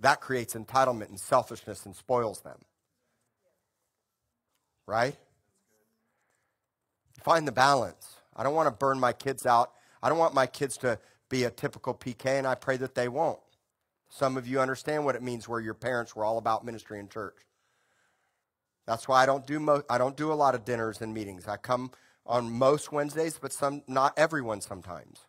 That 0.00 0.20
creates 0.20 0.54
entitlement 0.54 1.10
and 1.10 1.20
selfishness 1.20 1.84
and 1.84 1.94
spoils 1.94 2.40
them. 2.40 2.58
Right? 4.86 5.16
Find 7.22 7.46
the 7.46 7.52
balance. 7.52 8.16
I 8.34 8.42
don't 8.42 8.54
want 8.54 8.66
to 8.66 8.74
burn 8.74 8.98
my 8.98 9.12
kids 9.12 9.44
out. 9.44 9.72
I 10.02 10.08
don't 10.08 10.18
want 10.18 10.34
my 10.34 10.46
kids 10.46 10.78
to 10.78 10.98
be 11.28 11.44
a 11.44 11.50
typical 11.50 11.94
PK, 11.94 12.38
and 12.38 12.46
I 12.46 12.54
pray 12.54 12.78
that 12.78 12.94
they 12.94 13.08
won't. 13.08 13.38
Some 14.10 14.36
of 14.36 14.46
you 14.46 14.60
understand 14.60 15.04
what 15.06 15.16
it 15.16 15.22
means 15.22 15.48
where 15.48 15.60
your 15.60 15.74
parents 15.74 16.16
were 16.16 16.24
all 16.24 16.38
about 16.38 16.64
ministry 16.66 17.00
and 17.00 17.10
church. 17.10 17.36
That's 18.86 19.08
why 19.08 19.22
I 19.22 19.26
don't 19.26 19.46
do 19.46 19.60
mo- 19.60 19.84
I 19.88 19.98
don't 19.98 20.16
do 20.16 20.32
a 20.32 20.34
lot 20.34 20.54
of 20.56 20.64
dinners 20.64 21.00
and 21.00 21.14
meetings. 21.14 21.48
I 21.48 21.56
come 21.56 21.92
on 22.26 22.50
most 22.50 22.92
Wednesdays, 22.92 23.38
but 23.40 23.52
some 23.52 23.82
not 23.88 24.12
everyone 24.18 24.60
sometimes. 24.60 25.20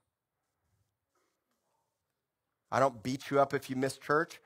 I 2.72 2.80
don't 2.80 3.04
beat 3.04 3.30
you 3.30 3.40
up 3.40 3.54
if 3.54 3.70
you 3.70 3.76
miss 3.76 3.98
church. 3.98 4.42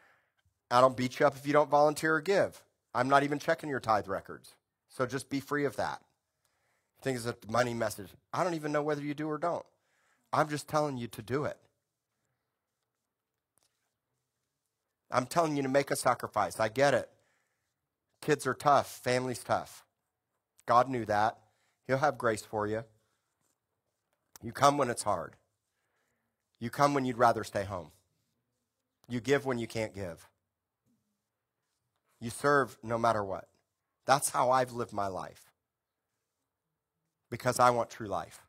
I 0.69 0.81
don't 0.81 0.97
beat 0.97 1.19
you 1.19 1.27
up 1.27 1.37
if 1.37 1.47
you 1.47 1.53
don't 1.53 1.69
volunteer 1.69 2.15
or 2.15 2.21
give. 2.21 2.61
I'm 2.93 3.07
not 3.07 3.23
even 3.23 3.39
checking 3.39 3.69
your 3.69 3.79
tithe 3.79 4.07
records. 4.07 4.55
So 4.89 5.05
just 5.05 5.29
be 5.29 5.39
free 5.39 5.65
of 5.65 5.77
that. 5.77 6.01
I 6.99 7.03
think 7.03 7.17
it's 7.17 7.27
a 7.27 7.35
money 7.49 7.73
message. 7.73 8.09
I 8.33 8.43
don't 8.43 8.55
even 8.55 8.71
know 8.71 8.83
whether 8.83 9.01
you 9.01 9.13
do 9.13 9.29
or 9.29 9.37
don't. 9.37 9.65
I'm 10.33 10.49
just 10.49 10.67
telling 10.67 10.97
you 10.97 11.07
to 11.07 11.21
do 11.21 11.45
it. 11.45 11.57
I'm 15.11 15.25
telling 15.25 15.55
you 15.55 15.63
to 15.63 15.69
make 15.69 15.91
a 15.91 15.95
sacrifice. 15.95 16.59
I 16.59 16.69
get 16.69 16.93
it. 16.93 17.09
Kids 18.21 18.47
are 18.47 18.53
tough, 18.53 18.99
family's 19.03 19.43
tough. 19.43 19.85
God 20.65 20.89
knew 20.89 21.05
that. 21.05 21.37
He'll 21.87 21.97
have 21.97 22.17
grace 22.17 22.43
for 22.43 22.65
you. 22.65 22.83
You 24.41 24.51
come 24.51 24.77
when 24.77 24.89
it's 24.89 25.03
hard. 25.03 25.35
You 26.59 26.69
come 26.69 26.93
when 26.93 27.05
you'd 27.05 27.17
rather 27.17 27.43
stay 27.43 27.63
home. 27.63 27.91
You 29.07 29.19
give 29.19 29.45
when 29.45 29.59
you 29.59 29.67
can't 29.67 29.93
give. 29.93 30.27
You 32.19 32.29
serve 32.29 32.77
no 32.81 32.97
matter 32.97 33.23
what. 33.23 33.47
That's 34.05 34.29
how 34.29 34.51
I've 34.51 34.71
lived 34.71 34.93
my 34.93 35.07
life. 35.07 35.51
Because 37.29 37.59
I 37.59 37.69
want 37.69 37.89
true 37.89 38.07
life. 38.07 38.44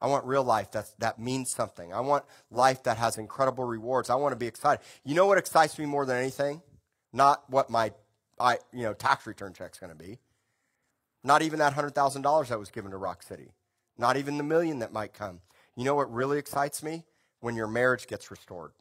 I 0.00 0.08
want 0.08 0.24
real 0.26 0.44
life 0.44 0.72
that, 0.72 0.90
that 0.98 1.18
means 1.18 1.50
something. 1.50 1.92
I 1.92 2.00
want 2.00 2.24
life 2.50 2.82
that 2.82 2.98
has 2.98 3.16
incredible 3.16 3.64
rewards. 3.64 4.10
I 4.10 4.14
want 4.16 4.32
to 4.32 4.36
be 4.36 4.46
excited. 4.46 4.84
You 5.04 5.14
know 5.14 5.26
what 5.26 5.38
excites 5.38 5.78
me 5.78 5.86
more 5.86 6.04
than 6.04 6.16
anything? 6.16 6.60
Not 7.12 7.48
what 7.48 7.70
my 7.70 7.92
I, 8.38 8.58
you 8.72 8.82
know, 8.82 8.92
tax 8.92 9.26
return 9.26 9.52
check's 9.52 9.78
going 9.78 9.92
to 9.92 9.98
be. 9.98 10.18
Not 11.24 11.42
even 11.42 11.58
that 11.58 11.74
$100,000 11.74 12.48
that 12.48 12.58
was 12.58 12.70
given 12.70 12.90
to 12.90 12.96
Rock 12.96 13.22
City. 13.22 13.52
Not 13.98 14.16
even 14.16 14.36
the 14.36 14.44
million 14.44 14.80
that 14.80 14.92
might 14.92 15.14
come. 15.14 15.40
You 15.74 15.84
know 15.84 15.94
what 15.94 16.12
really 16.12 16.38
excites 16.38 16.82
me? 16.82 17.04
When 17.40 17.56
your 17.56 17.66
marriage 17.66 18.06
gets 18.06 18.30
restored. 18.30 18.72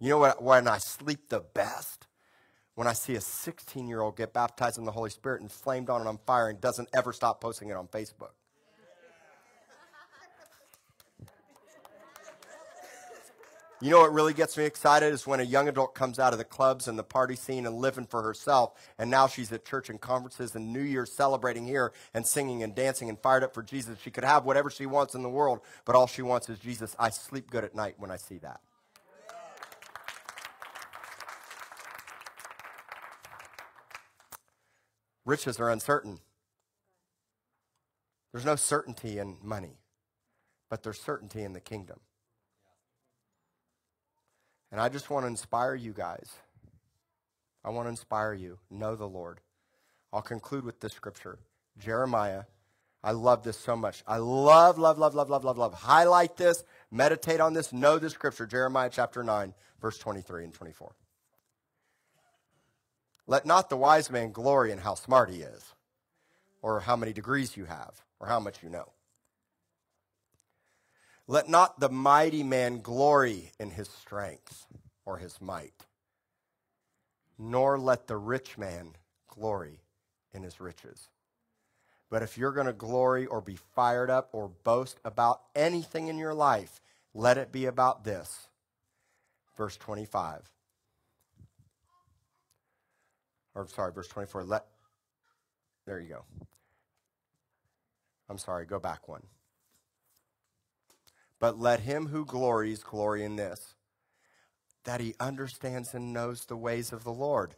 You 0.00 0.10
know 0.10 0.18
what, 0.18 0.42
when 0.42 0.66
I 0.66 0.78
sleep 0.78 1.28
the 1.28 1.40
best? 1.40 2.06
When 2.74 2.86
I 2.86 2.94
see 2.94 3.14
a 3.14 3.20
16 3.20 3.88
year 3.88 4.00
old 4.00 4.16
get 4.16 4.32
baptized 4.32 4.78
in 4.78 4.84
the 4.84 4.92
Holy 4.92 5.10
Spirit 5.10 5.40
and 5.40 5.50
flamed 5.50 5.90
on 5.90 6.00
and 6.00 6.08
on 6.08 6.18
fire 6.26 6.48
and 6.48 6.60
doesn't 6.60 6.88
ever 6.94 7.12
stop 7.12 7.40
posting 7.40 7.68
it 7.68 7.76
on 7.76 7.86
Facebook. 7.88 8.32
You 13.82 13.88
know 13.88 14.00
what 14.00 14.12
really 14.12 14.34
gets 14.34 14.58
me 14.58 14.66
excited 14.66 15.10
is 15.14 15.26
when 15.26 15.40
a 15.40 15.44
young 15.44 15.66
adult 15.66 15.94
comes 15.94 16.18
out 16.18 16.34
of 16.34 16.38
the 16.38 16.44
clubs 16.44 16.86
and 16.86 16.98
the 16.98 17.02
party 17.02 17.34
scene 17.34 17.64
and 17.64 17.76
living 17.76 18.04
for 18.04 18.22
herself, 18.22 18.74
and 18.98 19.10
now 19.10 19.26
she's 19.26 19.50
at 19.52 19.64
church 19.64 19.88
and 19.88 19.98
conferences 19.98 20.54
and 20.54 20.70
New 20.70 20.82
Year's 20.82 21.10
celebrating 21.10 21.66
here 21.66 21.94
and 22.12 22.26
singing 22.26 22.62
and 22.62 22.74
dancing 22.74 23.08
and 23.08 23.18
fired 23.18 23.42
up 23.42 23.54
for 23.54 23.62
Jesus. 23.62 23.98
She 23.98 24.10
could 24.10 24.24
have 24.24 24.44
whatever 24.44 24.68
she 24.68 24.84
wants 24.84 25.14
in 25.14 25.22
the 25.22 25.30
world, 25.30 25.60
but 25.86 25.96
all 25.96 26.06
she 26.06 26.20
wants 26.20 26.50
is 26.50 26.58
Jesus. 26.58 26.94
I 26.98 27.08
sleep 27.08 27.50
good 27.50 27.64
at 27.64 27.74
night 27.74 27.94
when 27.96 28.10
I 28.10 28.18
see 28.18 28.36
that. 28.38 28.60
Riches 35.24 35.58
are 35.58 35.70
uncertain. 35.70 36.18
There's 38.32 38.44
no 38.44 38.56
certainty 38.56 39.18
in 39.18 39.38
money, 39.42 39.78
but 40.68 40.82
there's 40.82 41.00
certainty 41.00 41.42
in 41.44 41.54
the 41.54 41.60
kingdom. 41.60 42.00
And 44.70 44.80
I 44.80 44.88
just 44.88 45.10
want 45.10 45.24
to 45.24 45.28
inspire 45.28 45.74
you 45.74 45.92
guys. 45.92 46.30
I 47.64 47.70
want 47.70 47.86
to 47.86 47.90
inspire 47.90 48.32
you. 48.32 48.58
Know 48.70 48.94
the 48.96 49.08
Lord. 49.08 49.40
I'll 50.12 50.22
conclude 50.22 50.64
with 50.64 50.80
this 50.80 50.92
scripture 50.92 51.38
Jeremiah. 51.78 52.44
I 53.02 53.12
love 53.12 53.42
this 53.42 53.58
so 53.58 53.76
much. 53.76 54.02
I 54.06 54.18
love, 54.18 54.76
love, 54.76 54.98
love, 54.98 55.14
love, 55.14 55.30
love, 55.30 55.44
love, 55.44 55.56
love. 55.56 55.72
Highlight 55.72 56.36
this, 56.36 56.64
meditate 56.90 57.40
on 57.40 57.54
this, 57.54 57.72
know 57.72 57.98
this 57.98 58.12
scripture. 58.12 58.46
Jeremiah 58.46 58.90
chapter 58.92 59.24
9, 59.24 59.54
verse 59.80 59.96
23 59.96 60.44
and 60.44 60.52
24. 60.52 60.92
Let 63.26 63.46
not 63.46 63.70
the 63.70 63.76
wise 63.76 64.10
man 64.10 64.32
glory 64.32 64.70
in 64.70 64.78
how 64.78 64.94
smart 64.94 65.30
he 65.30 65.40
is, 65.40 65.72
or 66.60 66.80
how 66.80 66.96
many 66.96 67.12
degrees 67.12 67.56
you 67.56 67.64
have, 67.64 68.02
or 68.18 68.26
how 68.26 68.40
much 68.40 68.62
you 68.62 68.68
know. 68.68 68.90
Let 71.30 71.48
not 71.48 71.78
the 71.78 71.88
mighty 71.88 72.42
man 72.42 72.80
glory 72.80 73.52
in 73.60 73.70
his 73.70 73.88
strength 73.88 74.66
or 75.06 75.18
his 75.18 75.40
might, 75.40 75.86
nor 77.38 77.78
let 77.78 78.08
the 78.08 78.16
rich 78.16 78.58
man 78.58 78.96
glory 79.28 79.78
in 80.34 80.42
his 80.42 80.60
riches. 80.60 81.08
But 82.10 82.24
if 82.24 82.36
you're 82.36 82.50
going 82.50 82.66
to 82.66 82.72
glory 82.72 83.26
or 83.26 83.40
be 83.40 83.54
fired 83.54 84.10
up 84.10 84.30
or 84.32 84.48
boast 84.64 84.98
about 85.04 85.42
anything 85.54 86.08
in 86.08 86.18
your 86.18 86.34
life, 86.34 86.80
let 87.14 87.38
it 87.38 87.52
be 87.52 87.66
about 87.66 88.02
this. 88.02 88.48
Verse 89.56 89.76
25. 89.76 90.50
Or 93.54 93.68
sorry, 93.68 93.92
verse 93.92 94.08
24. 94.08 94.42
Let 94.42 94.66
There 95.86 96.00
you 96.00 96.08
go. 96.08 96.24
I'm 98.28 98.38
sorry, 98.38 98.66
go 98.66 98.80
back 98.80 99.06
one. 99.06 99.22
But 101.40 101.58
let 101.58 101.80
him 101.80 102.06
who 102.06 102.24
glories 102.24 102.84
glory 102.84 103.24
in 103.24 103.36
this 103.36 103.74
that 104.84 105.00
he 105.00 105.14
understands 105.20 105.92
and 105.92 106.12
knows 106.12 106.46
the 106.46 106.56
ways 106.56 106.92
of 106.92 107.04
the 107.04 107.12
Lord. 107.12 107.54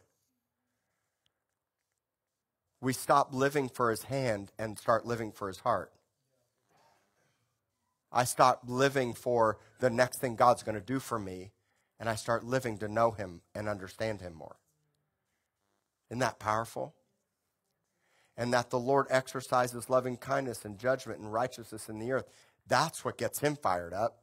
We 2.80 2.92
stop 2.92 3.32
living 3.32 3.68
for 3.68 3.90
his 3.90 4.02
hand 4.02 4.50
and 4.58 4.76
start 4.76 5.06
living 5.06 5.30
for 5.30 5.46
his 5.46 5.60
heart. 5.60 5.92
I 8.10 8.24
stop 8.24 8.64
living 8.66 9.14
for 9.14 9.58
the 9.78 9.88
next 9.88 10.20
thing 10.20 10.34
God's 10.34 10.64
going 10.64 10.74
to 10.74 10.80
do 10.80 10.98
for 10.98 11.18
me, 11.18 11.52
and 12.00 12.08
I 12.08 12.16
start 12.16 12.44
living 12.44 12.76
to 12.78 12.88
know 12.88 13.12
him 13.12 13.40
and 13.54 13.68
understand 13.68 14.20
him 14.20 14.34
more. 14.34 14.56
Isn't 16.10 16.18
that 16.18 16.40
powerful? 16.40 16.94
And 18.36 18.52
that 18.52 18.70
the 18.70 18.78
Lord 18.78 19.06
exercises 19.10 19.88
loving 19.88 20.16
kindness 20.16 20.64
and 20.64 20.76
judgment 20.76 21.20
and 21.20 21.32
righteousness 21.32 21.88
in 21.88 22.00
the 22.00 22.10
earth. 22.10 22.26
That's 22.66 23.04
what 23.04 23.18
gets 23.18 23.38
him 23.40 23.56
fired 23.56 23.92
up. 23.92 24.18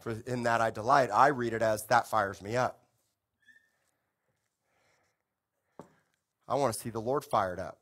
For 0.00 0.22
in 0.26 0.44
that 0.44 0.60
I 0.60 0.70
delight, 0.70 1.10
I 1.12 1.28
read 1.28 1.52
it 1.52 1.62
as 1.62 1.84
that 1.86 2.06
fires 2.06 2.42
me 2.42 2.56
up. 2.56 2.80
I 6.48 6.54
want 6.54 6.74
to 6.74 6.80
see 6.80 6.90
the 6.90 7.00
Lord 7.00 7.24
fired 7.24 7.58
up. 7.58 7.78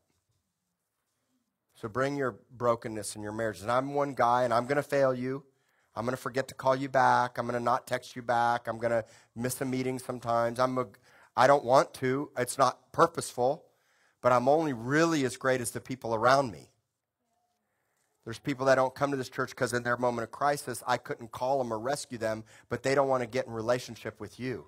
So 1.74 1.88
bring 1.88 2.16
your 2.16 2.36
brokenness 2.56 3.16
in 3.16 3.22
your 3.22 3.32
marriage. 3.32 3.60
And 3.60 3.70
I'm 3.70 3.94
one 3.94 4.14
guy, 4.14 4.44
and 4.44 4.54
I'm 4.54 4.64
going 4.64 4.76
to 4.76 4.82
fail 4.82 5.12
you. 5.12 5.44
I'm 5.96 6.04
going 6.04 6.16
to 6.16 6.22
forget 6.22 6.48
to 6.48 6.54
call 6.54 6.74
you 6.74 6.88
back. 6.88 7.36
I'm 7.38 7.46
going 7.46 7.58
to 7.58 7.64
not 7.64 7.86
text 7.86 8.16
you 8.16 8.22
back. 8.22 8.66
I'm 8.66 8.78
going 8.78 8.90
to 8.90 9.04
miss 9.36 9.60
a 9.60 9.64
meeting 9.64 9.98
sometimes. 9.98 10.58
I'm 10.58 10.78
a, 10.78 10.86
I 11.36 11.46
don't 11.46 11.64
want 11.64 11.92
to. 11.94 12.30
It's 12.38 12.58
not 12.58 12.90
purposeful, 12.92 13.64
but 14.22 14.32
I'm 14.32 14.48
only 14.48 14.72
really 14.72 15.24
as 15.24 15.36
great 15.36 15.60
as 15.60 15.72
the 15.72 15.80
people 15.80 16.14
around 16.14 16.50
me. 16.50 16.70
There's 18.24 18.38
people 18.38 18.66
that 18.66 18.76
don't 18.76 18.94
come 18.94 19.10
to 19.10 19.16
this 19.16 19.28
church 19.28 19.50
because 19.50 19.74
in 19.74 19.82
their 19.82 19.98
moment 19.98 20.24
of 20.24 20.30
crisis, 20.30 20.82
I 20.86 20.96
couldn't 20.96 21.30
call 21.30 21.58
them 21.58 21.72
or 21.72 21.78
rescue 21.78 22.16
them, 22.16 22.44
but 22.68 22.82
they 22.82 22.94
don't 22.94 23.08
want 23.08 23.22
to 23.22 23.26
get 23.26 23.46
in 23.46 23.52
relationship 23.52 24.18
with 24.18 24.40
you. 24.40 24.66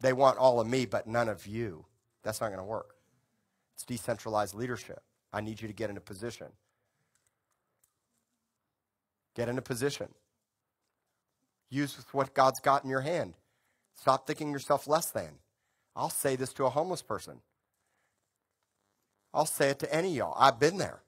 They 0.00 0.12
want 0.12 0.38
all 0.38 0.60
of 0.60 0.66
me, 0.66 0.86
but 0.86 1.06
none 1.06 1.28
of 1.28 1.46
you. 1.46 1.84
That's 2.22 2.40
not 2.40 2.48
going 2.48 2.58
to 2.58 2.64
work. 2.64 2.96
It's 3.74 3.84
decentralized 3.84 4.54
leadership. 4.54 5.02
I 5.32 5.40
need 5.40 5.60
you 5.60 5.68
to 5.68 5.74
get 5.74 5.90
in 5.90 5.96
a 5.96 6.00
position. 6.00 6.48
Get 9.34 9.48
in 9.48 9.58
a 9.58 9.62
position. 9.62 10.08
Use 11.70 11.96
what 12.12 12.34
God's 12.34 12.60
got 12.60 12.84
in 12.84 12.90
your 12.90 13.00
hand. 13.00 13.34
Stop 13.94 14.26
thinking 14.26 14.50
yourself 14.50 14.86
less 14.88 15.10
than. 15.10 15.38
I'll 15.94 16.10
say 16.10 16.36
this 16.36 16.52
to 16.54 16.64
a 16.64 16.70
homeless 16.70 17.02
person. 17.02 17.40
I'll 19.36 19.44
say 19.44 19.68
it 19.68 19.78
to 19.80 19.94
any 19.94 20.08
of 20.08 20.14
y'all. 20.14 20.36
I've 20.38 20.58
been 20.58 20.78
there. 20.78 21.02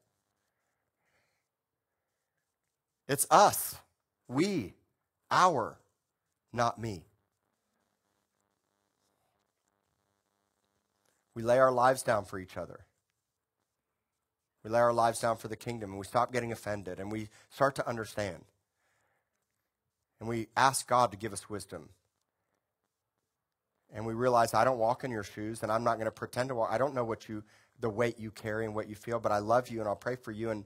It's 3.09 3.26
us, 3.31 3.76
we, 4.29 4.74
our, 5.31 5.79
not 6.53 6.79
me. 6.79 7.05
We 11.35 11.43
lay 11.43 11.59
our 11.59 11.72
lives 11.72 12.03
down 12.03 12.26
for 12.26 12.39
each 12.39 12.59
other. 12.59 12.81
We 14.62 14.68
lay 14.68 14.81
our 14.81 14.93
lives 14.93 15.20
down 15.20 15.39
for 15.39 15.49
the 15.49 15.57
kingdom 15.57 15.91
and 15.91 15.99
we 15.99 16.05
stop 16.05 16.31
getting 16.31 16.53
offended 16.53 17.01
and 17.01 17.11
we 17.11 17.31
start 17.49 17.76
to 17.76 17.89
understand. 17.89 18.45
And 20.20 20.29
we 20.29 20.49
ask 20.55 20.87
God 20.87 21.12
to 21.12 21.16
give 21.16 21.33
us 21.33 21.49
wisdom. 21.49 21.89
And 23.95 24.05
we 24.05 24.14
realize 24.14 24.55
I 24.55 24.64
don't 24.64 24.78
walk 24.78 25.05
in 25.05 25.11
your 25.11 25.24
shoes 25.24 25.62
and 25.62 25.72
I'm 25.72 25.82
not 25.82 25.95
going 25.95 26.07
to 26.07 26.11
pretend 26.11 26.51
to 26.51 26.55
walk. 26.55 26.70
I 26.70 26.78
don't 26.78 26.95
know 26.95 27.05
what 27.05 27.28
you, 27.28 27.43
the 27.80 27.89
weight 27.89 28.18
you 28.18 28.30
carry 28.30 28.64
and 28.64 28.74
what 28.74 28.89
you 28.89 28.95
feel, 28.95 29.18
but 29.18 29.32
I 29.32 29.39
love 29.39 29.68
you 29.68 29.80
and 29.80 29.89
I'll 29.89 29.97
pray 29.97 30.16
for 30.16 30.30
you. 30.30 30.51
And 30.51 30.64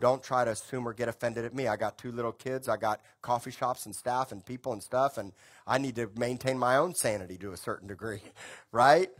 don't 0.00 0.22
try 0.22 0.44
to 0.44 0.50
assume 0.50 0.86
or 0.86 0.92
get 0.92 1.08
offended 1.08 1.44
at 1.44 1.54
me. 1.54 1.68
I 1.68 1.76
got 1.76 1.96
two 1.96 2.12
little 2.12 2.32
kids. 2.32 2.68
I 2.68 2.76
got 2.76 3.00
coffee 3.22 3.50
shops 3.50 3.86
and 3.86 3.94
staff 3.94 4.32
and 4.32 4.44
people 4.44 4.72
and 4.72 4.82
stuff. 4.82 5.16
And 5.16 5.32
I 5.66 5.78
need 5.78 5.96
to 5.96 6.10
maintain 6.16 6.58
my 6.58 6.76
own 6.76 6.94
sanity 6.94 7.38
to 7.38 7.52
a 7.52 7.56
certain 7.56 7.88
degree, 7.88 8.22
right? 8.72 9.10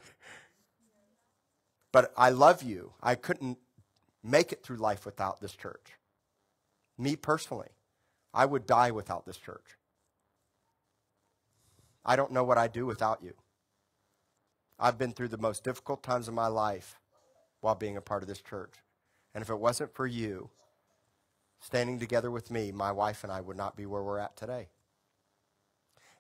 But 1.93 2.13
I 2.17 2.31
love 2.31 2.63
you. 2.63 2.93
I 3.03 3.15
couldn't 3.15 3.59
make 4.23 4.53
it 4.53 4.63
through 4.63 4.77
life 4.77 5.07
without 5.07 5.41
this 5.41 5.53
church. 5.53 5.93
Me 6.99 7.17
personally. 7.17 7.69
I 8.35 8.45
would 8.45 8.67
die 8.67 8.91
without 8.91 9.25
this 9.25 9.39
church. 9.39 9.76
I 12.07 12.15
don't 12.15 12.31
know 12.31 12.45
what 12.45 12.57
I'd 12.57 12.73
do 12.73 12.87
without 12.87 13.21
you. 13.23 13.35
I've 14.79 14.97
been 14.97 15.13
through 15.13 15.29
the 15.29 15.39
most 15.39 15.65
difficult 15.65 16.03
times 16.05 16.29
of 16.29 16.35
my 16.35 16.47
life 16.47 17.01
while 17.61 17.75
being 17.75 17.97
a 17.97 18.01
part 18.01 18.23
of 18.23 18.29
this 18.29 18.41
church. 18.41 18.75
And 19.35 19.43
if 19.43 19.51
it 19.51 19.59
wasn't 19.59 19.95
for 19.95 20.07
you 20.07 20.51
standing 21.61 21.99
together 21.99 22.31
with 22.31 22.51
me, 22.51 22.71
my 22.71 22.93
wife 22.93 23.25
and 23.25 23.33
I 23.33 23.41
would 23.41 23.57
not 23.57 23.77
be 23.77 23.87
where 23.87 24.03
we're 24.03 24.19
at 24.19 24.37
today. 24.37 24.69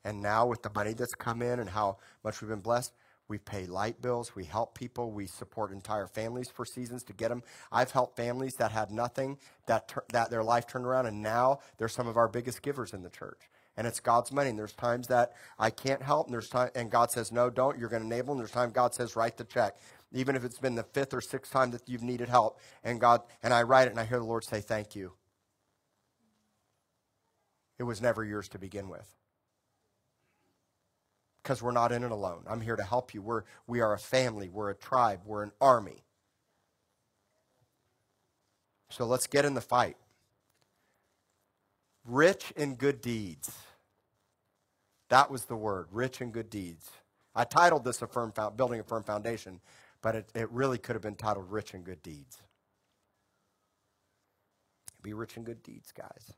And 0.04 0.20
now, 0.20 0.46
with 0.46 0.62
the 0.62 0.70
money 0.74 0.92
that's 0.92 1.14
come 1.14 1.42
in 1.42 1.60
and 1.60 1.70
how 1.70 1.98
much 2.24 2.40
we've 2.40 2.48
been 2.48 2.60
blessed, 2.60 2.92
we 3.28 3.38
pay 3.38 3.66
light 3.66 4.00
bills. 4.00 4.36
We 4.36 4.44
help 4.44 4.74
people. 4.74 5.10
We 5.10 5.26
support 5.26 5.72
entire 5.72 6.06
families 6.06 6.48
for 6.48 6.64
seasons 6.64 7.02
to 7.04 7.12
get 7.12 7.28
them. 7.28 7.42
I've 7.72 7.90
helped 7.90 8.16
families 8.16 8.54
that 8.58 8.70
had 8.70 8.90
nothing, 8.90 9.38
that, 9.66 9.92
that 10.12 10.30
their 10.30 10.44
life 10.44 10.66
turned 10.66 10.86
around, 10.86 11.06
and 11.06 11.22
now 11.22 11.58
they're 11.76 11.88
some 11.88 12.06
of 12.06 12.16
our 12.16 12.28
biggest 12.28 12.62
givers 12.62 12.92
in 12.92 13.02
the 13.02 13.10
church. 13.10 13.48
And 13.76 13.86
it's 13.86 14.00
God's 14.00 14.32
money. 14.32 14.50
And 14.50 14.58
there's 14.58 14.72
times 14.72 15.08
that 15.08 15.32
I 15.58 15.70
can't 15.70 16.02
help, 16.02 16.26
and 16.26 16.34
there's 16.34 16.48
time, 16.48 16.70
and 16.74 16.90
God 16.90 17.10
says, 17.10 17.30
"No, 17.30 17.50
don't. 17.50 17.78
You're 17.78 17.88
going 17.88 18.02
to 18.02 18.06
enable." 18.06 18.32
And 18.32 18.40
there's 18.40 18.50
time 18.50 18.70
God 18.70 18.94
says, 18.94 19.16
"Write 19.16 19.36
the 19.36 19.44
check," 19.44 19.76
even 20.12 20.34
if 20.36 20.44
it's 20.44 20.58
been 20.58 20.74
the 20.74 20.82
fifth 20.82 21.12
or 21.12 21.20
sixth 21.20 21.52
time 21.52 21.70
that 21.72 21.88
you've 21.88 22.02
needed 22.02 22.28
help. 22.28 22.58
And 22.82 23.00
God, 23.00 23.22
and 23.42 23.52
I 23.52 23.62
write 23.62 23.88
it, 23.88 23.90
and 23.90 24.00
I 24.00 24.04
hear 24.04 24.18
the 24.18 24.24
Lord 24.24 24.44
say, 24.44 24.60
"Thank 24.60 24.96
you." 24.96 25.12
It 27.78 27.82
was 27.82 28.00
never 28.00 28.24
yours 28.24 28.48
to 28.50 28.58
begin 28.58 28.88
with 28.88 29.16
because 31.46 31.62
we're 31.62 31.70
not 31.70 31.92
in 31.92 32.02
it 32.02 32.10
alone. 32.10 32.42
I'm 32.48 32.60
here 32.60 32.74
to 32.74 32.82
help 32.82 33.14
you. 33.14 33.22
We're, 33.22 33.44
we 33.68 33.80
are 33.80 33.92
a 33.92 33.98
family, 33.98 34.48
we're 34.48 34.70
a 34.70 34.74
tribe, 34.74 35.20
we're 35.24 35.44
an 35.44 35.52
army. 35.60 36.02
So 38.88 39.06
let's 39.06 39.28
get 39.28 39.44
in 39.44 39.54
the 39.54 39.60
fight. 39.60 39.96
Rich 42.04 42.52
in 42.56 42.74
good 42.74 43.00
deeds. 43.00 43.56
That 45.08 45.30
was 45.30 45.44
the 45.44 45.56
word, 45.56 45.86
rich 45.90 46.20
in 46.20 46.30
good 46.30 46.50
deeds. 46.50 46.90
I 47.34 47.44
titled 47.44 47.84
this 47.84 48.02
a 48.02 48.06
firm 48.06 48.32
building 48.56 48.80
a 48.80 48.82
firm 48.82 49.04
foundation, 49.04 49.60
but 50.02 50.16
it, 50.16 50.30
it 50.34 50.50
really 50.50 50.78
could 50.78 50.94
have 50.94 51.02
been 51.02 51.14
titled 51.14 51.50
rich 51.50 51.74
in 51.74 51.82
good 51.82 52.02
deeds. 52.02 52.42
Be 55.02 55.12
rich 55.12 55.36
in 55.36 55.44
good 55.44 55.62
deeds, 55.62 55.92
guys. 55.92 56.32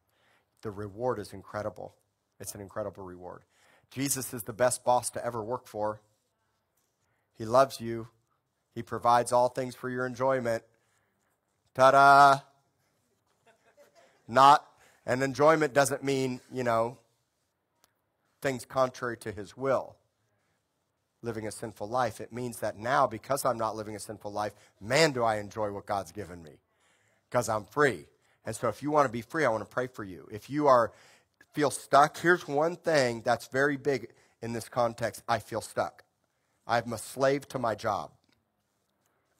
The 0.62 0.70
reward 0.70 1.18
is 1.18 1.32
incredible. 1.32 1.94
It's 2.40 2.54
an 2.54 2.60
incredible 2.60 3.04
reward. 3.04 3.42
Jesus 3.90 4.34
is 4.34 4.42
the 4.42 4.52
best 4.52 4.84
boss 4.84 5.08
to 5.10 5.24
ever 5.24 5.42
work 5.42 5.66
for. 5.66 6.00
He 7.36 7.44
loves 7.44 7.80
you. 7.80 8.08
He 8.74 8.82
provides 8.82 9.32
all 9.32 9.48
things 9.48 9.74
for 9.74 9.88
your 9.88 10.04
enjoyment. 10.04 10.62
Ta 11.74 11.92
da! 11.92 12.40
Not, 14.26 14.66
and 15.06 15.22
enjoyment 15.22 15.72
doesn't 15.72 16.04
mean, 16.04 16.40
you 16.52 16.64
know, 16.64 16.98
things 18.40 18.64
contrary 18.64 19.16
to 19.18 19.32
his 19.32 19.56
will, 19.56 19.96
living 21.22 21.46
a 21.46 21.52
sinful 21.52 21.88
life. 21.88 22.20
It 22.20 22.32
means 22.32 22.58
that 22.60 22.78
now, 22.78 23.06
because 23.06 23.44
I'm 23.44 23.58
not 23.58 23.76
living 23.76 23.96
a 23.96 24.00
sinful 24.00 24.32
life, 24.32 24.54
man, 24.80 25.12
do 25.12 25.22
I 25.24 25.38
enjoy 25.38 25.70
what 25.72 25.86
God's 25.86 26.12
given 26.12 26.42
me 26.42 26.58
because 27.28 27.48
I'm 27.48 27.64
free. 27.64 28.06
And 28.44 28.54
so, 28.54 28.68
if 28.68 28.82
you 28.82 28.90
want 28.90 29.06
to 29.06 29.12
be 29.12 29.22
free, 29.22 29.44
I 29.44 29.50
want 29.50 29.68
to 29.68 29.74
pray 29.74 29.86
for 29.88 30.04
you. 30.04 30.26
If 30.30 30.48
you 30.48 30.66
are 30.66 30.92
feel 31.52 31.70
stuck, 31.70 32.18
here's 32.18 32.46
one 32.46 32.76
thing 32.76 33.22
that's 33.24 33.48
very 33.48 33.76
big 33.76 34.08
in 34.40 34.52
this 34.52 34.68
context 34.68 35.22
I 35.28 35.38
feel 35.38 35.60
stuck. 35.60 36.04
I'm 36.66 36.92
a 36.92 36.98
slave 36.98 37.48
to 37.48 37.58
my 37.58 37.74
job, 37.74 38.10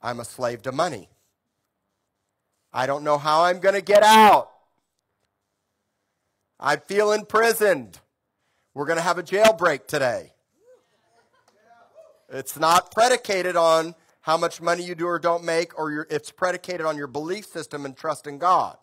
I'm 0.03 0.21
a 0.21 0.25
slave 0.25 0.63
to 0.63 0.73
money. 0.73 1.09
I 2.71 2.87
don't 2.87 3.03
know 3.03 3.17
how 3.17 3.45
I'm 3.45 3.61
going 3.61 3.75
to 3.75 3.81
get 3.81 4.03
out. 4.03 4.51
I 6.61 6.77
feel 6.77 7.13
imprisoned. 7.13 7.99
We're 8.79 8.87
going 8.87 8.99
to 8.99 9.03
have 9.03 9.19
a 9.19 9.25
jailbreak 9.25 9.89
today. 9.89 10.31
It's 12.29 12.57
not 12.57 12.93
predicated 12.93 13.57
on 13.57 13.97
how 14.21 14.37
much 14.37 14.61
money 14.61 14.85
you 14.85 14.95
do 14.95 15.07
or 15.07 15.19
don't 15.19 15.43
make, 15.43 15.77
or 15.77 16.07
it's 16.09 16.31
predicated 16.31 16.87
on 16.87 16.97
your 16.97 17.09
belief 17.09 17.47
system 17.47 17.85
and 17.85 17.97
trust 17.97 18.29
in 18.29 18.39
God. 18.39 18.77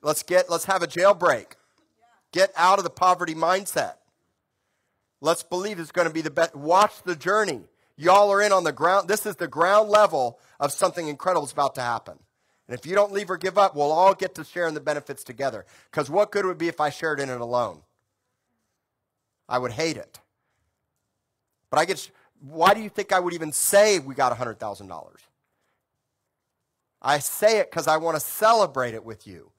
Let's 0.00 0.22
get 0.22 0.48
let's 0.48 0.64
have 0.64 0.82
a 0.82 0.86
jailbreak. 0.86 1.56
Get 2.32 2.52
out 2.56 2.78
of 2.78 2.84
the 2.84 2.90
poverty 2.90 3.34
mindset. 3.34 3.96
Let's 5.20 5.42
believe 5.42 5.78
it's 5.78 5.92
going 5.92 6.08
to 6.08 6.14
be 6.14 6.22
the 6.22 6.30
best. 6.30 6.56
Watch 6.56 7.02
the 7.02 7.16
journey. 7.16 7.64
Y'all 7.98 8.32
are 8.32 8.40
in 8.40 8.50
on 8.50 8.64
the 8.64 8.72
ground. 8.72 9.08
This 9.08 9.26
is 9.26 9.36
the 9.36 9.46
ground 9.46 9.90
level 9.90 10.38
of 10.58 10.72
something 10.72 11.06
incredible 11.06 11.44
is 11.44 11.52
about 11.52 11.74
to 11.74 11.82
happen. 11.82 12.18
And 12.66 12.78
if 12.78 12.86
you 12.86 12.94
don't 12.94 13.12
leave 13.12 13.28
or 13.28 13.36
give 13.36 13.58
up, 13.58 13.76
we'll 13.76 13.92
all 13.92 14.14
get 14.14 14.34
to 14.36 14.44
share 14.44 14.66
in 14.66 14.72
the 14.72 14.80
benefits 14.80 15.22
together. 15.22 15.66
Because 15.90 16.08
what 16.08 16.32
good 16.32 16.46
would 16.46 16.52
it 16.52 16.58
be 16.58 16.68
if 16.68 16.80
I 16.80 16.88
shared 16.88 17.20
in 17.20 17.28
it 17.28 17.42
alone? 17.42 17.82
I 19.48 19.58
would 19.58 19.72
hate 19.72 19.96
it. 19.96 20.18
But 21.70 21.78
I 21.78 21.84
get, 21.84 22.10
why 22.40 22.74
do 22.74 22.80
you 22.80 22.88
think 22.88 23.12
I 23.12 23.20
would 23.20 23.34
even 23.34 23.52
say 23.52 23.98
we 23.98 24.14
got 24.14 24.36
$100,000? 24.36 25.10
I 27.02 27.18
say 27.18 27.58
it 27.58 27.70
because 27.70 27.86
I 27.86 27.98
want 27.98 28.16
to 28.16 28.20
celebrate 28.20 28.94
it 28.94 29.04
with 29.04 29.26
you. 29.26 29.50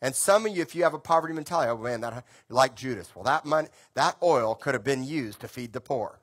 And 0.00 0.14
some 0.14 0.46
of 0.46 0.54
you, 0.54 0.62
if 0.62 0.74
you 0.74 0.82
have 0.82 0.94
a 0.94 0.98
poverty 0.98 1.32
mentality, 1.32 1.70
oh 1.70 1.78
man, 1.78 2.00
that 2.00 2.24
like 2.48 2.74
Judas. 2.74 3.14
Well, 3.14 3.24
that 3.24 3.44
money, 3.44 3.68
that 3.94 4.16
oil 4.22 4.54
could 4.54 4.74
have 4.74 4.84
been 4.84 5.04
used 5.04 5.40
to 5.40 5.48
feed 5.48 5.72
the 5.72 5.80
poor. 5.80 6.20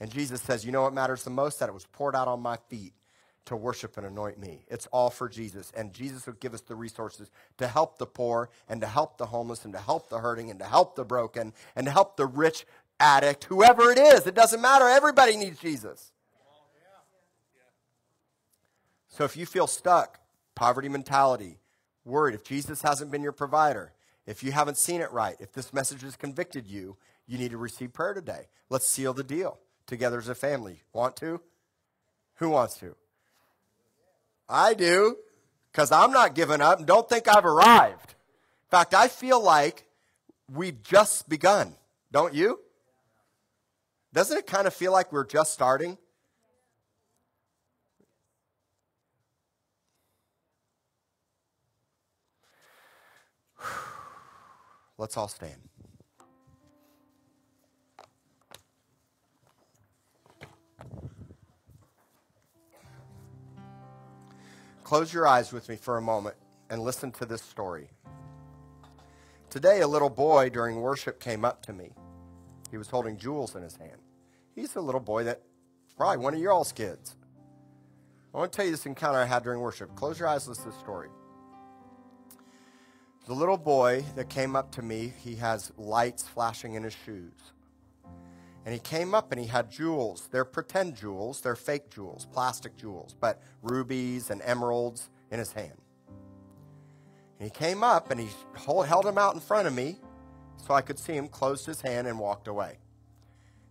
And 0.00 0.10
Jesus 0.10 0.40
says, 0.40 0.64
you 0.64 0.72
know 0.72 0.82
what 0.82 0.94
matters 0.94 1.24
the 1.24 1.30
most? 1.30 1.58
That 1.60 1.68
it 1.68 1.74
was 1.74 1.86
poured 1.86 2.16
out 2.16 2.28
on 2.28 2.40
my 2.40 2.56
feet 2.68 2.94
to 3.48 3.56
worship 3.56 3.96
and 3.96 4.06
anoint 4.06 4.38
me. 4.38 4.64
It's 4.68 4.86
all 4.86 5.10
for 5.10 5.28
Jesus. 5.28 5.72
And 5.76 5.92
Jesus 5.92 6.26
will 6.26 6.34
give 6.34 6.54
us 6.54 6.60
the 6.60 6.74
resources 6.74 7.30
to 7.58 7.66
help 7.66 7.98
the 7.98 8.06
poor 8.06 8.50
and 8.68 8.80
to 8.80 8.86
help 8.86 9.18
the 9.18 9.26
homeless 9.26 9.64
and 9.64 9.74
to 9.74 9.80
help 9.80 10.08
the 10.08 10.18
hurting 10.18 10.50
and 10.50 10.58
to 10.60 10.66
help 10.66 10.96
the 10.96 11.04
broken 11.04 11.52
and 11.74 11.86
to 11.86 11.90
help 11.90 12.16
the 12.16 12.26
rich 12.26 12.66
addict, 13.00 13.44
whoever 13.44 13.90
it 13.90 13.98
is. 13.98 14.26
It 14.26 14.34
doesn't 14.34 14.60
matter. 14.60 14.86
Everybody 14.86 15.36
needs 15.36 15.58
Jesus. 15.58 16.12
So 19.08 19.24
if 19.24 19.36
you 19.36 19.46
feel 19.46 19.66
stuck, 19.66 20.20
poverty 20.54 20.88
mentality, 20.88 21.58
worried, 22.04 22.34
if 22.34 22.44
Jesus 22.44 22.82
hasn't 22.82 23.10
been 23.10 23.22
your 23.22 23.32
provider, 23.32 23.92
if 24.26 24.42
you 24.42 24.52
haven't 24.52 24.76
seen 24.76 25.00
it 25.00 25.10
right, 25.10 25.36
if 25.40 25.52
this 25.52 25.72
message 25.72 26.02
has 26.02 26.14
convicted 26.14 26.66
you, 26.66 26.96
you 27.26 27.38
need 27.38 27.50
to 27.50 27.56
receive 27.56 27.92
prayer 27.92 28.14
today. 28.14 28.48
Let's 28.68 28.86
seal 28.86 29.14
the 29.14 29.24
deal 29.24 29.58
together 29.86 30.18
as 30.18 30.28
a 30.28 30.34
family. 30.34 30.82
Want 30.92 31.16
to? 31.16 31.40
Who 32.36 32.50
wants 32.50 32.78
to? 32.78 32.94
I 34.48 34.74
do, 34.74 35.16
because 35.70 35.92
I'm 35.92 36.10
not 36.10 36.34
giving 36.34 36.60
up 36.60 36.78
and 36.78 36.86
don't 36.86 37.08
think 37.08 37.28
I've 37.28 37.44
arrived. 37.44 38.10
In 38.10 38.70
fact, 38.70 38.94
I 38.94 39.08
feel 39.08 39.42
like 39.42 39.84
we've 40.52 40.82
just 40.82 41.28
begun, 41.28 41.74
don't 42.10 42.34
you? 42.34 42.60
Doesn't 44.12 44.38
it 44.38 44.46
kind 44.46 44.66
of 44.66 44.72
feel 44.74 44.92
like 44.92 45.12
we're 45.12 45.26
just 45.26 45.52
starting? 45.52 45.98
Let's 54.98 55.16
all 55.16 55.28
stand. 55.28 55.67
Close 64.88 65.12
your 65.12 65.26
eyes 65.26 65.52
with 65.52 65.68
me 65.68 65.76
for 65.76 65.98
a 65.98 66.00
moment 66.00 66.34
and 66.70 66.80
listen 66.80 67.12
to 67.12 67.26
this 67.26 67.42
story. 67.42 67.90
Today, 69.50 69.82
a 69.82 69.86
little 69.86 70.08
boy 70.08 70.48
during 70.48 70.80
worship 70.80 71.20
came 71.20 71.44
up 71.44 71.60
to 71.66 71.74
me. 71.74 71.90
He 72.70 72.78
was 72.78 72.88
holding 72.88 73.18
jewels 73.18 73.54
in 73.54 73.62
his 73.62 73.76
hand. 73.76 74.00
He's 74.54 74.76
a 74.76 74.80
little 74.80 75.02
boy 75.02 75.24
that 75.24 75.42
probably 75.94 76.24
one 76.24 76.32
of 76.32 76.40
your 76.40 76.52
all's 76.52 76.72
kids. 76.72 77.16
I 78.32 78.38
want 78.38 78.50
to 78.50 78.56
tell 78.56 78.64
you 78.64 78.70
this 78.70 78.86
encounter 78.86 79.18
I 79.18 79.26
had 79.26 79.42
during 79.42 79.60
worship. 79.60 79.94
Close 79.94 80.18
your 80.18 80.26
eyes, 80.26 80.48
listen 80.48 80.64
to 80.64 80.70
this 80.70 80.80
story. 80.80 81.10
The 83.26 83.34
little 83.34 83.58
boy 83.58 84.06
that 84.16 84.30
came 84.30 84.56
up 84.56 84.72
to 84.72 84.80
me, 84.80 85.12
he 85.22 85.34
has 85.34 85.70
lights 85.76 86.22
flashing 86.22 86.76
in 86.76 86.82
his 86.82 86.96
shoes. 87.04 87.52
And 88.68 88.74
he 88.74 88.80
came 88.80 89.14
up 89.14 89.32
and 89.32 89.40
he 89.40 89.46
had 89.46 89.70
jewels. 89.70 90.28
They're 90.30 90.44
pretend 90.44 90.94
jewels, 90.94 91.40
they're 91.40 91.56
fake 91.56 91.88
jewels, 91.88 92.26
plastic 92.30 92.76
jewels, 92.76 93.16
but 93.18 93.40
rubies 93.62 94.28
and 94.28 94.42
emeralds 94.44 95.08
in 95.30 95.38
his 95.38 95.52
hand. 95.52 95.80
And 97.40 97.46
he 97.46 97.50
came 97.50 97.82
up 97.82 98.10
and 98.10 98.20
he 98.20 98.28
held 98.58 99.06
them 99.06 99.16
out 99.16 99.32
in 99.32 99.40
front 99.40 99.68
of 99.68 99.72
me 99.72 99.96
so 100.58 100.74
I 100.74 100.82
could 100.82 100.98
see 100.98 101.14
him, 101.14 101.28
closed 101.28 101.64
his 101.64 101.80
hand, 101.80 102.06
and 102.06 102.18
walked 102.18 102.46
away. 102.46 102.76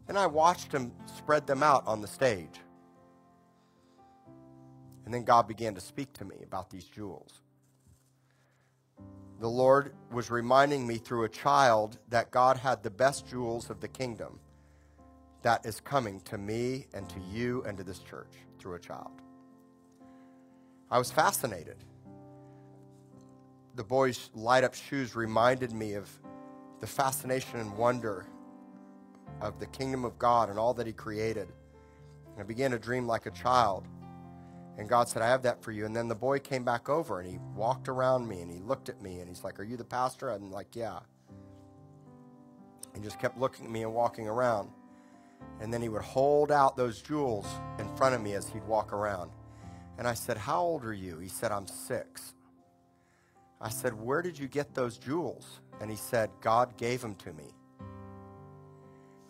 And 0.08 0.18
I 0.18 0.26
watched 0.26 0.72
him 0.72 0.91
spread 1.16 1.45
them 1.45 1.62
out 1.62 1.86
on 1.86 2.02
the 2.02 2.08
stage. 2.08 2.60
And 5.06 5.14
then 5.14 5.24
God 5.24 5.48
began 5.48 5.76
to 5.76 5.80
speak 5.80 6.12
to 6.14 6.26
me 6.26 6.38
about 6.43 6.72
these 6.72 6.86
jewels. 6.86 7.43
The 9.41 9.48
Lord 9.48 9.93
was 10.12 10.32
reminding 10.32 10.88
me 10.88 10.98
through 10.98 11.26
a 11.26 11.30
child 11.30 12.00
that 12.10 12.32
God 12.32 12.58
had 12.58 12.82
the 12.82 12.89
best 12.89 13.28
jewels 13.28 13.70
of 13.70 13.80
the 13.80 13.88
kingdom 13.88 14.39
that 15.44 15.66
is 15.66 15.80
coming 15.80 16.20
to 16.22 16.38
me 16.38 16.88
and 16.94 17.08
to 17.10 17.20
you 17.32 17.64
and 17.66 17.78
to 17.78 17.84
this 17.84 18.00
church 18.00 18.32
through 18.60 18.76
a 18.76 18.80
child. 18.80 19.22
I 20.90 20.98
was 20.98 21.12
fascinated. 21.12 21.78
The 23.76 23.84
boy's 23.84 24.30
light 24.34 24.64
up 24.64 24.74
shoes 24.74 25.16
reminded 25.16 25.72
me 25.72 25.94
of 25.94 26.10
the 26.80 26.88
fascination 26.88 27.60
and 27.60 27.78
wonder 27.78 28.26
of 29.42 29.60
the 29.60 29.68
kingdom 29.68 30.06
of 30.06 30.18
God 30.18 30.50
and 30.50 30.58
all 30.58 30.74
that 30.76 30.88
He 30.88 30.94
created. 30.94 31.48
And 32.34 32.40
I 32.40 32.44
began 32.44 32.72
to 32.72 32.80
dream 32.80 33.08
like 33.08 33.26
a 33.26 33.32
child. 33.32 33.88
And 34.78 34.88
God 34.88 35.10
said, 35.10 35.22
I 35.22 35.28
have 35.28 35.42
that 35.44 35.64
for 35.64 35.72
you. 35.72 35.86
And 35.86 35.96
then 35.96 36.08
the 36.08 36.16
boy 36.16 36.40
came 36.40 36.64
back 36.64 36.88
over 36.88 37.20
and 37.20 37.30
he 37.30 37.40
walked 37.56 37.90
around 37.90 38.28
me 38.28 38.42
and 38.42 38.52
he 38.52 38.60
looked 38.60 38.90
at 38.90 39.02
me 39.02 39.20
and 39.20 39.28
he's 39.28 39.44
like, 39.44 39.60
Are 39.60 39.64
you 39.64 39.76
the 39.76 39.84
pastor? 39.84 40.30
And 40.30 40.46
I'm 40.46 40.52
like, 40.52 40.76
Yeah. 40.76 41.00
And 42.94 43.04
just 43.04 43.20
kept 43.20 43.40
looking 43.40 43.66
at 43.66 43.72
me 43.72 43.84
and 43.84 43.94
walking 43.94 44.28
around. 44.28 44.70
And 45.60 45.74
then 45.74 45.82
he 45.82 45.90
would 45.90 46.04
hold 46.04 46.52
out 46.52 46.78
those 46.78 47.02
jewels 47.02 47.48
in 47.80 47.88
front 47.96 48.14
of 48.14 48.22
me 48.22 48.34
as 48.34 48.48
he'd 48.50 48.64
walk 48.64 48.94
around. 48.94 49.32
And 49.98 50.08
I 50.08 50.14
said, 50.14 50.38
How 50.38 50.62
old 50.62 50.86
are 50.86 50.94
you? 50.94 51.18
He 51.18 51.28
said, 51.28 51.52
I'm 51.52 51.68
six. 51.68 52.34
I 53.60 53.70
said, 53.70 53.94
Where 53.94 54.22
did 54.22 54.38
you 54.38 54.48
get 54.48 54.76
those 54.76 54.98
jewels? 54.98 55.62
And 55.82 55.90
he 55.90 55.98
said, 55.98 56.30
God 56.42 56.78
gave 56.78 57.02
them 57.02 57.16
to 57.16 57.34
me. 57.34 57.52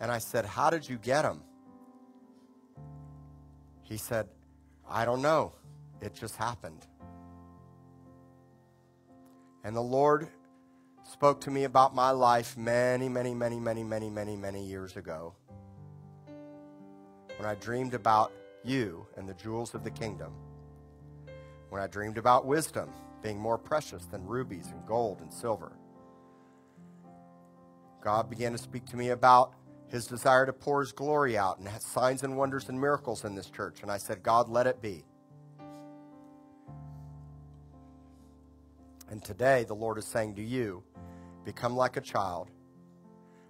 And 0.00 0.12
I 0.12 0.18
said, 0.18 0.44
How 0.44 0.68
did 0.70 0.88
you 0.88 0.98
get 0.98 1.22
them? 1.22 1.42
He 3.82 3.96
said, 3.96 4.28
I 4.88 5.06
don't 5.06 5.22
know. 5.22 5.52
It 6.02 6.14
just 6.14 6.36
happened. 6.36 6.86
And 9.64 9.74
the 9.74 9.80
Lord 9.80 10.28
spoke 11.10 11.40
to 11.42 11.50
me 11.50 11.64
about 11.64 11.94
my 11.94 12.10
life 12.10 12.56
many, 12.56 13.08
many, 13.08 13.34
many, 13.34 13.58
many, 13.58 13.82
many, 13.82 14.10
many, 14.10 14.36
many 14.36 14.66
years 14.66 14.96
ago 14.96 15.34
when 17.38 17.48
I 17.48 17.54
dreamed 17.54 17.94
about 17.94 18.32
you 18.64 19.06
and 19.16 19.28
the 19.28 19.34
jewels 19.34 19.74
of 19.74 19.84
the 19.84 19.90
kingdom, 19.90 20.32
when 21.70 21.80
I 21.80 21.86
dreamed 21.86 22.18
about 22.18 22.46
wisdom 22.46 22.90
being 23.22 23.38
more 23.38 23.56
precious 23.56 24.04
than 24.06 24.26
rubies 24.26 24.66
and 24.72 24.84
gold 24.86 25.20
and 25.20 25.32
silver. 25.32 25.72
God 28.02 28.28
began 28.28 28.52
to 28.52 28.58
speak 28.58 28.86
to 28.86 28.96
me 28.96 29.10
about 29.10 29.52
his 29.88 30.06
desire 30.06 30.46
to 30.46 30.52
pour 30.52 30.80
his 30.80 30.92
glory 30.92 31.38
out 31.38 31.58
and 31.58 31.68
have 31.68 31.82
signs 31.82 32.22
and 32.22 32.36
wonders 32.36 32.68
and 32.68 32.80
miracles 32.80 33.24
in 33.24 33.34
this 33.34 33.50
church. 33.50 33.82
And 33.82 33.90
I 33.90 33.98
said, 33.98 34.22
God, 34.22 34.48
let 34.48 34.66
it 34.66 34.82
be. 34.82 35.04
And 39.10 39.24
today, 39.24 39.64
the 39.64 39.74
Lord 39.74 39.96
is 39.96 40.04
saying 40.04 40.34
to 40.34 40.42
you, 40.42 40.82
become 41.44 41.74
like 41.74 41.96
a 41.96 42.00
child 42.00 42.50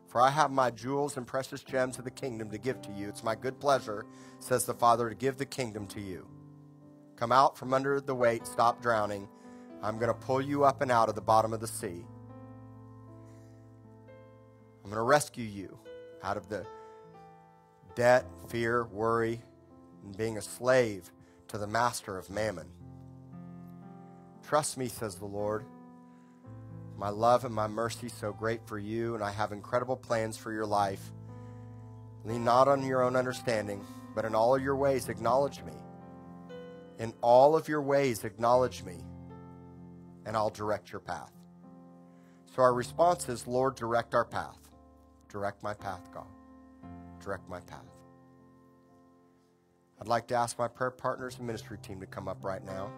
for 0.09 0.21
I 0.23 0.31
have 0.31 0.51
my 0.51 0.71
jewels 0.71 1.17
and 1.17 1.27
precious 1.27 1.63
gems 1.63 1.99
of 1.99 2.05
the 2.05 2.11
kingdom 2.11 2.51
to 2.51 2.59
give 2.59 2.81
to 2.83 2.93
you. 2.93 3.09
It's 3.09 3.23
my 3.23 3.35
good 3.35 3.61
pleasure, 3.61 4.07
says 4.41 4.65
the 4.65 4.75
Father, 4.75 5.09
to 5.09 5.15
give 5.15 5.37
the 5.37 5.47
kingdom 5.47 5.87
to 5.89 6.01
you. 6.01 6.27
Come 7.17 7.31
out 7.31 7.59
from 7.59 7.75
under 7.75 8.01
the 8.01 8.15
weight, 8.15 8.47
stop 8.47 8.81
drowning. 8.81 9.29
I'm 9.83 9.99
going 9.99 10.09
to 10.09 10.15
pull 10.15 10.41
you 10.41 10.65
up 10.65 10.81
and 10.81 10.91
out 10.91 11.09
of 11.09 11.15
the 11.15 11.21
bottom 11.21 11.53
of 11.53 11.61
the 11.61 11.67
sea. 11.67 12.07
I'm 14.83 14.91
going 14.91 14.97
to 14.97 15.03
rescue 15.03 15.45
you 15.45 15.79
out 16.23 16.37
of 16.39 16.49
the 16.49 16.65
debt, 17.95 18.25
fear, 18.49 18.85
worry, 18.87 19.43
and 20.05 20.17
being 20.17 20.39
a 20.39 20.43
slave 20.43 21.13
to 21.49 21.59
the 21.59 21.67
master 21.67 22.17
of 22.17 22.31
mammon. 22.31 22.69
Trust 24.43 24.79
me, 24.79 24.89
says 24.89 25.17
the 25.17 25.27
Lord 25.27 25.67
my 26.99 27.11
love 27.11 27.45
and 27.45 27.55
my 27.55 27.69
mercy 27.69 28.09
so 28.09 28.33
great 28.33 28.61
for 28.67 28.77
you, 28.77 29.15
and 29.15 29.23
I 29.23 29.31
have 29.31 29.53
incredible 29.53 29.97
plans 29.97 30.37
for 30.37 30.53
your 30.53 30.67
life. 30.67 31.13
Lean 32.25 32.43
not 32.43 32.67
on 32.67 32.85
your 32.85 33.05
own 33.05 33.15
understanding, 33.15 33.87
but 34.17 34.25
in 34.25 34.35
all 34.35 34.57
of 34.57 34.63
your 34.63 34.75
ways 34.75 35.09
acknowledge 35.09 35.63
me. 35.63 35.73
In 36.99 37.15
all 37.23 37.55
of 37.55 37.69
your 37.69 37.83
ways 37.83 38.25
acknowledge 38.25 38.83
me, 38.83 38.97
and 40.27 40.37
I'll 40.37 40.51
direct 40.51 40.91
your 40.91 41.01
path. 41.01 41.31
So 42.57 42.63
our 42.63 42.75
response 42.75 43.29
is, 43.29 43.47
Lord, 43.47 43.77
direct 43.77 44.17
our 44.17 44.25
path. 44.25 44.59
Direct 45.29 45.63
my 45.63 45.75
path, 45.75 46.11
God. 46.13 46.27
Direct 47.23 47.49
my 47.49 47.61
path. 47.61 47.85
I'd 50.01 50.09
like 50.09 50.27
to 50.29 50.35
ask 50.35 50.59
my 50.59 50.67
prayer 50.67 50.91
partners 50.91 51.37
and 51.39 51.47
ministry 51.47 51.79
team 51.79 52.01
to 52.01 52.07
come 52.07 52.27
up 52.27 52.39
right 52.43 52.65
now. 52.65 52.91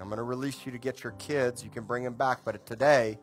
I'm 0.00 0.08
going 0.08 0.18
to 0.18 0.24
release 0.24 0.66
you 0.66 0.72
to 0.72 0.78
get 0.78 1.02
your 1.02 1.12
kids. 1.12 1.64
You 1.64 1.70
can 1.70 1.84
bring 1.84 2.04
them 2.04 2.14
back. 2.14 2.40
But 2.44 2.64
today, 2.66 3.18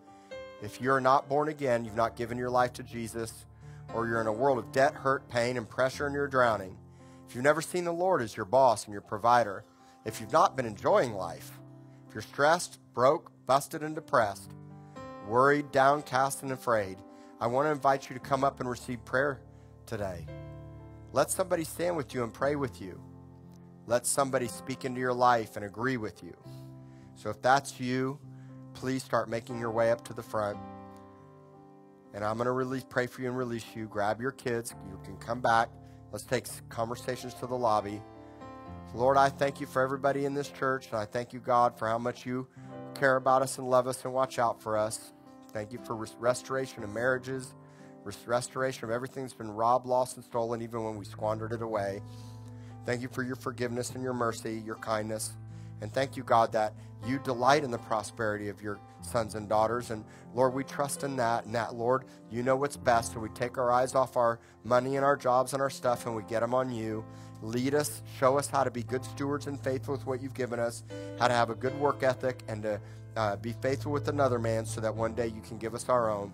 if 0.61 0.81
you're 0.81 1.01
not 1.01 1.29
born 1.29 1.49
again, 1.49 1.85
you've 1.85 1.95
not 1.95 2.15
given 2.15 2.37
your 2.37 2.49
life 2.49 2.73
to 2.73 2.83
Jesus, 2.83 3.45
or 3.93 4.07
you're 4.07 4.21
in 4.21 4.27
a 4.27 4.33
world 4.33 4.57
of 4.57 4.71
debt, 4.71 4.93
hurt, 4.93 5.27
pain, 5.29 5.57
and 5.57 5.69
pressure, 5.69 6.05
and 6.05 6.15
you're 6.15 6.27
drowning, 6.27 6.77
if 7.27 7.35
you've 7.35 7.43
never 7.43 7.61
seen 7.61 7.83
the 7.83 7.91
Lord 7.91 8.21
as 8.21 8.35
your 8.35 8.45
boss 8.45 8.85
and 8.85 8.93
your 8.93 9.01
provider, 9.01 9.63
if 10.05 10.19
you've 10.19 10.31
not 10.31 10.55
been 10.55 10.65
enjoying 10.65 11.13
life, 11.13 11.59
if 12.07 12.13
you're 12.15 12.21
stressed, 12.21 12.79
broke, 12.93 13.31
busted, 13.45 13.83
and 13.83 13.95
depressed, 13.95 14.51
worried, 15.27 15.71
downcast, 15.71 16.43
and 16.43 16.51
afraid, 16.51 16.97
I 17.39 17.47
want 17.47 17.67
to 17.67 17.71
invite 17.71 18.09
you 18.09 18.13
to 18.13 18.19
come 18.19 18.43
up 18.43 18.59
and 18.59 18.69
receive 18.69 19.03
prayer 19.05 19.39
today. 19.85 20.25
Let 21.11 21.29
somebody 21.29 21.63
stand 21.63 21.97
with 21.97 22.13
you 22.13 22.23
and 22.23 22.33
pray 22.33 22.55
with 22.55 22.81
you. 22.81 23.01
Let 23.85 24.05
somebody 24.05 24.47
speak 24.47 24.85
into 24.85 24.99
your 24.99 25.13
life 25.13 25.55
and 25.55 25.65
agree 25.65 25.97
with 25.97 26.23
you. 26.23 26.33
So 27.15 27.29
if 27.29 27.41
that's 27.41 27.79
you, 27.79 28.19
please 28.73 29.03
start 29.03 29.29
making 29.29 29.59
your 29.59 29.71
way 29.71 29.91
up 29.91 30.03
to 30.05 30.13
the 30.13 30.23
front. 30.23 30.57
And 32.13 32.23
I'm 32.23 32.37
going 32.37 32.45
to 32.45 32.51
release, 32.51 32.83
pray 32.87 33.07
for 33.07 33.21
you 33.21 33.27
and 33.29 33.37
release 33.37 33.65
you. 33.75 33.87
Grab 33.87 34.21
your 34.21 34.31
kids. 34.31 34.75
You 34.87 34.99
can 35.03 35.17
come 35.17 35.41
back. 35.41 35.69
Let's 36.11 36.25
take 36.25 36.45
conversations 36.69 37.33
to 37.35 37.47
the 37.47 37.55
lobby. 37.55 38.01
Lord, 38.93 39.17
I 39.17 39.29
thank 39.29 39.59
you 39.59 39.65
for 39.65 39.81
everybody 39.81 40.25
in 40.25 40.35
this 40.35 40.49
church. 40.49 40.87
And 40.91 40.97
I 40.99 41.05
thank 41.05 41.33
you, 41.33 41.39
God, 41.39 41.77
for 41.77 41.87
how 41.87 41.97
much 41.97 42.25
you 42.25 42.47
care 42.93 43.15
about 43.15 43.41
us 43.41 43.57
and 43.57 43.67
love 43.67 43.87
us 43.87 44.05
and 44.05 44.13
watch 44.13 44.37
out 44.37 44.61
for 44.61 44.77
us. 44.77 45.13
Thank 45.51 45.71
you 45.71 45.79
for 45.83 45.95
restoration 46.19 46.83
of 46.83 46.91
marriages, 46.91 47.55
restoration 48.25 48.83
of 48.83 48.91
everything 48.91 49.23
that's 49.23 49.33
been 49.33 49.51
robbed, 49.51 49.87
lost, 49.87 50.15
and 50.17 50.25
stolen, 50.25 50.61
even 50.61 50.83
when 50.83 50.97
we 50.97 51.05
squandered 51.05 51.51
it 51.51 51.61
away. 51.61 52.01
Thank 52.85 53.01
you 53.01 53.07
for 53.07 53.23
your 53.23 53.35
forgiveness 53.35 53.91
and 53.91 54.03
your 54.03 54.13
mercy, 54.13 54.61
your 54.65 54.75
kindness. 54.75 55.33
And 55.83 55.93
thank 55.93 56.15
you, 56.15 56.23
God, 56.23 56.53
that 56.53 56.73
you 57.05 57.19
delight 57.19 57.65
in 57.65 57.69
the 57.69 57.77
prosperity 57.77 58.47
of 58.47 58.61
your 58.61 58.79
sons 59.01 59.35
and 59.35 59.49
daughters. 59.49 59.91
And 59.91 60.05
Lord, 60.33 60.53
we 60.53 60.63
trust 60.63 61.03
in 61.03 61.17
that. 61.17 61.43
And 61.43 61.53
that, 61.53 61.75
Lord, 61.75 62.05
you 62.31 62.41
know 62.41 62.55
what's 62.55 62.77
best. 62.77 63.13
So 63.13 63.19
we 63.19 63.27
take 63.29 63.57
our 63.57 63.69
eyes 63.69 63.93
off 63.93 64.15
our 64.15 64.39
money 64.63 64.95
and 64.95 65.03
our 65.03 65.17
jobs 65.17 65.51
and 65.51 65.61
our 65.61 65.69
stuff 65.69 66.05
and 66.05 66.15
we 66.15 66.23
get 66.23 66.39
them 66.39 66.53
on 66.53 66.71
you. 66.71 67.03
Lead 67.41 67.75
us, 67.75 68.01
show 68.17 68.37
us 68.37 68.47
how 68.47 68.63
to 68.63 68.71
be 68.71 68.81
good 68.81 69.03
stewards 69.03 69.47
and 69.47 69.59
faithful 69.61 69.93
with 69.93 70.05
what 70.05 70.21
you've 70.21 70.33
given 70.33 70.57
us, 70.57 70.85
how 71.19 71.27
to 71.27 71.33
have 71.33 71.49
a 71.49 71.55
good 71.55 71.77
work 71.77 72.01
ethic, 72.01 72.41
and 72.47 72.63
to 72.63 72.79
uh, 73.17 73.35
be 73.35 73.51
faithful 73.61 73.91
with 73.91 74.07
another 74.07 74.39
man 74.39 74.65
so 74.65 74.79
that 74.79 74.95
one 74.95 75.13
day 75.13 75.27
you 75.27 75.41
can 75.41 75.57
give 75.57 75.75
us 75.75 75.89
our 75.89 76.09
own. 76.09 76.31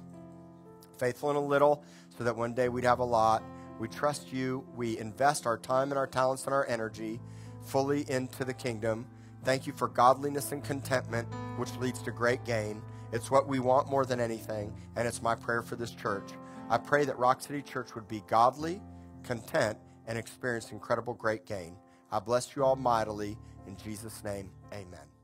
Faithful 0.99 1.31
in 1.31 1.35
a 1.35 1.43
little 1.43 1.83
so 2.15 2.23
that 2.23 2.35
one 2.35 2.53
day 2.53 2.69
we'd 2.69 2.83
have 2.83 2.99
a 2.99 3.03
lot. 3.03 3.41
We 3.79 3.87
trust 3.87 4.31
you. 4.31 4.63
We 4.75 4.99
invest 4.99 5.47
our 5.47 5.57
time 5.57 5.89
and 5.89 5.97
our 5.97 6.05
talents 6.05 6.45
and 6.45 6.53
our 6.53 6.67
energy 6.67 7.19
fully 7.63 8.05
into 8.09 8.45
the 8.45 8.53
kingdom. 8.53 9.07
Thank 9.43 9.65
you 9.67 9.73
for 9.73 9.87
godliness 9.87 10.51
and 10.51 10.63
contentment, 10.63 11.27
which 11.57 11.75
leads 11.77 12.01
to 12.03 12.11
great 12.11 12.43
gain. 12.45 12.81
It's 13.11 13.31
what 13.31 13.47
we 13.47 13.59
want 13.59 13.89
more 13.89 14.05
than 14.05 14.19
anything, 14.19 14.73
and 14.95 15.07
it's 15.07 15.21
my 15.21 15.35
prayer 15.35 15.63
for 15.63 15.75
this 15.75 15.91
church. 15.91 16.31
I 16.69 16.77
pray 16.77 17.05
that 17.05 17.17
Rock 17.17 17.41
City 17.41 17.61
Church 17.61 17.95
would 17.95 18.07
be 18.07 18.21
godly, 18.27 18.81
content, 19.23 19.77
and 20.07 20.17
experience 20.17 20.71
incredible 20.71 21.13
great 21.13 21.45
gain. 21.45 21.75
I 22.11 22.19
bless 22.19 22.55
you 22.55 22.63
all 22.63 22.75
mightily. 22.75 23.37
In 23.67 23.77
Jesus' 23.77 24.23
name, 24.23 24.51
amen. 24.73 25.18